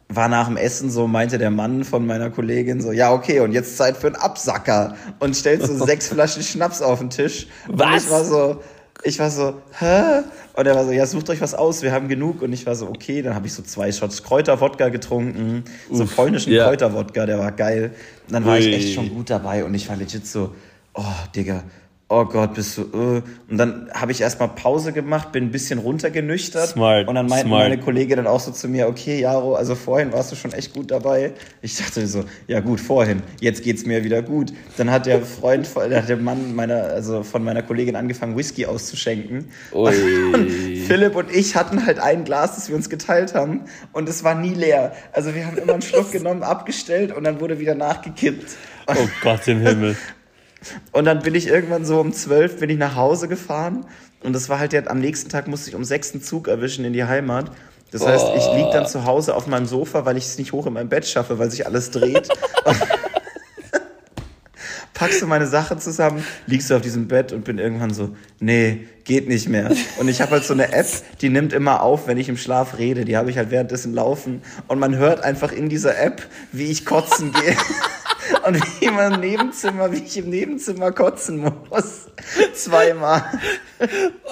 war 0.09 0.27
nach 0.27 0.47
dem 0.47 0.57
Essen 0.57 0.89
so, 0.89 1.07
meinte 1.07 1.37
der 1.37 1.51
Mann 1.51 1.83
von 1.83 2.05
meiner 2.05 2.29
Kollegin 2.29 2.81
so, 2.81 2.91
ja, 2.91 3.11
okay, 3.11 3.39
und 3.39 3.51
jetzt 3.51 3.77
Zeit 3.77 3.97
für 3.97 4.07
einen 4.07 4.15
Absacker. 4.15 4.95
Und 5.19 5.35
stellt 5.35 5.65
so 5.65 5.77
sechs 5.85 6.09
Flaschen 6.09 6.43
Schnaps 6.43 6.81
auf 6.81 6.99
den 6.99 7.09
Tisch. 7.09 7.47
Was? 7.67 7.87
Und 7.87 7.97
ich 7.97 8.09
war 8.09 8.23
so, 8.23 8.61
ich 9.01 9.19
war 9.19 9.29
so, 9.29 9.61
hä? 9.79 10.21
Und 10.55 10.67
er 10.67 10.75
war 10.75 10.85
so, 10.85 10.91
ja, 10.91 11.05
sucht 11.05 11.29
euch 11.29 11.41
was 11.41 11.55
aus, 11.55 11.81
wir 11.81 11.91
haben 11.91 12.07
genug. 12.07 12.41
Und 12.41 12.53
ich 12.53 12.65
war 12.65 12.75
so, 12.75 12.87
okay, 12.87 13.21
dann 13.21 13.33
habe 13.33 13.47
ich 13.47 13.53
so 13.53 13.63
zwei 13.63 13.91
Shots 13.91 14.23
Kräuterwodka 14.23 14.89
getrunken, 14.89 15.63
Uff, 15.89 15.97
so 15.97 16.05
polnischen 16.05 16.53
ja. 16.53 16.65
Kräuterwodka, 16.65 17.25
der 17.25 17.39
war 17.39 17.51
geil. 17.51 17.95
Und 18.27 18.33
dann 18.33 18.45
war 18.45 18.53
Ui. 18.53 18.59
ich 18.59 18.73
echt 18.73 18.93
schon 18.93 19.09
gut 19.09 19.29
dabei 19.29 19.65
und 19.65 19.73
ich 19.73 19.89
war 19.89 19.95
legit 19.95 20.27
so, 20.27 20.53
oh, 20.93 21.03
Digga, 21.35 21.63
oh 22.09 22.25
Gott, 22.25 22.53
bist 22.53 22.77
du. 22.77 22.81
Uh. 22.83 23.21
Und 23.49 23.57
dann 23.57 23.89
habe 23.93 24.11
ich 24.11 24.21
erstmal 24.21 24.49
Pause 24.49 24.93
gemacht, 24.93 25.31
bin 25.31 25.45
ein 25.45 25.51
bisschen 25.51 25.79
runtergenüchtert. 25.79 26.69
Smart. 26.69 27.07
Und 27.07 27.15
dann 27.15 27.27
meinte 27.27 27.47
meine 27.47 27.77
Kollegin 27.77 28.17
dann 28.17 28.27
auch 28.27 28.39
so 28.39 28.51
zu 28.51 28.67
mir, 28.67 28.87
okay, 28.87 29.19
Jaro, 29.19 29.55
also 29.55 29.75
vorhin 29.75 30.11
warst 30.11 30.31
du 30.31 30.35
schon 30.35 30.53
echt 30.53 30.73
gut 30.73 30.91
dabei. 30.91 31.33
Ich 31.61 31.77
dachte 31.77 32.05
so, 32.07 32.23
ja 32.47 32.59
gut, 32.59 32.79
vorhin, 32.79 33.21
jetzt 33.39 33.63
geht's 33.63 33.85
mir 33.85 34.03
wieder 34.03 34.21
gut. 34.21 34.53
Dann 34.77 34.91
hat 34.91 35.05
der 35.05 35.21
Freund, 35.21 35.67
hat 35.75 36.09
der 36.09 36.17
Mann 36.17 36.55
meiner, 36.55 36.83
also 36.83 37.23
von 37.23 37.43
meiner 37.43 37.63
Kollegin 37.63 37.95
angefangen, 37.95 38.37
Whisky 38.37 38.65
auszuschenken. 38.65 39.49
Ui. 39.73 40.33
Und 40.33 40.49
Philipp 40.49 41.15
und 41.15 41.31
ich 41.31 41.55
hatten 41.55 41.85
halt 41.85 41.99
ein 41.99 42.23
Glas, 42.23 42.55
das 42.55 42.69
wir 42.69 42.75
uns 42.75 42.89
geteilt 42.89 43.33
haben. 43.33 43.61
Und 43.91 44.07
es 44.09 44.23
war 44.23 44.35
nie 44.35 44.53
leer. 44.53 44.93
Also 45.11 45.33
wir 45.33 45.45
haben 45.45 45.57
immer 45.57 45.73
einen 45.73 45.81
Schluck 45.81 46.11
genommen, 46.13 46.43
abgestellt 46.43 47.11
und 47.11 47.23
dann 47.23 47.39
wurde 47.39 47.59
wieder 47.59 47.75
nachgekippt. 47.75 48.51
Oh 48.87 49.07
Gott 49.21 49.47
im 49.47 49.61
Himmel. 49.61 49.95
Und 50.91 51.05
dann 51.05 51.21
bin 51.21 51.35
ich 51.35 51.47
irgendwann 51.47 51.85
so 51.85 51.99
um 51.99 52.13
zwölf 52.13 52.59
bin 52.59 52.69
ich 52.69 52.77
nach 52.77 52.95
Hause 52.95 53.27
gefahren. 53.27 53.85
Und 54.21 54.33
das 54.33 54.49
war 54.49 54.59
halt 54.59 54.71
der, 54.71 54.89
am 54.89 54.99
nächsten 54.99 55.29
Tag 55.29 55.47
musste 55.47 55.69
ich 55.69 55.75
um 55.75 55.83
sechsten 55.83 56.21
Zug 56.21 56.47
erwischen 56.47 56.85
in 56.85 56.93
die 56.93 57.03
Heimat. 57.03 57.51
Das 57.91 58.07
heißt, 58.07 58.25
ich 58.35 58.45
lieg 58.55 58.71
dann 58.71 58.87
zu 58.87 59.05
Hause 59.05 59.35
auf 59.35 59.45
meinem 59.45 59.67
Sofa, 59.67 60.05
weil 60.05 60.17
ich 60.17 60.25
es 60.25 60.37
nicht 60.39 60.51
hoch 60.51 60.65
in 60.65 60.73
mein 60.73 60.89
Bett 60.89 61.05
schaffe, 61.05 61.37
weil 61.37 61.51
sich 61.51 61.67
alles 61.67 61.91
dreht. 61.91 62.27
packst 65.03 65.21
du 65.21 65.27
meine 65.27 65.47
Sachen 65.47 65.79
zusammen, 65.79 66.23
liegst 66.45 66.69
du 66.69 66.75
auf 66.75 66.81
diesem 66.81 67.09
Bett 67.09 67.33
und 67.33 67.43
bin 67.43 67.57
irgendwann 67.57 67.93
so, 67.93 68.15
nee, 68.39 68.87
geht 69.03 69.27
nicht 69.27 69.49
mehr. 69.49 69.69
Und 69.97 70.07
ich 70.07 70.21
habe 70.21 70.31
halt 70.31 70.45
so 70.45 70.53
eine 70.53 70.71
App, 70.71 70.87
die 71.19 71.27
nimmt 71.27 71.51
immer 71.51 71.81
auf, 71.81 72.07
wenn 72.07 72.17
ich 72.17 72.29
im 72.29 72.37
Schlaf 72.37 72.77
rede. 72.77 73.03
Die 73.03 73.17
habe 73.17 73.29
ich 73.29 73.37
halt 73.37 73.51
währenddessen 73.51 73.93
laufen. 73.93 74.41
Und 74.67 74.79
man 74.79 74.95
hört 74.95 75.21
einfach 75.21 75.51
in 75.51 75.67
dieser 75.67 75.99
App, 75.99 76.25
wie 76.53 76.71
ich 76.71 76.85
kotzen 76.85 77.33
gehe. 77.33 77.57
Und 78.45 78.55
wie 78.55 78.85
im 78.85 79.19
Nebenzimmer, 79.19 79.91
wie 79.91 80.03
ich 80.03 80.17
im 80.17 80.29
Nebenzimmer 80.29 80.91
kotzen 80.91 81.51
muss. 81.69 82.07
Zweimal. 82.53 83.23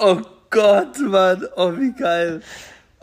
Oh 0.00 0.18
Gott, 0.50 0.98
Mann. 0.98 1.46
Oh, 1.56 1.72
wie 1.76 1.92
geil. 1.92 2.42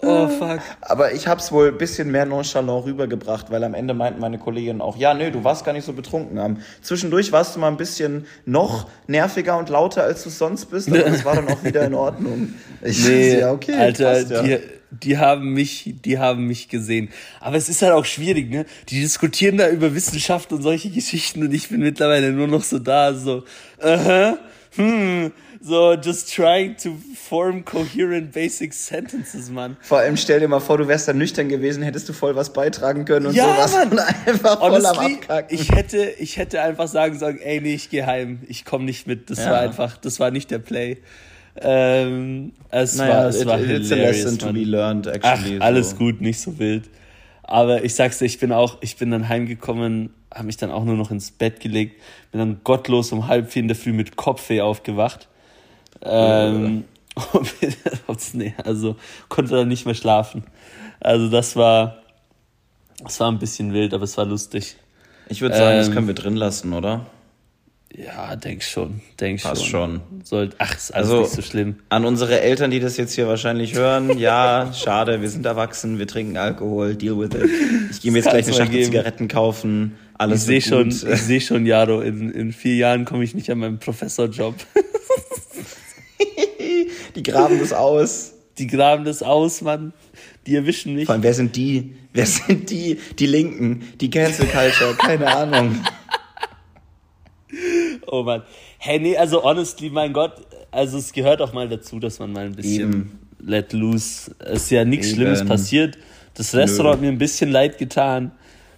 Oh, 0.02 0.28
fuck. 0.28 0.60
Aber 0.82 1.14
ich 1.14 1.28
hab's 1.28 1.52
wohl 1.52 1.70
ein 1.70 1.78
bisschen 1.78 2.12
mehr 2.12 2.26
nonchalant 2.26 2.86
rübergebracht, 2.86 3.52
weil 3.52 3.64
am 3.64 3.74
Ende 3.74 3.94
meinten 3.94 4.20
meine 4.20 4.38
Kolleginnen 4.38 4.82
auch, 4.82 4.98
ja, 4.98 5.14
nö, 5.14 5.32
du 5.32 5.44
warst 5.44 5.66
gar 5.66 5.74
nicht 5.74 5.86
so 5.86 5.94
betrunken. 5.94 6.40
Haben. 6.40 6.64
Zwischendurch 6.82 7.32
warst 7.32 7.56
du 7.56 7.60
mal 7.60 7.68
ein 7.68 7.78
bisschen 7.78 8.26
noch 8.46 8.88
nerviger 9.08 9.58
und 9.58 9.70
lauter, 9.70 10.04
als 10.04 10.24
du 10.24 10.30
sonst 10.30 10.66
bist, 10.68 10.90
aber 10.90 11.00
das 11.00 11.26
war 11.26 11.36
dann 11.36 11.48
auch 11.48 11.64
wieder 11.64 11.86
in 11.86 11.94
Ordnung. 11.94 12.54
Ich 12.82 13.06
nee, 13.08 13.40
ja, 13.40 13.52
okay, 13.52 13.74
Alter, 13.74 14.14
passt, 14.14 14.32
ja. 14.32 14.42
die, 14.44 14.60
die 14.92 15.18
haben 15.18 15.54
mich, 15.54 15.96
die 16.06 16.18
haben 16.18 16.48
mich 16.48 16.70
gesehen. 16.70 17.10
Aber 17.40 17.58
es 17.58 17.70
ist 17.70 17.82
halt 17.82 17.92
auch 17.92 18.06
schwierig, 18.06 18.50
ne? 18.50 18.66
Die 18.90 19.02
diskutieren 19.02 19.58
da 19.58 19.70
über 19.70 19.94
Wissenschaft 19.94 20.54
und 20.54 20.62
solche 20.62 20.90
Geschichten 20.90 21.44
und 21.44 21.54
ich 21.54 21.70
bin 21.70 21.82
mittlerweile 21.82 22.32
nur 22.32 22.48
noch 22.48 22.64
so 22.64 22.80
da, 22.80 23.14
so, 23.14 23.44
uh 23.82 23.86
-huh, 23.86 24.38
hm, 24.80 25.34
so 25.62 25.94
just 25.96 26.34
trying 26.34 26.78
to 26.78 26.96
form 27.16 27.64
coherent 27.66 28.32
basic 28.32 28.74
sentences, 28.74 29.50
Mann. 29.50 29.76
Vor 29.82 29.98
allem 29.98 30.16
stell 30.16 30.40
dir 30.40 30.48
mal 30.48 30.62
vor, 30.62 30.78
du 30.78 30.88
wärst 30.88 31.08
da 31.08 31.14
nüchtern 31.14 31.50
gewesen, 31.50 31.84
hättest 31.84 32.08
du 32.08 32.14
voll 32.14 32.36
was 32.36 32.54
beitragen 32.54 33.04
können 33.04 33.28
und 33.28 33.36
ja, 33.36 33.56
sowas 33.56 33.74
Mann. 33.74 33.92
und 33.92 34.00
einfach 34.00 34.60
voll 34.60 34.72
Honestly, 34.72 34.98
am 34.98 35.14
Abkacken. 35.16 35.60
Ich 35.60 35.72
hätte, 35.72 36.14
ich 36.18 36.38
hätte 36.38 36.62
einfach 36.62 36.88
sagen 36.88 37.20
sollen, 37.20 37.40
ey, 37.40 37.60
nee, 37.60 37.74
ich 37.74 37.90
geh 37.90 38.04
heim, 38.04 38.40
ich 38.48 38.64
komm 38.64 38.86
nicht 38.86 39.06
mit. 39.06 39.30
Das 39.30 39.40
ja. 39.40 39.52
war 39.52 39.60
einfach, 39.60 39.98
das 39.98 40.20
war 40.22 40.32
nicht 40.32 40.50
der 40.50 40.60
Play. 40.60 40.98
Ähm, 41.62 42.54
es 42.70 42.96
naja, 42.96 43.16
war, 43.16 43.26
es 43.28 43.42
it, 43.42 43.48
war 43.48 43.60
it's 43.60 43.92
a 43.92 43.96
lesson 43.96 44.40
to 44.40 44.54
be 44.54 44.64
learned, 44.64 45.08
actually. 45.08 45.58
Ach, 45.60 45.66
alles 45.66 45.92
so. 45.92 45.98
gut, 45.98 46.22
nicht 46.22 46.40
so 46.40 46.58
wild. 46.58 46.90
Aber 47.44 47.84
ich 47.84 47.96
sag's 47.96 48.20
dir, 48.20 48.26
ich 48.26 48.40
bin 48.40 48.54
auch, 48.54 48.78
ich 48.82 48.96
bin 48.96 49.12
dann 49.12 49.28
heimgekommen, 49.28 50.12
habe 50.34 50.46
mich 50.46 50.58
dann 50.58 50.72
auch 50.72 50.84
nur 50.84 50.96
noch 50.96 51.12
ins 51.12 51.32
Bett 51.32 51.60
gelegt, 51.60 52.02
bin 52.32 52.40
dann 52.40 52.62
gottlos 52.64 53.12
um 53.12 53.28
halb 53.28 53.52
vier 53.52 53.62
in 53.62 53.68
der 53.68 53.76
Früh 53.76 53.94
mit 53.94 54.16
Kopfweh 54.16 54.62
aufgewacht. 54.62 55.28
Ähm, 56.02 56.86
nee, 58.34 58.54
also 58.64 58.96
konnte 59.28 59.56
dann 59.56 59.68
nicht 59.68 59.86
mehr 59.86 59.96
schlafen. 59.96 60.44
Also 61.00 61.30
das 61.30 61.56
war, 61.56 61.98
das 63.04 63.20
war 63.20 63.32
ein 63.32 63.40
bisschen 63.40 63.74
wild, 63.74 63.94
aber 63.94 64.04
es 64.04 64.18
war 64.18 64.26
lustig. 64.26 64.76
Ich 65.28 65.42
würde 65.42 65.58
sagen, 65.58 65.74
ähm, 65.74 65.78
das 65.78 65.92
können 65.92 66.08
wir 66.08 66.16
drin 66.16 66.36
lassen, 66.36 66.74
oder? 66.74 67.06
Ja, 67.96 68.36
denk 68.36 68.62
schon, 68.62 69.02
denk 69.20 69.42
Passt 69.42 69.66
schon. 69.66 70.02
schon. 70.10 70.22
Soll, 70.24 70.50
ach, 70.60 70.76
ist 70.76 70.94
alles 70.94 71.10
also, 71.10 71.22
nicht 71.22 71.32
so 71.32 71.42
schlimm. 71.42 71.80
An 71.90 72.06
unsere 72.06 72.40
Eltern, 72.40 72.70
die 72.70 72.80
das 72.80 72.98
jetzt 72.98 73.14
hier 73.14 73.28
wahrscheinlich 73.28 73.74
hören, 73.74 74.18
ja, 74.20 74.72
schade, 74.74 75.22
wir 75.22 75.30
sind 75.30 75.46
erwachsen, 75.46 75.98
wir 75.98 76.08
trinken 76.08 76.38
Alkohol, 76.38 76.96
deal 76.96 77.18
with 77.18 77.36
it. 77.36 77.50
Ich 77.92 78.02
gehe 78.02 78.12
mir 78.12 78.20
jetzt 78.20 78.30
gleich 78.30 78.46
eine 78.46 78.56
Schachtel 78.56 78.84
Zigaretten 78.84 79.28
kaufen, 79.28 79.98
alles 80.20 80.42
Ich 80.42 80.48
sehe 80.48 80.62
schon, 80.62 80.90
ich 80.90 81.22
sehe 81.22 81.42
schon, 81.42 81.66
Jaro, 81.66 82.02
in, 82.02 82.30
in 82.32 82.52
vier 82.52 82.76
Jahren 82.76 83.06
komme 83.06 83.24
ich 83.24 83.34
nicht 83.34 83.50
an 83.50 83.60
meinen 83.60 83.80
Professorjob. 83.80 84.54
die 87.16 87.24
graben 87.24 87.58
das 87.58 87.72
aus. 87.72 88.34
Die 88.58 88.68
graben 88.68 89.06
das 89.06 89.24
aus, 89.24 89.62
Mann. 89.62 89.94
Die 90.46 90.56
erwischen 90.56 90.96
mich. 90.96 91.06
Vor 91.06 91.14
allem, 91.14 91.24
wer 91.24 91.34
sind 91.34 91.56
die? 91.56 91.96
Wer 92.12 92.26
sind 92.26 92.70
die? 92.70 93.00
Die 93.18 93.28
Linken, 93.28 93.84
die 94.02 94.10
Cancel 94.10 94.48
Culture, 94.48 94.94
keine 94.96 95.28
Ahnung. 95.28 95.76
Oh 98.12 98.24
Mann. 98.24 98.42
Hey, 98.80 99.00
nee, 99.00 99.16
also 99.16 99.44
honestly, 99.44 99.92
mein 99.92 100.14
Gott, 100.14 100.34
also 100.72 100.98
es 100.98 101.14
gehört 101.14 101.44
auch 101.44 101.54
mal 101.54 101.70
dazu, 101.70 102.00
dass 102.00 102.18
man 102.18 102.32
mal 102.32 102.46
ein 102.46 102.56
bisschen 102.56 102.82
Eben. 102.82 103.20
let 103.40 103.72
loose. 103.72 104.32
Es 104.40 104.64
ist 104.64 104.72
ja 104.72 104.84
nichts 104.84 105.12
Schlimmes 105.12 105.46
passiert. 105.46 105.96
Das 106.34 106.56
Restaurant 106.56 106.96
hat 106.96 107.02
mir 107.02 107.10
ein 107.10 107.20
bisschen 107.20 107.52
leid 107.52 107.78
getan. 107.78 108.32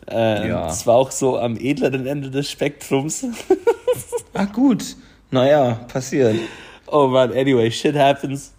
Ähm, 0.07 0.49
ja. 0.49 0.67
Es 0.67 0.85
war 0.87 0.95
auch 0.95 1.11
so 1.11 1.37
am 1.37 1.57
edleren 1.57 2.05
Ende 2.05 2.31
des 2.31 2.49
Spektrums. 2.49 3.25
Ach 4.33 4.51
gut. 4.53 4.95
Naja, 5.29 5.79
passiert. 5.87 6.35
Oh 6.87 7.07
man, 7.07 7.31
anyway, 7.31 7.71
shit 7.71 7.95
happens. 7.95 8.53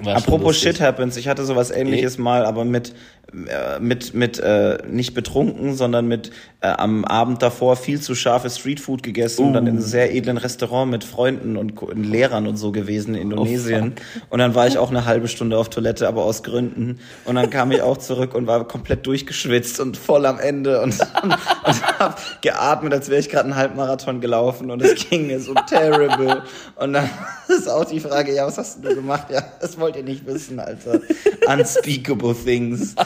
War 0.00 0.16
Apropos 0.16 0.56
Shit 0.56 0.80
Happens, 0.80 1.16
ich 1.16 1.28
hatte 1.28 1.44
sowas 1.44 1.70
ähnliches 1.70 2.14
okay. 2.14 2.22
mal, 2.22 2.44
aber 2.44 2.64
mit 2.64 2.94
äh, 3.32 3.80
mit, 3.80 4.12
mit 4.12 4.38
äh, 4.40 4.78
nicht 4.86 5.14
betrunken, 5.14 5.74
sondern 5.74 6.06
mit 6.06 6.32
äh, 6.60 6.66
am 6.66 7.06
Abend 7.06 7.40
davor 7.40 7.76
viel 7.76 7.98
zu 7.98 8.14
scharfes 8.14 8.58
Streetfood 8.58 9.02
gegessen 9.02 9.44
uh. 9.44 9.46
und 9.46 9.52
dann 9.54 9.66
in 9.66 9.74
einem 9.74 9.82
uh. 9.82 9.86
sehr 9.86 10.14
edlen 10.14 10.36
Restaurant 10.36 10.90
mit 10.90 11.02
Freunden 11.02 11.56
und 11.56 11.74
Lehrern 11.94 12.46
und 12.46 12.56
so 12.56 12.72
gewesen 12.72 13.14
in 13.14 13.22
Indonesien. 13.22 13.94
Oh, 13.96 14.34
und 14.34 14.38
dann 14.40 14.54
war 14.54 14.66
ich 14.66 14.76
auch 14.76 14.90
eine 14.90 15.06
halbe 15.06 15.28
Stunde 15.28 15.56
auf 15.56 15.70
Toilette, 15.70 16.08
aber 16.08 16.24
aus 16.24 16.42
Gründen. 16.42 16.98
Und 17.24 17.36
dann 17.36 17.48
kam 17.48 17.72
ich 17.72 17.80
auch 17.80 17.96
zurück 17.96 18.34
und 18.34 18.46
war 18.46 18.68
komplett 18.68 19.06
durchgeschwitzt 19.06 19.80
und 19.80 19.96
voll 19.96 20.26
am 20.26 20.38
Ende 20.38 20.82
und, 20.82 21.00
und, 21.22 21.32
und 21.64 21.98
hab 21.98 22.20
geatmet, 22.42 22.92
als 22.92 23.08
wäre 23.08 23.20
ich 23.20 23.30
gerade 23.30 23.44
einen 23.44 23.56
Halbmarathon 23.56 24.20
gelaufen 24.20 24.70
und 24.70 24.82
es 24.82 25.08
ging 25.08 25.28
mir 25.28 25.40
so 25.40 25.54
terrible. 25.54 26.42
Und 26.76 26.92
dann 26.92 27.08
ist 27.48 27.66
auch 27.66 27.86
die 27.86 28.00
Frage, 28.00 28.34
ja, 28.34 28.46
was 28.46 28.58
hast 28.58 28.84
du 28.84 28.94
gemacht? 28.94 29.28
Ja, 29.30 29.42
das 29.58 29.78
wollt 29.82 29.96
ihr 29.96 30.04
nicht 30.04 30.24
wissen, 30.24 30.58
Alter. 30.58 31.00
Unspeakable 31.46 32.34
things. 32.34 32.94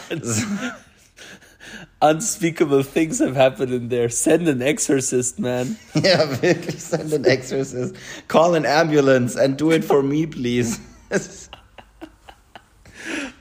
Unspeakable 2.01 2.85
things 2.85 3.21
have 3.21 3.35
happened 3.35 3.73
in 3.73 3.89
there. 3.89 4.11
Send 4.11 4.49
an 4.49 4.61
exorcist, 4.61 5.39
man. 5.39 5.77
Ja, 5.95 6.31
wirklich, 6.43 6.83
send 6.83 7.13
an 7.13 7.25
exorcist. 7.25 7.97
Call 8.29 8.55
an 8.55 8.67
ambulance 8.67 9.37
and 9.37 9.59
do 9.59 9.73
it 9.73 9.85
for 9.85 10.03
me, 10.03 10.27
please. 10.27 10.79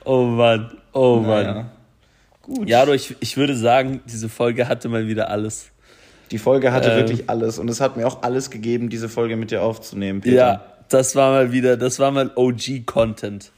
oh 0.04 0.24
Mann, 0.24 0.78
oh 0.92 1.20
naja. 1.20 1.54
Mann. 1.54 1.70
Gut. 2.42 2.68
Ja, 2.68 2.88
ich, 2.88 3.14
ich 3.20 3.36
würde 3.36 3.56
sagen, 3.56 4.00
diese 4.06 4.28
Folge 4.28 4.68
hatte 4.68 4.88
mal 4.88 5.06
wieder 5.06 5.28
alles. 5.30 5.70
Die 6.30 6.38
Folge 6.38 6.72
hatte 6.72 6.90
ähm, 6.90 6.96
wirklich 6.96 7.28
alles 7.28 7.58
und 7.58 7.68
es 7.68 7.80
hat 7.80 7.96
mir 7.96 8.06
auch 8.06 8.22
alles 8.22 8.50
gegeben, 8.50 8.88
diese 8.88 9.08
Folge 9.08 9.36
mit 9.36 9.50
dir 9.50 9.62
aufzunehmen, 9.62 10.20
Peter. 10.22 10.36
Ja, 10.36 10.75
das 10.88 11.16
war 11.16 11.32
mal 11.32 11.52
wieder, 11.52 11.76
das 11.76 11.98
war 11.98 12.10
mal 12.10 12.30
OG-Content. 12.34 13.50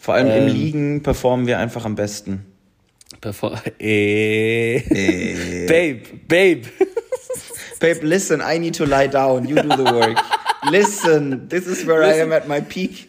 Vor 0.00 0.14
allem 0.14 0.28
ähm, 0.28 0.48
im 0.48 0.54
Liegen 0.54 1.02
performen 1.02 1.46
wir 1.46 1.58
einfach 1.58 1.84
am 1.84 1.94
besten. 1.94 2.46
Perform 3.20 3.58
äh, 3.80 4.76
äh. 4.76 5.66
Babe, 5.66 6.02
babe. 6.28 6.68
babe, 7.80 8.06
listen, 8.06 8.40
I 8.40 8.58
need 8.58 8.76
to 8.76 8.84
lie 8.84 9.08
down. 9.08 9.46
You 9.46 9.56
do 9.56 9.76
the 9.76 9.84
work. 9.84 10.18
listen, 10.70 11.48
this 11.48 11.66
is 11.66 11.86
where 11.86 12.00
listen. 12.00 12.20
I 12.20 12.22
am 12.22 12.32
at 12.32 12.48
my 12.48 12.60
peak. 12.60 13.08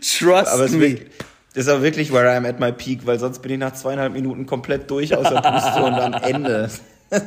Trust 0.00 0.72
me. 0.72 0.80
Wirklich, 0.80 1.10
Das 1.54 1.66
ist 1.66 1.68
aber 1.68 1.82
wirklich 1.82 2.12
where 2.12 2.28
I'm 2.28 2.48
at 2.48 2.58
my 2.58 2.72
peak, 2.72 3.06
weil 3.06 3.18
sonst 3.20 3.40
bin 3.40 3.52
ich 3.52 3.58
nach 3.58 3.74
zweieinhalb 3.74 4.12
Minuten 4.12 4.44
komplett 4.44 4.90
durch 4.90 5.14
aus 5.16 5.28
der 5.28 5.40
Puste 5.40 5.84
und 5.84 5.94
am 5.94 6.14
Ende. 6.14 6.68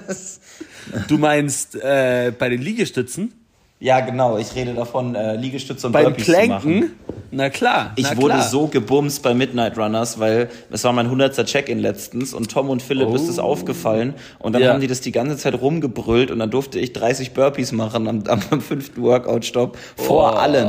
Du 1.08 1.18
meinst 1.18 1.76
äh, 1.76 2.32
bei 2.38 2.50
den 2.50 2.62
Liegestützen? 2.62 3.34
Ja, 3.80 4.00
genau. 4.00 4.38
Ich 4.40 4.56
rede 4.56 4.74
davon, 4.74 5.14
äh, 5.14 5.36
Liegestütze 5.36 5.86
und 5.88 5.94
Beim 5.94 6.06
Burpees 6.06 6.26
zu 6.26 6.32
machen. 6.32 6.48
Planken? 6.48 6.92
Na 7.30 7.50
klar. 7.52 7.92
Ich 7.96 8.08
na 8.10 8.18
wurde 8.18 8.34
klar. 8.36 8.48
so 8.48 8.66
gebumst 8.68 9.22
bei 9.22 9.34
Midnight 9.36 9.78
Runners, 9.78 10.18
weil 10.20 10.50
es 10.72 10.84
war 10.84 10.94
mein 10.94 11.06
100. 11.08 11.46
Check-in 11.46 11.78
letztens 11.78 12.34
und 12.34 12.50
Tom 12.50 12.70
und 12.70 12.82
Philipp 12.82 13.14
ist 13.14 13.28
es 13.28 13.38
aufgefallen 13.38 14.16
und 14.40 14.54
dann 14.54 14.62
Oh. 14.64 14.66
Ja. 14.66 14.74
haben 14.74 14.82
die 14.82 14.88
das 14.88 15.02
die 15.02 15.12
ganze 15.12 15.38
Zeit 15.38 15.62
rumgebrüllt 15.62 16.32
und 16.32 16.40
dann 16.40 16.50
durfte 16.50 16.80
ich 16.80 16.94
30 16.94 17.34
Burpees 17.34 17.72
machen 17.74 18.08
am, 18.08 18.24
am, 18.28 18.42
fünften 18.62 19.04
Workout-Stopp 19.04 19.78
vor 19.98 20.32
Oh. 20.34 20.38
allen 20.38 20.68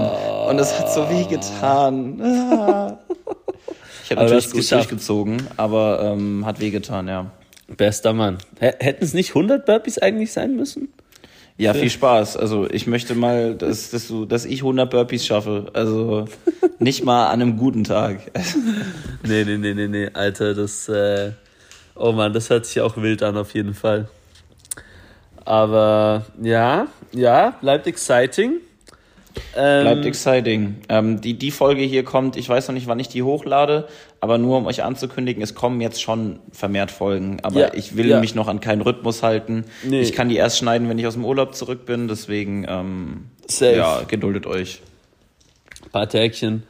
und 0.51 0.59
es 0.59 0.79
hat 0.79 0.93
so 0.93 1.09
weh 1.09 1.25
getan. 1.25 2.21
Ah. 2.21 2.99
Ich 4.05 4.11
habe 4.11 4.23
natürlich 4.23 4.47
gut 4.47 4.57
geschafft. 4.57 4.91
durchgezogen, 4.91 5.43
aber 5.57 6.01
ähm, 6.03 6.45
hat 6.45 6.61
weh 6.61 6.71
getan, 6.71 7.09
ja. 7.09 7.27
Bester 7.77 8.13
Mann. 8.13 8.39
Hätten 8.59 9.05
es 9.05 9.15
nicht 9.15 9.31
100 9.31 9.67
Burpees 9.67 9.99
eigentlich 9.99 10.33
sein 10.33 10.57
müssen? 10.57 10.89
Ja, 11.59 11.75
viel 11.75 11.91
Spaß. 11.91 12.37
Also 12.37 12.71
ich 12.71 12.87
möchte 12.87 13.17
mal, 13.17 13.57
dass, 13.57 13.91
dass, 13.91 14.07
du, 14.07 14.25
dass 14.25 14.45
ich 14.45 14.61
100 14.61 14.89
Burpees 14.89 15.27
schaffe. 15.27 15.67
Also 15.73 16.27
nicht 16.79 17.05
mal 17.05 17.27
an 17.27 17.43
einem 17.43 17.57
guten 17.57 17.85
Tag. 17.85 18.21
Nee, 19.27 19.45
nee, 19.45 19.59
nee, 19.59 19.75
nee, 19.75 19.89
nee, 19.89 20.09
Alter, 20.15 20.55
das, 20.55 20.89
äh, 20.89 21.33
oh 21.97 22.13
Mann, 22.13 22.33
das 22.33 22.49
hört 22.49 22.65
sich 22.65 22.81
auch 22.81 22.97
wild 22.97 23.23
an 23.23 23.37
auf 23.37 23.53
jeden 23.53 23.75
Fall. 23.75 24.09
Aber 25.45 26.25
ja, 26.41 26.87
ja, 27.13 27.51
bleibt 27.61 27.87
exciting. 27.89 28.61
Ähm, 29.57 29.83
Bleibt 29.83 30.07
exciting. 30.07 30.77
Ähm, 30.89 31.21
die, 31.21 31.35
die 31.35 31.51
Folge 31.51 31.83
hier 31.83 32.05
kommt, 32.05 32.37
ich 32.37 32.49
weiß 32.49 32.69
noch 32.69 32.75
nicht, 32.75 32.87
wann 32.87 33.01
ich 33.01 33.09
die 33.09 33.23
hochlade, 33.23 33.89
aber 34.21 34.39
nur 34.39 34.59
um 34.59 34.67
euch 34.67 34.83
anzukündigen, 34.83 35.43
es 35.43 35.55
kommen 35.55 35.81
jetzt 35.81 36.03
schon 36.03 36.41
vermehrt 36.53 36.91
Folgen. 36.91 37.39
Aber 37.43 37.61
Ja, 37.61 37.75
ich 37.75 37.97
will 37.97 38.09
ja. 38.09 38.21
mich 38.21 38.35
noch 38.35 38.49
an 38.49 38.61
keinen 38.61 38.83
Rhythmus 38.83 39.23
halten. 39.23 39.65
Nee. 39.85 40.01
Ich 40.01 40.13
kann 40.13 40.29
die 40.29 40.37
erst 40.37 40.59
schneiden, 40.59 40.89
wenn 40.89 40.99
ich 40.99 41.07
aus 41.07 41.15
dem 41.15 41.25
Urlaub 41.25 41.55
zurück 41.55 41.87
bin. 41.87 42.09
Deswegen, 42.09 42.67
ähm, 42.69 43.27
Safe. 43.47 43.77
ja, 43.77 44.03
geduldet 44.03 44.47
euch. 44.47 44.81
paar 45.93 46.09
Tägchen. 46.09 46.65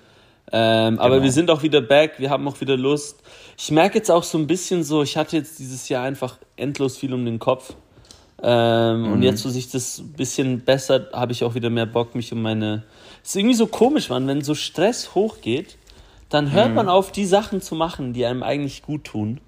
Ähm, 0.53 0.99
Aber 0.99 1.15
Genau. 1.17 1.25
wir 1.25 1.33
sind 1.33 1.51
auch 1.51 1.63
wieder 1.63 1.81
back, 1.83 2.15
wir 2.19 2.31
haben 2.31 2.47
auch 2.49 2.61
wieder 2.61 2.77
Lust. 2.77 3.21
Ich 3.59 3.71
merke 3.71 3.99
jetzt 3.99 4.11
auch 4.11 4.23
so 4.23 4.39
ein 4.39 4.47
bisschen 4.47 4.83
so, 4.85 5.03
ich 5.03 5.17
hatte 5.17 5.37
jetzt 5.37 5.59
dieses 5.59 5.89
Jahr 5.89 6.05
einfach 6.05 6.39
endlos 6.57 6.97
viel 6.97 7.13
um 7.13 7.25
den 7.25 7.39
Kopf. 7.39 7.75
Ähm, 8.43 9.03
Mhm. 9.03 9.13
Und 9.15 9.23
jetzt, 9.23 9.45
wo 9.45 9.49
sich 9.49 9.71
das 9.71 9.99
ein 9.99 10.13
bisschen 10.13 10.61
bessert, 10.61 11.13
habe 11.13 11.33
ich 11.33 11.43
auch 11.45 11.55
wieder 11.55 11.71
mehr 11.71 11.87
Bock, 11.87 12.15
mich 12.15 12.33
um 12.33 12.41
meine. 12.41 12.85
Es 13.23 13.31
ist 13.31 13.37
irgendwie 13.37 13.55
so 13.57 13.67
komisch, 13.67 14.09
man, 14.11 14.27
wenn 14.29 14.43
so 14.43 14.55
Stress 14.55 15.15
hochgeht, 15.15 15.77
dann 16.29 16.47
Mhm. 16.47 16.53
hört 16.53 16.75
man 16.75 16.89
auf, 16.89 17.13
die 17.13 17.25
Sachen 17.27 17.61
zu 17.61 17.75
machen, 17.75 18.13
die 18.13 18.25
einem 18.27 18.43
eigentlich 18.43 18.83
gut 18.83 19.05
tun. 19.05 19.41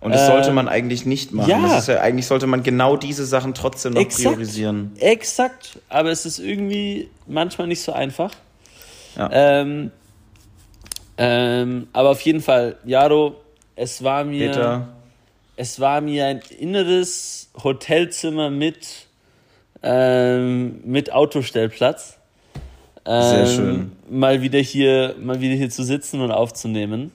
Und 0.00 0.12
das 0.12 0.22
Ähm, 0.22 0.26
sollte 0.28 0.52
man 0.52 0.68
eigentlich 0.68 1.06
nicht 1.06 1.32
machen. 1.32 1.48
ja. 1.48 1.80
Ja, 1.86 2.00
eigentlich 2.00 2.26
sollte 2.26 2.46
man 2.48 2.62
genau 2.64 2.96
diese 2.96 3.24
Sachen 3.24 3.54
trotzdem 3.54 3.92
noch 3.92 4.00
Exakt. 4.00 4.24
priorisieren. 4.26 4.92
Exakt, 4.98 5.78
aber 5.88 6.10
es 6.10 6.26
ist 6.26 6.40
irgendwie 6.40 7.08
manchmal 7.26 7.68
nicht 7.68 7.82
so 7.82 7.92
einfach. 7.92 8.32
Ja. 9.16 9.28
Ähm, 9.32 9.92
ähm, 11.18 11.86
aber 11.92 12.10
auf 12.10 12.20
jeden 12.22 12.40
Fall, 12.40 12.76
Jaro, 12.84 13.36
es 13.76 14.02
war 14.02 14.24
mir. 14.24 14.48
Peter, 14.50 14.88
Es 15.54 15.78
war 15.78 16.00
mir 16.00 16.26
ein 16.26 16.40
inneres 16.58 17.50
Hotelzimmer 17.62 18.48
mit, 18.50 19.06
ähm, 19.82 20.80
mit 20.84 21.12
Autostellplatz. 21.12 22.16
Ähm, 23.04 23.22
Sehr 23.22 23.46
schön. 23.46 23.92
Mal 24.08 24.42
wieder 24.42 24.58
hier, 24.60 25.14
mal 25.20 25.40
wieder 25.40 25.54
hier 25.54 25.70
zu 25.70 25.82
sitzen 25.82 26.20
und 26.20 26.30
aufzunehmen. 26.30 27.10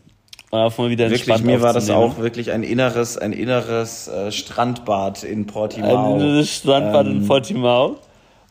Und 0.50 0.60
auch 0.60 0.78
mal 0.78 0.90
wieder 0.90 1.06
wirklich, 1.06 1.22
entspannt 1.28 1.46
mir 1.46 1.62
war 1.62 1.74
das 1.74 1.90
auch 1.90 2.18
wirklich 2.20 2.52
ein 2.52 2.64
inneres, 2.64 3.18
ein 3.18 3.34
inneres 3.34 4.08
äh, 4.08 4.32
Strandbad 4.32 5.24
in 5.24 5.46
Portimao. 5.46 6.16
Ein 6.16 6.22
inneres 6.22 6.50
Strandbad 6.56 7.06
Ähm, 7.08 7.12
in 7.18 7.28
Portimao. 7.28 7.98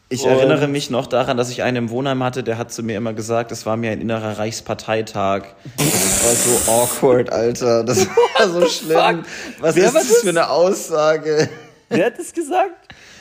Ich 0.08 0.22
Und- 0.24 0.30
erinnere 0.30 0.68
mich 0.68 0.90
noch 0.90 1.06
daran, 1.06 1.36
dass 1.36 1.50
ich 1.50 1.62
einen 1.62 1.76
im 1.78 1.90
Wohnheim 1.90 2.22
hatte, 2.22 2.42
der 2.44 2.58
hat 2.58 2.70
zu 2.72 2.82
mir 2.82 2.96
immer 2.96 3.12
gesagt, 3.12 3.50
es 3.50 3.66
war 3.66 3.76
mir 3.76 3.90
ein 3.90 4.00
innerer 4.00 4.38
Reichsparteitag. 4.38 5.42
Das 5.78 6.24
war 6.24 6.34
so 6.34 6.70
awkward, 6.72 7.32
Alter. 7.32 7.84
Das 7.84 8.06
war 8.38 8.48
so 8.48 8.66
schlimm. 8.66 9.24
Was 9.60 9.74
Wer 9.76 9.86
ist 9.86 9.94
das? 9.94 10.16
für 10.22 10.28
eine 10.30 10.50
Aussage? 10.50 11.48
Wer 11.88 12.06
hat 12.06 12.18
das 12.18 12.32
gesagt? 12.32 12.72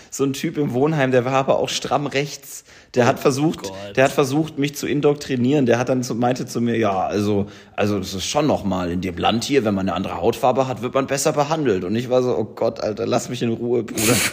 So 0.09 0.23
ein 0.23 0.33
Typ 0.33 0.57
im 0.57 0.73
Wohnheim, 0.73 1.11
der 1.11 1.23
war 1.25 1.33
aber 1.33 1.59
auch 1.59 1.69
stramm 1.69 2.07
rechts. 2.07 2.63
Der 2.95 3.05
hat 3.05 3.19
versucht, 3.19 3.63
Gott. 3.63 3.73
der 3.95 4.05
hat 4.05 4.11
versucht, 4.11 4.57
mich 4.57 4.75
zu 4.75 4.87
indoktrinieren. 4.87 5.65
Der 5.65 5.77
hat 5.79 5.89
dann 5.89 6.01
zu, 6.03 6.15
meinte 6.15 6.45
zu 6.45 6.61
mir, 6.61 6.77
ja, 6.77 7.05
also, 7.05 7.47
also, 7.75 7.99
das 7.99 8.13
ist 8.13 8.25
schon 8.25 8.47
nochmal 8.47 8.89
in 8.91 9.01
dem 9.01 9.17
Land 9.17 9.43
hier, 9.43 9.65
wenn 9.65 9.73
man 9.75 9.87
eine 9.89 9.95
andere 9.95 10.21
Hautfarbe 10.21 10.67
hat, 10.67 10.81
wird 10.81 10.93
man 10.93 11.05
besser 11.07 11.33
behandelt. 11.33 11.83
Und 11.83 11.95
ich 11.95 12.09
war 12.09 12.23
so, 12.23 12.37
oh 12.37 12.45
Gott, 12.45 12.79
Alter, 12.81 13.05
lass 13.05 13.29
mich 13.29 13.41
in 13.41 13.51
Ruhe, 13.51 13.83
Bruder. 13.83 14.15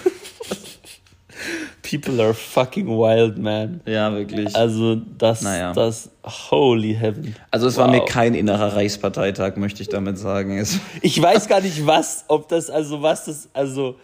People 1.82 2.22
are 2.22 2.32
fucking 2.32 2.86
wild, 2.86 3.36
man. 3.36 3.80
ja, 3.84 4.12
wirklich. 4.14 4.54
Also 4.56 4.94
das, 4.94 5.42
Naja. 5.42 5.72
das, 5.74 6.08
holy 6.24 6.94
heaven. 6.94 7.34
Also 7.50 7.66
es 7.66 7.76
war 7.76 7.88
Wow. 7.88 7.94
mir 8.00 8.04
kein 8.06 8.34
innerer 8.34 8.74
Reichsparteitag, 8.76 9.56
möchte 9.56 9.82
ich 9.82 9.88
damit 9.88 10.16
sagen. 10.18 10.64
Ich 11.02 11.20
weiß 11.20 11.48
gar 11.48 11.60
nicht, 11.60 11.84
was, 11.86 12.24
ob 12.28 12.48
das, 12.48 12.70
also 12.70 13.02
was 13.02 13.24
das, 13.26 13.48
also, 13.52 13.96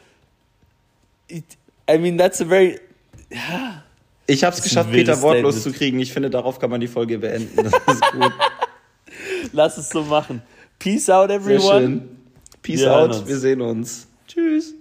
it, 1.28 1.44
I 1.90 1.96
mean, 1.96 2.18
that's 2.18 2.42
a 2.42 2.44
very, 2.44 2.78
ich 4.28 4.44
habe 4.44 4.54
es 4.54 4.62
geschafft, 4.62 4.92
Peter 4.92 5.20
wortlos 5.22 5.56
Statement. 5.56 5.74
zu 5.74 5.78
kriegen. 5.78 5.98
Ich 6.00 6.12
finde, 6.12 6.30
darauf 6.30 6.58
kann 6.58 6.70
man 6.70 6.80
die 6.80 6.86
Folge 6.86 7.18
beenden. 7.18 7.56
Das 7.56 7.72
ist 7.72 8.12
gut. 8.12 8.32
lass 9.52 9.78
es 9.78 9.88
so 9.88 10.02
machen. 10.02 10.42
Peace 10.78 11.08
out, 11.08 11.30
everyone. 11.30 12.02
Peace 12.62 12.80
Wir 12.80 12.94
out. 12.94 13.26
Wir 13.26 13.38
sehen 13.38 13.60
uns. 13.60 14.06
Tschüss. 14.26 14.74